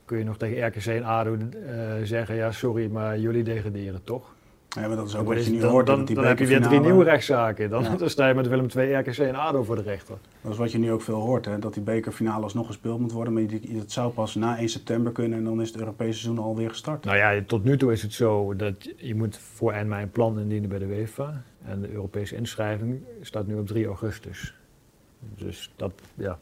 kun 0.06 0.20
je 0.20 0.26
nog 0.26 0.38
tegen 0.38 0.68
RKC 0.68 0.86
en 0.86 1.04
ADO 1.04 1.34
uh, 1.34 1.48
zeggen, 2.04 2.36
ja 2.36 2.52
sorry, 2.52 2.92
maar 2.92 3.20
jullie 3.20 3.44
degraderen 3.44 4.04
toch? 4.04 4.36
Ja, 4.76 4.88
maar 4.88 4.96
dat 4.96 5.08
is 5.08 5.16
ook 5.16 5.28
wat 5.28 5.46
je 5.46 5.52
nu 5.52 5.60
dan 5.60 5.70
hoort. 5.72 5.86
dan, 5.86 5.98
dat 5.98 6.08
die 6.08 6.16
dan 6.16 6.26
heb 6.26 6.40
je 6.40 6.46
weer 6.46 6.62
drie 6.62 6.80
nieuwe 6.80 7.04
rechtszaken. 7.04 7.70
Dan, 7.70 7.84
Ja. 7.84 7.96
dan 7.96 8.10
sta 8.10 8.28
je 8.28 8.34
met 8.34 8.48
Willem 8.48 8.68
II, 8.78 8.94
RKC 8.94 9.18
en 9.18 9.36
ADO 9.36 9.64
voor 9.64 9.76
de 9.76 9.82
rechter. 9.82 10.16
Dat 10.42 10.52
is 10.52 10.58
wat 10.58 10.72
je 10.72 10.78
nu 10.78 10.92
ook 10.92 11.02
veel 11.02 11.20
hoort, 11.20 11.46
hè? 11.46 11.60
dat 11.60 11.74
die 11.74 11.84
bekerfinale 11.84 12.44
alsnog 12.44 12.66
gespeeld 12.68 13.00
moet 13.00 13.12
worden. 13.12 13.34
Maar 13.34 13.44
het 13.70 13.92
zou 13.92 14.12
pas 14.12 14.36
na 14.36 14.58
1 14.58 14.70
september 14.70 15.12
kunnen 15.12 15.38
en 15.38 15.44
dan 15.44 15.62
is 15.62 15.68
het 15.70 15.78
Europese 15.80 16.20
seizoen 16.20 16.44
alweer 16.44 16.70
gestart. 16.70 17.04
Nou 17.06 17.18
ja, 17.18 17.42
tot 17.48 17.64
nu 17.64 17.78
toe 17.78 17.92
is 17.92 18.02
het 18.02 18.14
zo 18.14 18.56
dat 18.56 18.94
je- 18.98 19.16
moet 19.16 19.38
voor 19.38 19.72
eind 19.72 19.90
mei 19.90 20.04
een 20.04 20.12
plan 20.12 20.40
indienen 20.40 20.70
bij 20.70 20.80
de 20.80 20.86
UEFA. 20.86 21.42
En 21.66 21.82
de 21.82 21.92
Europese 21.92 22.36
inschrijving 22.36 23.02
staat 23.22 23.48
nu 23.48 23.56
op 23.56 23.68
3 23.68 23.86
augustus. 23.86 24.54
Dus 25.36 25.72
dat, 25.76 25.92
ja, 26.16 26.40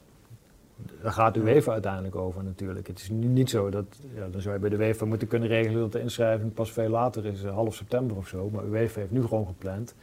daar 1.02 1.12
gaat 1.12 1.34
de 1.34 1.40
UEFA 1.40 1.72
uiteindelijk 1.72 2.16
over 2.16 2.44
natuurlijk. 2.44 2.86
Het 2.86 2.98
is 2.98 3.10
ni- 3.10 3.26
niet 3.26 3.50
zo 3.50 3.70
dat, 3.70 3.84
ja, 4.14 4.28
dan 4.28 4.40
zou 4.40 4.54
je 4.54 4.60
bij 4.60 4.70
de 4.70 4.76
UEFA 4.76 5.04
moeten 5.04 5.28
kunnen 5.28 5.48
regelen 5.48 5.80
dat 5.80 5.92
de 5.92 6.00
inschrijving 6.00 6.54
pas 6.54 6.72
veel 6.72 6.88
later 6.88 7.26
is, 7.26 7.42
eh, 7.42 7.52
half 7.52 7.74
september 7.74 8.16
of 8.16 8.28
zo. 8.28 8.50
Maar 8.50 8.64
UEFA 8.64 8.98
heeft 9.00 9.10
nu 9.12 9.22
gewoon 9.22 9.46
gepland 9.46 9.94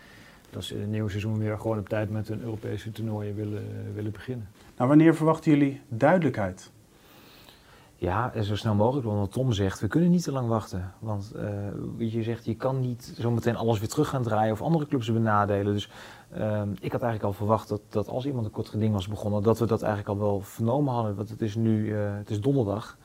dat 0.50 0.64
ze 0.64 0.74
in 0.76 0.82
het 0.82 0.90
nieuwe 0.90 1.10
seizoen 1.10 1.38
weer 1.38 1.58
gewoon 1.60 1.78
op 1.80 1.90
tijd 1.90 2.10
met 2.10 2.28
hun 2.28 2.42
Europese 2.42 2.92
toernooien 2.92 3.36
willen, 3.36 3.64
willen 3.94 4.12
beginnen. 4.12 4.48
Nou, 4.78 4.90
wanneer 4.90 5.16
verwachten 5.16 5.52
jullie 5.52 5.82
duidelijkheid? 5.88 6.72
Ja, 8.00 8.34
en 8.34 8.44
zo 8.44 8.56
snel 8.56 8.76
mogelijk. 8.76 9.06
Want 9.06 9.32
Tom 9.32 9.52
zegt, 9.52 9.80
we 9.80 9.88
kunnen 9.88 10.10
niet 10.10 10.24
te 10.24 10.32
lang 10.32 10.48
wachten. 10.48 10.94
Want 11.00 11.32
wat 11.98 12.12
je 12.12 12.24
zegt, 12.24 12.46
je 12.46 12.56
kan 12.56 12.80
niet 12.80 13.14
zometeen 13.18 13.56
alles 13.56 13.80
weer 13.80 13.88
terug 13.90 14.10
gaan 14.10 14.24
draaien 14.24 14.52
of 14.52 14.62
andere 14.62 14.88
clubs 14.88 15.12
benadelen. 15.12 15.74
Dus 15.74 15.90
ehm, 16.32 16.70
ik 16.72 16.92
had 16.92 17.02
eigenlijk 17.02 17.24
al 17.24 17.34
verwacht 17.34 17.70
dat, 17.70 17.82
dat 17.90 18.08
als 18.08 18.26
iemand 18.26 18.46
een 18.46 18.52
kort 18.52 18.70
geding 18.70 18.94
was 18.94 19.08
begonnen, 19.08 19.44
dat 19.44 19.60
we 19.60 19.66
dat 19.66 19.82
eigenlijk 19.82 20.20
al 20.20 20.26
wel 20.26 20.42
vernomen 20.42 20.94
hadden. 20.94 21.16
Want 21.16 21.30
het 21.30 21.42
is 21.42 21.56
nu, 21.56 21.96
eh, 21.96 22.16
het 22.16 22.30
is 22.30 22.42
donderdag. 22.42 22.98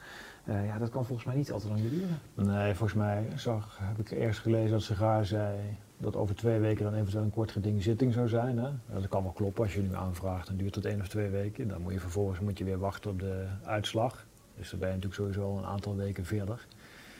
Eh, 0.45 0.67
ja, 0.67 0.79
dat 0.79 0.91
kan 0.91 1.05
volgens 1.05 1.27
mij 1.27 1.37
niet 1.37 1.53
al 1.53 1.59
te 1.59 1.69
lang 1.69 1.81
duren. 1.81 2.19
Nee, 2.35 2.75
volgens 2.75 2.99
mij 2.99 3.27
zag, 3.37 3.79
heb 3.81 3.99
ik 3.99 4.11
eerst 4.11 4.41
gelezen 4.41 4.71
dat 4.71 4.83
Segaar 4.83 5.25
zei 5.25 5.77
dat 5.99 6.17
over 6.17 6.35
twee 6.35 6.59
weken 6.59 6.85
dan 6.85 6.95
eventueel 6.95 7.23
een 7.23 7.31
kort 7.31 7.51
geding 7.51 7.83
zitting 7.83 8.13
zou 8.13 8.29
zijn. 8.29 8.59
Hè? 8.59 8.69
Dat 8.93 9.09
kan 9.09 9.23
wel 9.23 9.33
kloppen. 9.33 9.63
Als 9.63 9.75
je 9.75 9.83
nu 9.83 9.95
aanvraagt, 9.95 10.47
dan 10.47 10.57
duurt 10.57 10.75
het 10.75 10.85
één 10.85 11.01
of 11.01 11.09
twee 11.09 11.29
weken. 11.29 11.69
Dan 11.69 11.83
moet 11.83 11.93
je 11.93 12.01
vervolgens 12.01 12.41
moet 12.41 12.59
je 12.59 12.65
weer 12.65 12.79
wachten 12.79 13.11
op 13.11 13.19
de 13.19 13.47
uitslag. 13.65 14.27
Dus 14.57 14.71
dan 14.71 14.79
ben 14.79 14.88
je 14.88 14.95
natuurlijk 14.95 15.21
sowieso 15.21 15.51
al 15.51 15.59
een 15.59 15.65
aantal 15.65 15.97
weken 15.97 16.25
verder. 16.25 16.67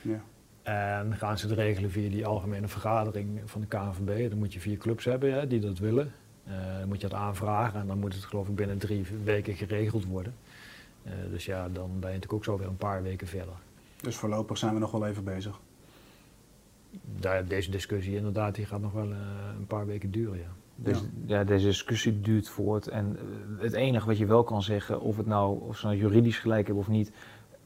Ja. 0.01 0.21
En 0.63 1.17
gaan 1.17 1.37
ze 1.37 1.47
het 1.47 1.55
regelen 1.55 1.91
via 1.91 2.09
die 2.09 2.25
algemene 2.25 2.67
vergadering 2.67 3.41
van 3.45 3.61
de 3.61 3.67
KNVB. 3.67 4.29
Dan 4.29 4.37
moet 4.37 4.53
je 4.53 4.59
vier 4.59 4.77
clubs 4.77 5.05
hebben 5.05 5.33
hè, 5.33 5.47
die 5.47 5.59
dat 5.59 5.77
willen. 5.77 6.13
Eh, 6.43 6.53
dan 6.79 6.87
moet 6.87 7.01
je 7.01 7.07
dat 7.07 7.19
aanvragen 7.19 7.79
en 7.79 7.87
dan 7.87 7.99
moet 7.99 8.13
het 8.13 8.23
geloof 8.23 8.47
ik 8.47 8.55
binnen 8.55 8.77
drie 8.77 9.05
weken 9.23 9.55
geregeld 9.55 10.05
worden. 10.05 10.35
Eh, 11.03 11.11
dus 11.29 11.45
ja, 11.45 11.69
dan 11.69 11.89
ben 11.89 12.09
je 12.09 12.15
natuurlijk 12.15 12.33
ook 12.33 12.43
zo 12.43 12.57
weer 12.57 12.67
een 12.67 12.77
paar 12.77 13.03
weken 13.03 13.27
verder. 13.27 13.53
Dus 14.01 14.15
voorlopig 14.15 14.57
zijn 14.57 14.73
we 14.73 14.79
nog 14.79 14.91
wel 14.91 15.07
even 15.07 15.23
bezig. 15.23 15.59
daar, 17.19 17.45
deze 17.45 17.71
discussie 17.71 18.15
inderdaad, 18.15 18.55
die 18.55 18.65
gaat 18.65 18.81
nog 18.81 18.91
wel 18.91 19.11
eh, 19.11 19.17
een 19.57 19.67
paar 19.67 19.85
weken 19.85 20.11
duren, 20.11 20.37
ja. 20.37 20.51
Deze, 20.75 21.03
ja. 21.25 21.43
deze 21.43 21.65
discussie 21.65 22.21
duurt 22.21 22.49
voort. 22.49 22.87
En 22.87 23.17
eh, 23.17 23.63
het 23.63 23.73
enige 23.73 24.07
wat 24.07 24.17
je 24.17 24.25
wel 24.25 24.43
kan 24.43 24.61
zeggen, 24.61 25.01
of, 25.01 25.17
het 25.17 25.25
nou, 25.25 25.59
of 25.61 25.77
ze 25.77 25.85
nou 25.85 25.97
juridisch 25.97 26.39
gelijk 26.39 26.65
hebben 26.65 26.83
of 26.83 26.89
niet. 26.89 27.11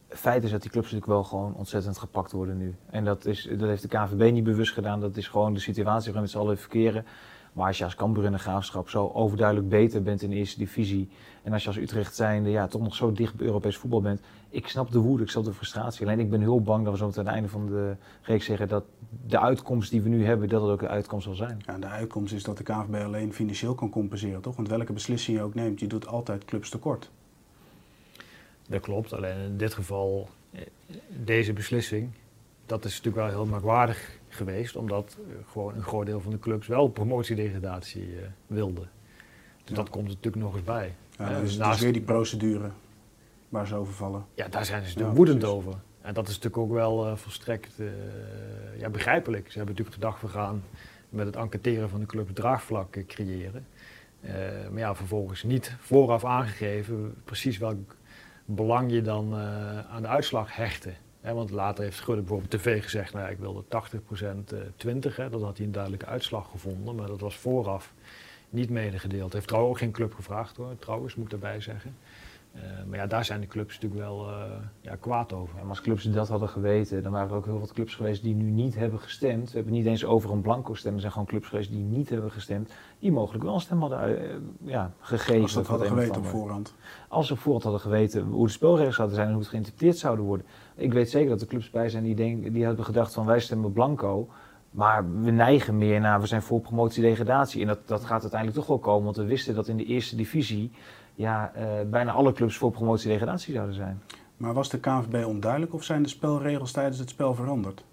Feit 0.10 0.44
is 0.44 0.52
dat 0.52 0.62
die 0.62 0.72
clubs 0.72 0.92
natuurlijk 0.92 1.12
wel 1.12 1.24
gewoon 1.24 1.56
ontzettend 1.56 1.98
gepakt 1.98 2.32
worden 2.32 2.58
nu. 2.58 2.76
En 2.90 3.04
dat, 3.04 3.26
is, 3.26 3.50
dat 3.58 3.68
heeft 3.68 3.82
de 3.82 3.88
KVB 3.88 4.32
niet 4.32 4.44
bewust 4.44 4.74
gedaan. 4.74 5.00
Dat 5.00 5.18
is 5.18 5.28
gewoon 5.28 5.54
de 5.54 5.60
situatie 5.60 6.14
waarin 6.14 6.14
we 6.14 6.20
met 6.20 6.30
z'n 6.30 6.38
allen 6.38 6.58
verkeren. 6.58 7.06
Maar 7.54 7.68
als 7.68 7.78
je 7.78 7.84
als 7.84 7.96
Cambuur 7.96 8.26
en 8.26 8.32
de 8.32 8.38
Graafschap 8.38 8.90
zo 8.90 9.12
overduidelijk 9.14 9.70
beter 9.70 10.04
bent 10.04 10.22
in 10.22 10.30
de 10.30 10.36
eerste 10.36 10.58
divisie. 10.58 11.10
En 11.44 11.54
als 11.54 11.62
je 11.62 11.68
als 11.68 11.78
Utrecht 11.78 12.16
zijnde 12.16 12.50
ja, 12.50 12.68
toch 12.68 12.82
nog 12.82 12.96
zo 12.96 13.12
dicht 13.12 13.36
bij 13.36 13.46
Europees 13.46 13.78
voetbal 13.78 14.02
bent. 14.02 14.22
Ik 14.50 14.68
snap 14.68 14.92
de 14.92 15.00
woede, 15.00 15.24
ik 15.24 15.30
snap 15.30 15.44
de 15.44 15.54
frustratie. 15.54 16.06
Alleen 16.06 16.20
ik 16.20 16.30
ben 16.30 16.40
heel 16.40 16.62
bang 16.62 16.84
dat 16.84 16.92
we 16.94 17.00
zo 17.00 17.06
meteen 17.06 17.20
aan 17.20 17.26
het 17.26 17.36
einde 17.36 17.50
van 17.50 17.66
de 17.66 17.96
reeks 18.22 18.46
zeggen 18.46 18.68
dat 18.68 18.84
de 19.28 19.40
uitkomst 19.40 19.92
die 19.92 20.02
we 20.02 20.10
nu 20.10 20.26
hebben, 20.26 20.50
dat 20.50 20.62
het 20.62 20.72
ook 20.72 20.80
de 20.80 20.88
uitkomst 20.88 21.26
zal 21.26 21.36
zijn. 21.36 21.62
Ja, 21.66 21.78
de 21.78 21.88
uitkomst 21.88 22.34
is 22.34 22.44
dat 22.44 22.58
de 22.58 22.64
KNVB 22.64 23.04
alleen 23.04 23.34
financieel 23.34 23.76
kan 23.76 23.90
compenseren, 23.90 24.42
toch? 24.42 24.56
Want 24.56 24.68
welke 24.70 24.94
beslissing 24.94 25.38
je 25.38 25.44
ook 25.44 25.54
neemt, 25.54 25.80
je 25.80 25.88
doet 25.88 26.08
altijd 26.08 26.46
clubs 26.46 26.70
tekort. 26.70 27.10
Dat 28.70 28.82
klopt, 28.82 29.14
alleen 29.14 29.38
in 29.38 29.58
dit 29.58 29.74
geval, 29.74 30.30
eh, 30.52 30.62
deze 31.24 31.54
beslissing, 31.54 32.10
dat 32.66 32.86
is 32.86 32.96
natuurlijk 32.98 33.16
wel 33.26 33.44
heel 33.44 33.52
merkwaardig 33.52 34.20
geweest, 34.30 34.76
omdat 34.76 35.18
eh, 35.28 35.34
gewoon 35.52 35.76
een 35.76 35.84
groot 35.84 36.06
deel 36.06 36.20
van 36.22 36.32
de 36.32 36.40
clubs 36.40 36.68
wel 36.68 36.88
promotiedegradatie 36.88 38.02
eh 38.16 38.28
wilde. 38.48 38.82
Dus 38.82 39.70
Ja. 39.70 39.76
dat 39.76 39.90
komt 39.90 40.08
er 40.08 40.14
natuurlijk 40.14 40.44
nog 40.44 40.54
eens 40.56 40.64
bij. 40.64 40.96
Ja, 41.18 41.40
dus 41.40 41.58
naast- 41.58 41.76
is 41.78 41.84
weer 41.84 41.94
die 41.94 42.02
procedure 42.02 42.70
waar 43.50 43.68
ze 43.68 43.76
over 43.76 43.94
vallen. 43.94 44.26
Ja, 44.34 44.48
daar 44.48 44.66
zijn 44.66 44.82
ze 44.82 44.88
natuurlijk 44.88 45.16
woedend 45.16 45.40
precies. 45.40 45.56
over. 45.56 45.74
En 46.02 46.14
dat 46.14 46.28
is 46.28 46.36
natuurlijk 46.36 46.64
ook 46.64 46.72
wel 46.72 47.06
eh, 47.06 47.16
volstrekt 47.16 47.80
eh, 47.80 47.86
ja, 48.80 48.90
begrijpelijk. 48.90 49.52
Ze 49.52 49.58
hebben 49.58 49.76
natuurlijk 49.76 50.04
gedacht, 50.04 50.22
we 50.22 50.28
gaan 50.28 50.64
met 51.10 51.26
het 51.26 51.36
enquêteren 51.36 51.90
van 51.90 52.00
de 52.00 52.06
club 52.06 52.30
draagvlak 52.30 52.96
eh, 52.96 53.06
creëren. 53.06 53.66
Maar 54.72 54.80
ja, 54.80 54.96
vervolgens 54.96 55.44
niet 55.44 55.76
vooraf 55.80 56.26
aangegeven 56.26 57.16
precies 57.24 57.58
welk 57.58 57.96
belang 58.46 58.92
je 58.92 59.02
dan 59.02 59.36
aan 59.90 60.02
de 60.02 60.08
uitslag 60.08 60.56
hechtte. 60.56 60.94
Want 61.22 61.50
later 61.50 61.84
heeft 61.84 61.98
Schudde 61.98 62.22
bijvoorbeeld 62.22 62.54
op 62.54 62.60
tv 62.60 62.84
gezegd, 62.84 63.14
nou 63.14 63.26
ja, 63.26 63.32
ik 63.32 63.38
wilde 63.38 63.64
80% 63.64 64.54
eh 64.54 64.60
20. 64.76 65.16
Hè, 65.16 65.30
dat 65.30 65.42
had 65.42 65.58
hij 65.58 65.66
een 65.66 65.72
duidelijke 65.72 66.06
uitslag 66.06 66.50
gevonden, 66.50 66.96
maar 66.96 67.08
dat 67.08 67.20
was 67.20 67.38
vooraf 67.38 67.94
niet 68.50 68.70
medegedeeld. 68.70 69.34
Heeft 69.34 69.48
trouwens 69.48 69.74
ook 69.74 69.80
geen 69.80 69.92
club 69.92 70.14
gevraagd 70.14 70.58
hoor, 70.58 70.76
trouwens 70.80 71.16
moet 71.16 71.26
ik 71.26 71.32
erbij 71.32 71.62
zeggen. 71.62 71.96
Eh, 72.58 72.84
maar 72.88 72.98
ja, 72.98 73.08
daar 73.08 73.26
zijn 73.26 73.42
de 73.42 73.48
clubs 73.48 73.74
natuurlijk 73.74 74.02
wel 74.02 74.30
eh, 74.30 74.36
ja, 74.82 74.96
kwaad 74.96 75.34
over. 75.34 75.56
Maar 75.56 75.70
als 75.70 75.82
clubs 75.82 76.04
dat 76.04 76.28
hadden 76.28 76.50
geweten, 76.50 77.04
dan 77.04 77.12
waren 77.12 77.30
er 77.30 77.36
ook 77.36 77.46
heel 77.46 77.60
wat 77.60 77.74
clubs 77.74 77.96
geweest 77.96 78.24
die 78.24 78.36
nu 78.36 78.50
niet 78.50 78.76
hebben 78.76 79.00
gestemd. 79.00 79.48
We 79.48 79.56
hebben 79.56 79.74
het 79.74 79.84
niet 79.84 79.92
eens 79.92 80.06
over 80.06 80.32
een 80.32 80.42
blanco 80.42 80.74
stem, 80.74 80.94
er 80.94 81.00
zijn 81.00 81.12
gewoon 81.12 81.28
clubs 81.28 81.48
geweest 81.48 81.72
die 81.72 81.84
niet 81.84 82.10
hebben 82.10 82.32
gestemd. 82.32 82.72
Die 83.00 83.12
mogelijk 83.12 83.44
wel 83.44 83.54
een 83.54 83.60
stem 83.60 83.80
hadden 83.80 84.30
eh, 84.30 84.36
ja, 84.64 84.92
gegeven. 85.00 85.42
Als 85.42 85.52
ze 85.52 85.58
dat 85.58 85.68
hadden 85.68 85.88
geweten 85.88 86.16
op 86.16 86.26
voorhand. 86.26 86.74
Als 87.08 87.28
ze 87.28 87.34
op 87.34 87.40
voorhand 87.40 87.64
hadden 87.64 87.82
geweten 87.82 88.22
hoe 88.24 88.46
de 88.46 88.52
spelregels 88.52 88.96
zouden 88.96 89.16
zijn 89.16 89.28
en 89.28 89.34
hoe 89.34 89.44
het 89.44 89.52
geïnterpreteerd 89.52 89.98
zouden 89.98 90.26
worden. 90.26 90.46
Ik 90.76 90.94
weet 90.94 91.10
zeker 91.10 91.30
dat 91.30 91.42
er 91.42 91.48
clubs 91.48 91.70
bij 91.70 91.90
zijn 91.90 92.04
die, 92.04 92.16
denken, 92.16 92.54
die 92.54 92.64
hebben 92.64 92.86
gedacht 92.86 93.14
van 93.14 93.26
wij 93.26 93.40
stemmen 93.40 93.74
blanco. 93.74 94.30
Maar 94.72 95.22
we 95.22 95.32
neigen 95.32 95.78
meer 95.78 96.00
naar, 96.00 96.22
we 96.22 96.28
zijn 96.28 96.42
voor 96.42 96.62
promotie-degradatie. 96.62 97.62
En 97.62 97.68
dat, 97.68 97.88
dat 97.88 98.06
gaat 98.06 98.22
uiteindelijk 98.22 98.60
toch 98.60 98.68
wel 98.68 98.80
komen, 98.80 99.04
want 99.04 99.16
we 99.16 99.26
wisten 99.26 99.56
dat 99.56 99.68
in 99.68 99.78
de 99.78 99.86
eerste 99.86 100.16
divisie 100.16 100.72
ja, 101.18 101.52
eh, 101.54 101.66
bijna 101.90 102.12
alle 102.12 102.32
clubs 102.32 102.58
voor 102.58 102.72
promotie-degradatie 102.72 103.54
zouden 103.54 103.76
zijn. 103.76 104.02
Maar 104.38 104.54
was 104.54 104.70
de 104.70 104.80
KNVB 104.80 105.26
onduidelijk 105.26 105.74
of 105.74 105.84
zijn 105.84 106.04
de 106.04 106.10
spelregels 106.10 106.72
tijdens 106.72 107.00
het 107.00 107.10
spel 107.10 107.34
veranderd? 107.34 107.84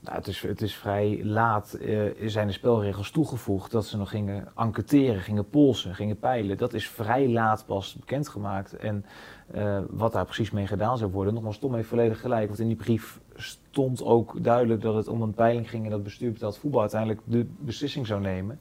Nou, 0.00 0.16
het, 0.16 0.26
is, 0.26 0.42
het 0.42 0.62
is 0.62 0.74
vrij 0.74 1.20
laat 1.24 1.72
eh, 1.72 2.00
zijn 2.26 2.46
de 2.46 2.52
spelregels 2.52 3.10
toegevoegd 3.10 3.70
dat 3.70 3.86
ze 3.86 3.96
nog 3.96 4.10
gingen 4.10 4.48
enquêteren, 4.56 5.20
gingen 5.20 5.48
polsen, 5.48 5.94
gingen 5.94 6.18
peilen. 6.18 6.56
Dat 6.56 6.74
is 6.74 6.88
vrij 6.88 7.28
laat 7.28 7.66
pas 7.66 7.94
bekendgemaakt. 7.94 8.76
En 8.76 9.04
eh, 9.50 9.78
wat 9.90 10.12
daar 10.12 10.24
precies 10.24 10.50
mee 10.50 10.66
gedaan 10.66 10.98
zou 10.98 11.10
worden, 11.10 11.34
nogmaals, 11.34 11.58
Tom 11.58 11.74
heeft 11.74 11.88
volledig 11.88 12.20
gelijk. 12.20 12.46
Want 12.46 12.58
in 12.58 12.66
die 12.66 12.76
brief 12.76 13.20
stond 13.34 14.02
ook 14.02 14.44
duidelijk 14.44 14.80
dat 14.80 14.94
het 14.94 15.08
om 15.08 15.22
een 15.22 15.34
peiling 15.34 15.70
ging 15.70 15.84
en 15.84 15.90
dat 15.90 16.02
bestuur 16.02 16.32
betaald 16.32 16.58
voetbal 16.58 16.80
uiteindelijk 16.80 17.20
de 17.24 17.46
beslissing 17.58 18.06
zou 18.06 18.20
nemen. 18.20 18.60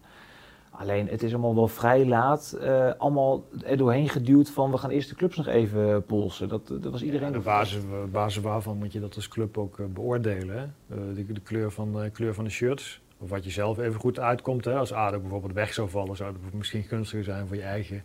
Alleen 0.75 1.07
het 1.07 1.23
is 1.23 1.31
allemaal 1.31 1.55
wel 1.55 1.67
vrij 1.67 2.05
laat, 2.05 2.57
eh, 2.61 2.91
allemaal 2.97 3.43
er 3.65 3.77
doorheen 3.77 4.09
geduwd 4.09 4.49
van 4.49 4.71
we 4.71 4.77
gaan 4.77 4.89
eerst 4.89 5.09
de 5.09 5.15
clubs 5.15 5.37
nog 5.37 5.47
even 5.47 6.05
polsen. 6.05 6.49
Dat, 6.49 6.67
dat 6.67 6.91
was 6.91 7.03
iedereen 7.03 7.31
de 7.31 7.39
basis, 7.39 7.81
basis 8.11 8.41
waarvan 8.41 8.77
moet 8.77 8.93
je 8.93 8.99
dat 8.99 9.15
als 9.15 9.27
club 9.27 9.57
ook 9.57 9.79
eh, 9.79 9.85
beoordelen. 9.85 10.75
Eh, 10.89 10.97
de, 11.15 11.33
de 11.33 11.41
kleur, 11.41 11.71
van, 11.71 11.93
de 11.93 12.09
kleur 12.09 12.33
van 12.33 12.43
de 12.43 12.49
shirts. 12.49 13.01
Of 13.17 13.29
wat 13.29 13.43
je 13.43 13.49
zelf 13.49 13.79
even 13.79 13.99
goed 13.99 14.19
uitkomt. 14.19 14.65
Hè? 14.65 14.75
Als 14.75 14.93
ADO 14.93 15.19
bijvoorbeeld 15.19 15.53
weg 15.53 15.73
zou 15.73 15.89
vallen, 15.89 16.15
zou 16.15 16.33
het 16.43 16.53
misschien 16.53 16.83
gunstiger 16.83 17.23
zijn 17.23 17.47
voor 17.47 17.55
je 17.55 17.61
eigen 17.61 18.03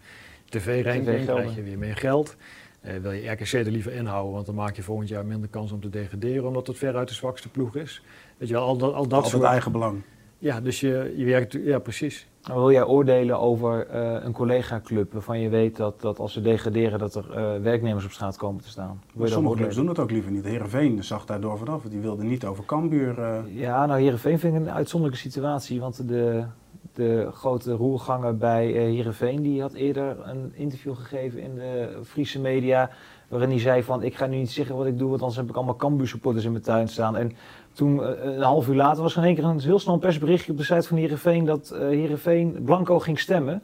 tv-ranking. 0.48 1.04
TV-gelden. 1.04 1.42
krijg 1.42 1.56
je 1.56 1.62
weer 1.62 1.78
meer 1.78 1.96
geld. 1.96 2.36
Eh, 2.80 2.96
wil 2.96 3.12
je 3.12 3.30
RKC 3.30 3.52
er 3.52 3.70
liever 3.70 3.92
inhouden, 3.92 4.32
want 4.32 4.46
dan 4.46 4.54
maak 4.54 4.76
je 4.76 4.82
volgend 4.82 5.08
jaar 5.08 5.26
minder 5.26 5.48
kans 5.48 5.72
om 5.72 5.80
te 5.80 5.88
degraderen, 5.88 6.46
omdat 6.46 6.66
het 6.66 6.78
veruit 6.78 7.08
de 7.08 7.14
zwakste 7.14 7.48
ploeg 7.48 7.76
is. 7.76 8.02
Weet 8.36 8.48
je 8.48 8.54
wel, 8.54 8.64
al 8.64 8.76
dat, 8.76 8.94
al 8.94 9.02
dat 9.02 9.12
Altijd 9.12 9.32
soort... 9.32 9.44
eigen 9.44 9.72
belang. 9.72 10.02
Ja, 10.38 10.60
dus 10.60 10.80
je, 10.80 11.14
je 11.16 11.24
werkt... 11.24 11.52
Ja, 11.52 11.78
precies. 11.78 12.26
Wil 12.42 12.70
jij 12.72 12.84
oordelen 12.84 13.40
over 13.40 13.86
eh, 13.86 14.24
een 14.24 14.32
collega-club 14.32 15.12
waarvan 15.12 15.40
je 15.40 15.48
weet 15.48 15.76
dat, 15.76 16.00
dat 16.00 16.18
als 16.18 16.32
ze 16.32 16.40
degraderen 16.40 16.98
dat 16.98 17.14
er 17.14 17.30
eh, 17.32 17.62
werknemers 17.62 18.04
op 18.04 18.10
straat 18.10 18.36
komen 18.36 18.62
te 18.62 18.68
staan? 18.68 19.02
Sommige 19.24 19.56
clubs 19.56 19.74
doen 19.76 19.86
dat 19.86 19.98
ook 19.98 20.10
liever 20.10 20.30
niet. 20.30 20.44
Heerenveen 20.44 21.04
zag 21.04 21.24
daardoor 21.24 21.58
vanaf. 21.58 21.82
Die 21.82 22.00
wilde 22.00 22.24
niet 22.24 22.44
over 22.44 22.64
Cambuur. 22.64 23.18
eh, 23.18 23.38
Ja, 23.60 23.86
nou 23.86 24.00
Heerenveen 24.00 24.38
vind 24.38 24.54
ik 24.54 24.60
een 24.60 24.70
uitzonderlijke 24.70 25.24
situatie, 25.28 25.80
want 25.80 26.08
de, 26.08 26.44
de 26.94 27.28
grote 27.32 27.72
roerganger 27.72 28.36
bij 28.36 28.66
Heerenveen 28.66 29.42
die 29.42 29.60
had 29.60 29.72
eerder 29.72 30.16
een 30.28 30.52
interview 30.54 30.94
gegeven 30.96 31.40
in 31.40 31.54
de 31.54 31.98
Friese 32.04 32.40
media 32.40 32.90
waarin 33.28 33.48
hij 33.50 33.58
zei 33.60 33.82
van 33.82 34.02
ik 34.02 34.14
ga 34.16 34.26
nu 34.26 34.36
niet 34.36 34.50
zeggen 34.50 34.76
wat 34.76 34.86
ik 34.86 34.98
doe, 34.98 35.08
want 35.08 35.20
anders 35.20 35.40
heb 35.40 35.48
ik 35.48 35.56
allemaal 35.56 35.76
Cambuur 35.76 36.08
supporters 36.08 36.44
in 36.44 36.50
mijn 36.52 36.62
tuin 36.64 36.88
staan. 36.88 37.16
En 37.16 37.32
toen, 37.78 38.04
eh, 38.04 38.34
een 38.34 38.42
half 38.42 38.68
uur 38.68 38.74
later, 38.74 39.02
was 39.02 39.12
er 39.12 39.18
in 39.18 39.26
één 39.26 39.34
keer 39.34 39.44
een 39.44 39.60
heel 39.60 39.78
snel 39.78 39.94
een 39.94 40.00
persberichtje 40.00 40.52
op 40.52 40.58
de 40.58 40.64
site 40.64 40.82
van 40.82 40.96
Heerenveen 40.96 41.44
dat 41.44 41.70
eh 41.70 41.80
Heerenveen 41.80 42.62
blanco 42.64 42.98
ging 42.98 43.18
stemmen. 43.18 43.62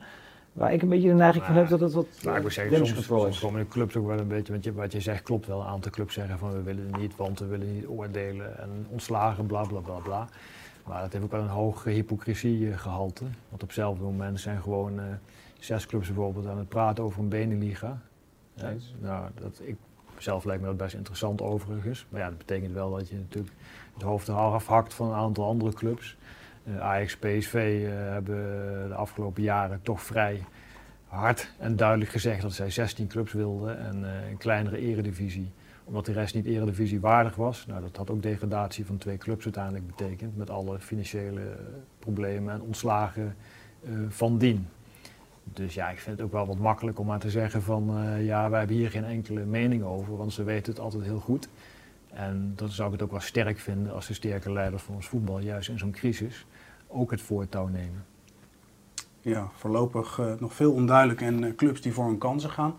Waar 0.53 0.72
ik 0.72 0.83
een 0.83 0.88
beetje 0.88 1.09
de 1.09 1.14
neiging 1.14 1.44
van 1.44 1.55
heb 1.55 1.68
dat 1.68 1.81
het 1.81 1.92
wat 1.92 2.07
Maar 2.24 2.37
ik 2.37 2.42
moet 2.42 2.53
zeggen, 2.53 2.87
soms, 2.87 3.07
soms 3.07 3.40
komen 3.40 3.61
de 3.61 3.68
clubs 3.68 3.96
ook 3.96 4.07
wel 4.07 4.18
een 4.18 4.29
beetje, 4.29 4.53
want 4.53 4.64
je, 4.64 4.72
wat 4.72 4.92
je 4.92 5.00
zegt 5.00 5.22
klopt 5.22 5.46
wel. 5.46 5.61
Een 5.61 5.66
aantal 5.66 5.90
clubs 5.90 6.14
zeggen 6.14 6.38
van 6.38 6.53
we 6.53 6.62
willen 6.62 6.87
het 6.87 7.00
niet, 7.00 7.16
want 7.16 7.38
we 7.38 7.46
willen 7.46 7.74
niet 7.74 7.87
oordelen 7.87 8.59
en 8.59 8.87
ontslagen, 8.88 9.46
bla 9.46 9.62
bla 9.62 9.81
bla 9.81 9.98
bla. 9.98 10.29
Maar 10.87 11.00
dat 11.00 11.12
heeft 11.12 11.24
ook 11.24 11.31
wel 11.31 11.40
een 11.40 11.48
hoog 11.48 11.85
hypocriesiegehalte. 11.85 13.24
Want 13.24 13.62
op 13.62 13.68
hetzelfde 13.68 14.05
moment 14.05 14.40
zijn 14.40 14.62
gewoon 14.62 14.98
uh, 14.98 15.03
zes 15.59 15.87
clubs 15.87 16.07
bijvoorbeeld 16.07 16.46
aan 16.46 16.59
het 16.59 16.68
praten 16.68 17.05
over 17.05 17.20
een 17.20 17.29
benenliga. 17.29 17.98
Ja, 18.55 18.72
nou, 19.00 19.31
dat, 19.40 19.61
ik, 19.62 19.77
zelf 20.22 20.44
lijkt 20.44 20.62
me 20.62 20.68
dat 20.68 20.77
best 20.77 20.94
interessant 20.94 21.42
overigens. 21.42 22.07
Maar 22.09 22.20
ja, 22.20 22.29
dat 22.29 22.38
betekent 22.38 22.72
wel 22.72 22.90
dat 22.94 23.09
je 23.09 23.16
natuurlijk 23.16 23.55
het 23.94 24.03
hoofd 24.03 24.29
eraf 24.29 24.66
hakt 24.66 24.94
van 24.94 25.07
een 25.07 25.14
aantal 25.14 25.46
andere 25.46 25.72
clubs. 25.72 26.16
Uh, 26.64 26.81
Ajax, 26.81 27.16
PSV 27.16 27.81
uh, 27.83 27.88
hebben 27.90 28.37
de 28.88 28.94
afgelopen 28.94 29.42
jaren 29.42 29.81
toch 29.83 30.03
vrij 30.03 30.44
hard 31.07 31.53
en 31.59 31.77
duidelijk 31.77 32.11
gezegd 32.11 32.42
dat 32.42 32.53
zij 32.53 32.70
16 32.70 33.07
clubs 33.07 33.33
wilden 33.33 33.79
en 33.79 34.03
uh, 34.03 34.31
een 34.31 34.37
kleinere 34.37 34.79
eredivisie 34.79 35.53
omdat 35.87 36.07
de 36.07 36.12
rest 36.12 36.35
niet 36.35 36.46
eredivisie 36.46 37.00
waardig 37.00 37.35
was. 37.35 37.66
Nou, 37.66 37.81
dat 37.81 37.96
had 37.96 38.11
ook 38.11 38.22
degradatie 38.22 38.87
van 38.87 38.98
twee 38.98 39.18
clubs 39.18 39.44
uiteindelijk 39.44 39.87
betekend. 39.87 40.37
Met 40.37 40.50
alle 40.50 40.79
financiële 40.79 41.40
problemen 41.98 42.55
en 42.55 42.61
ontslagen 42.61 43.37
van 44.09 44.38
dien. 44.38 44.68
Dus 45.53 45.75
ja, 45.75 45.89
ik 45.89 45.99
vind 45.99 46.17
het 46.17 46.27
ook 46.27 46.33
wel 46.33 46.47
wat 46.47 46.59
makkelijk 46.59 46.99
om 46.99 47.07
maar 47.07 47.19
te 47.19 47.31
zeggen 47.31 47.63
van 47.63 47.99
uh, 47.99 48.27
ja, 48.27 48.51
wij 48.51 48.59
hebben 48.59 48.77
hier 48.77 48.91
geen 48.91 49.05
enkele 49.05 49.45
mening 49.45 49.83
over, 49.83 50.17
want 50.17 50.33
ze 50.33 50.43
weten 50.43 50.73
het 50.73 50.83
altijd 50.83 51.03
heel 51.03 51.21
goed. 51.21 51.49
En 52.13 52.53
dan 52.57 52.69
zou 52.69 52.87
ik 52.87 52.93
het 52.93 53.03
ook 53.03 53.11
wel 53.11 53.21
sterk 53.21 53.59
vinden 53.59 53.93
als 53.93 54.07
de 54.07 54.15
sterke 54.15 54.53
leiders 54.53 54.83
van 54.83 54.95
ons 54.95 55.07
voetbal 55.07 55.39
juist 55.39 55.69
in 55.69 55.79
zo'n 55.79 55.91
crisis 55.91 56.47
ook 56.87 57.11
het 57.11 57.21
voortouw 57.21 57.67
nemen. 57.67 58.05
Ja, 59.21 59.49
voorlopig 59.55 60.19
uh, 60.19 60.33
nog 60.39 60.55
veel 60.55 60.73
onduidelijk 60.73 61.21
en 61.21 61.55
clubs 61.57 61.81
die 61.81 61.93
voor 61.93 62.07
hun 62.07 62.19
kansen 62.19 62.51
gaan. 62.51 62.75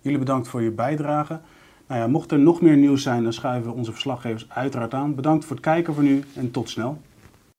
Jullie 0.00 0.18
bedankt 0.18 0.48
voor 0.48 0.62
je 0.62 0.70
bijdrage. 0.70 1.40
Nou 1.86 2.00
ja, 2.00 2.06
mocht 2.06 2.32
er 2.32 2.38
nog 2.38 2.60
meer 2.60 2.76
nieuws 2.76 3.02
zijn, 3.02 3.22
dan 3.22 3.32
schuiven 3.32 3.70
we 3.70 3.76
onze 3.76 3.92
verslaggevers 3.92 4.50
uiteraard 4.50 4.94
aan. 4.94 5.14
Bedankt 5.14 5.44
voor 5.44 5.56
het 5.56 5.64
kijken 5.64 5.94
voor 5.94 6.02
nu 6.02 6.24
en 6.34 6.50
tot 6.50 6.70
snel. 6.70 7.00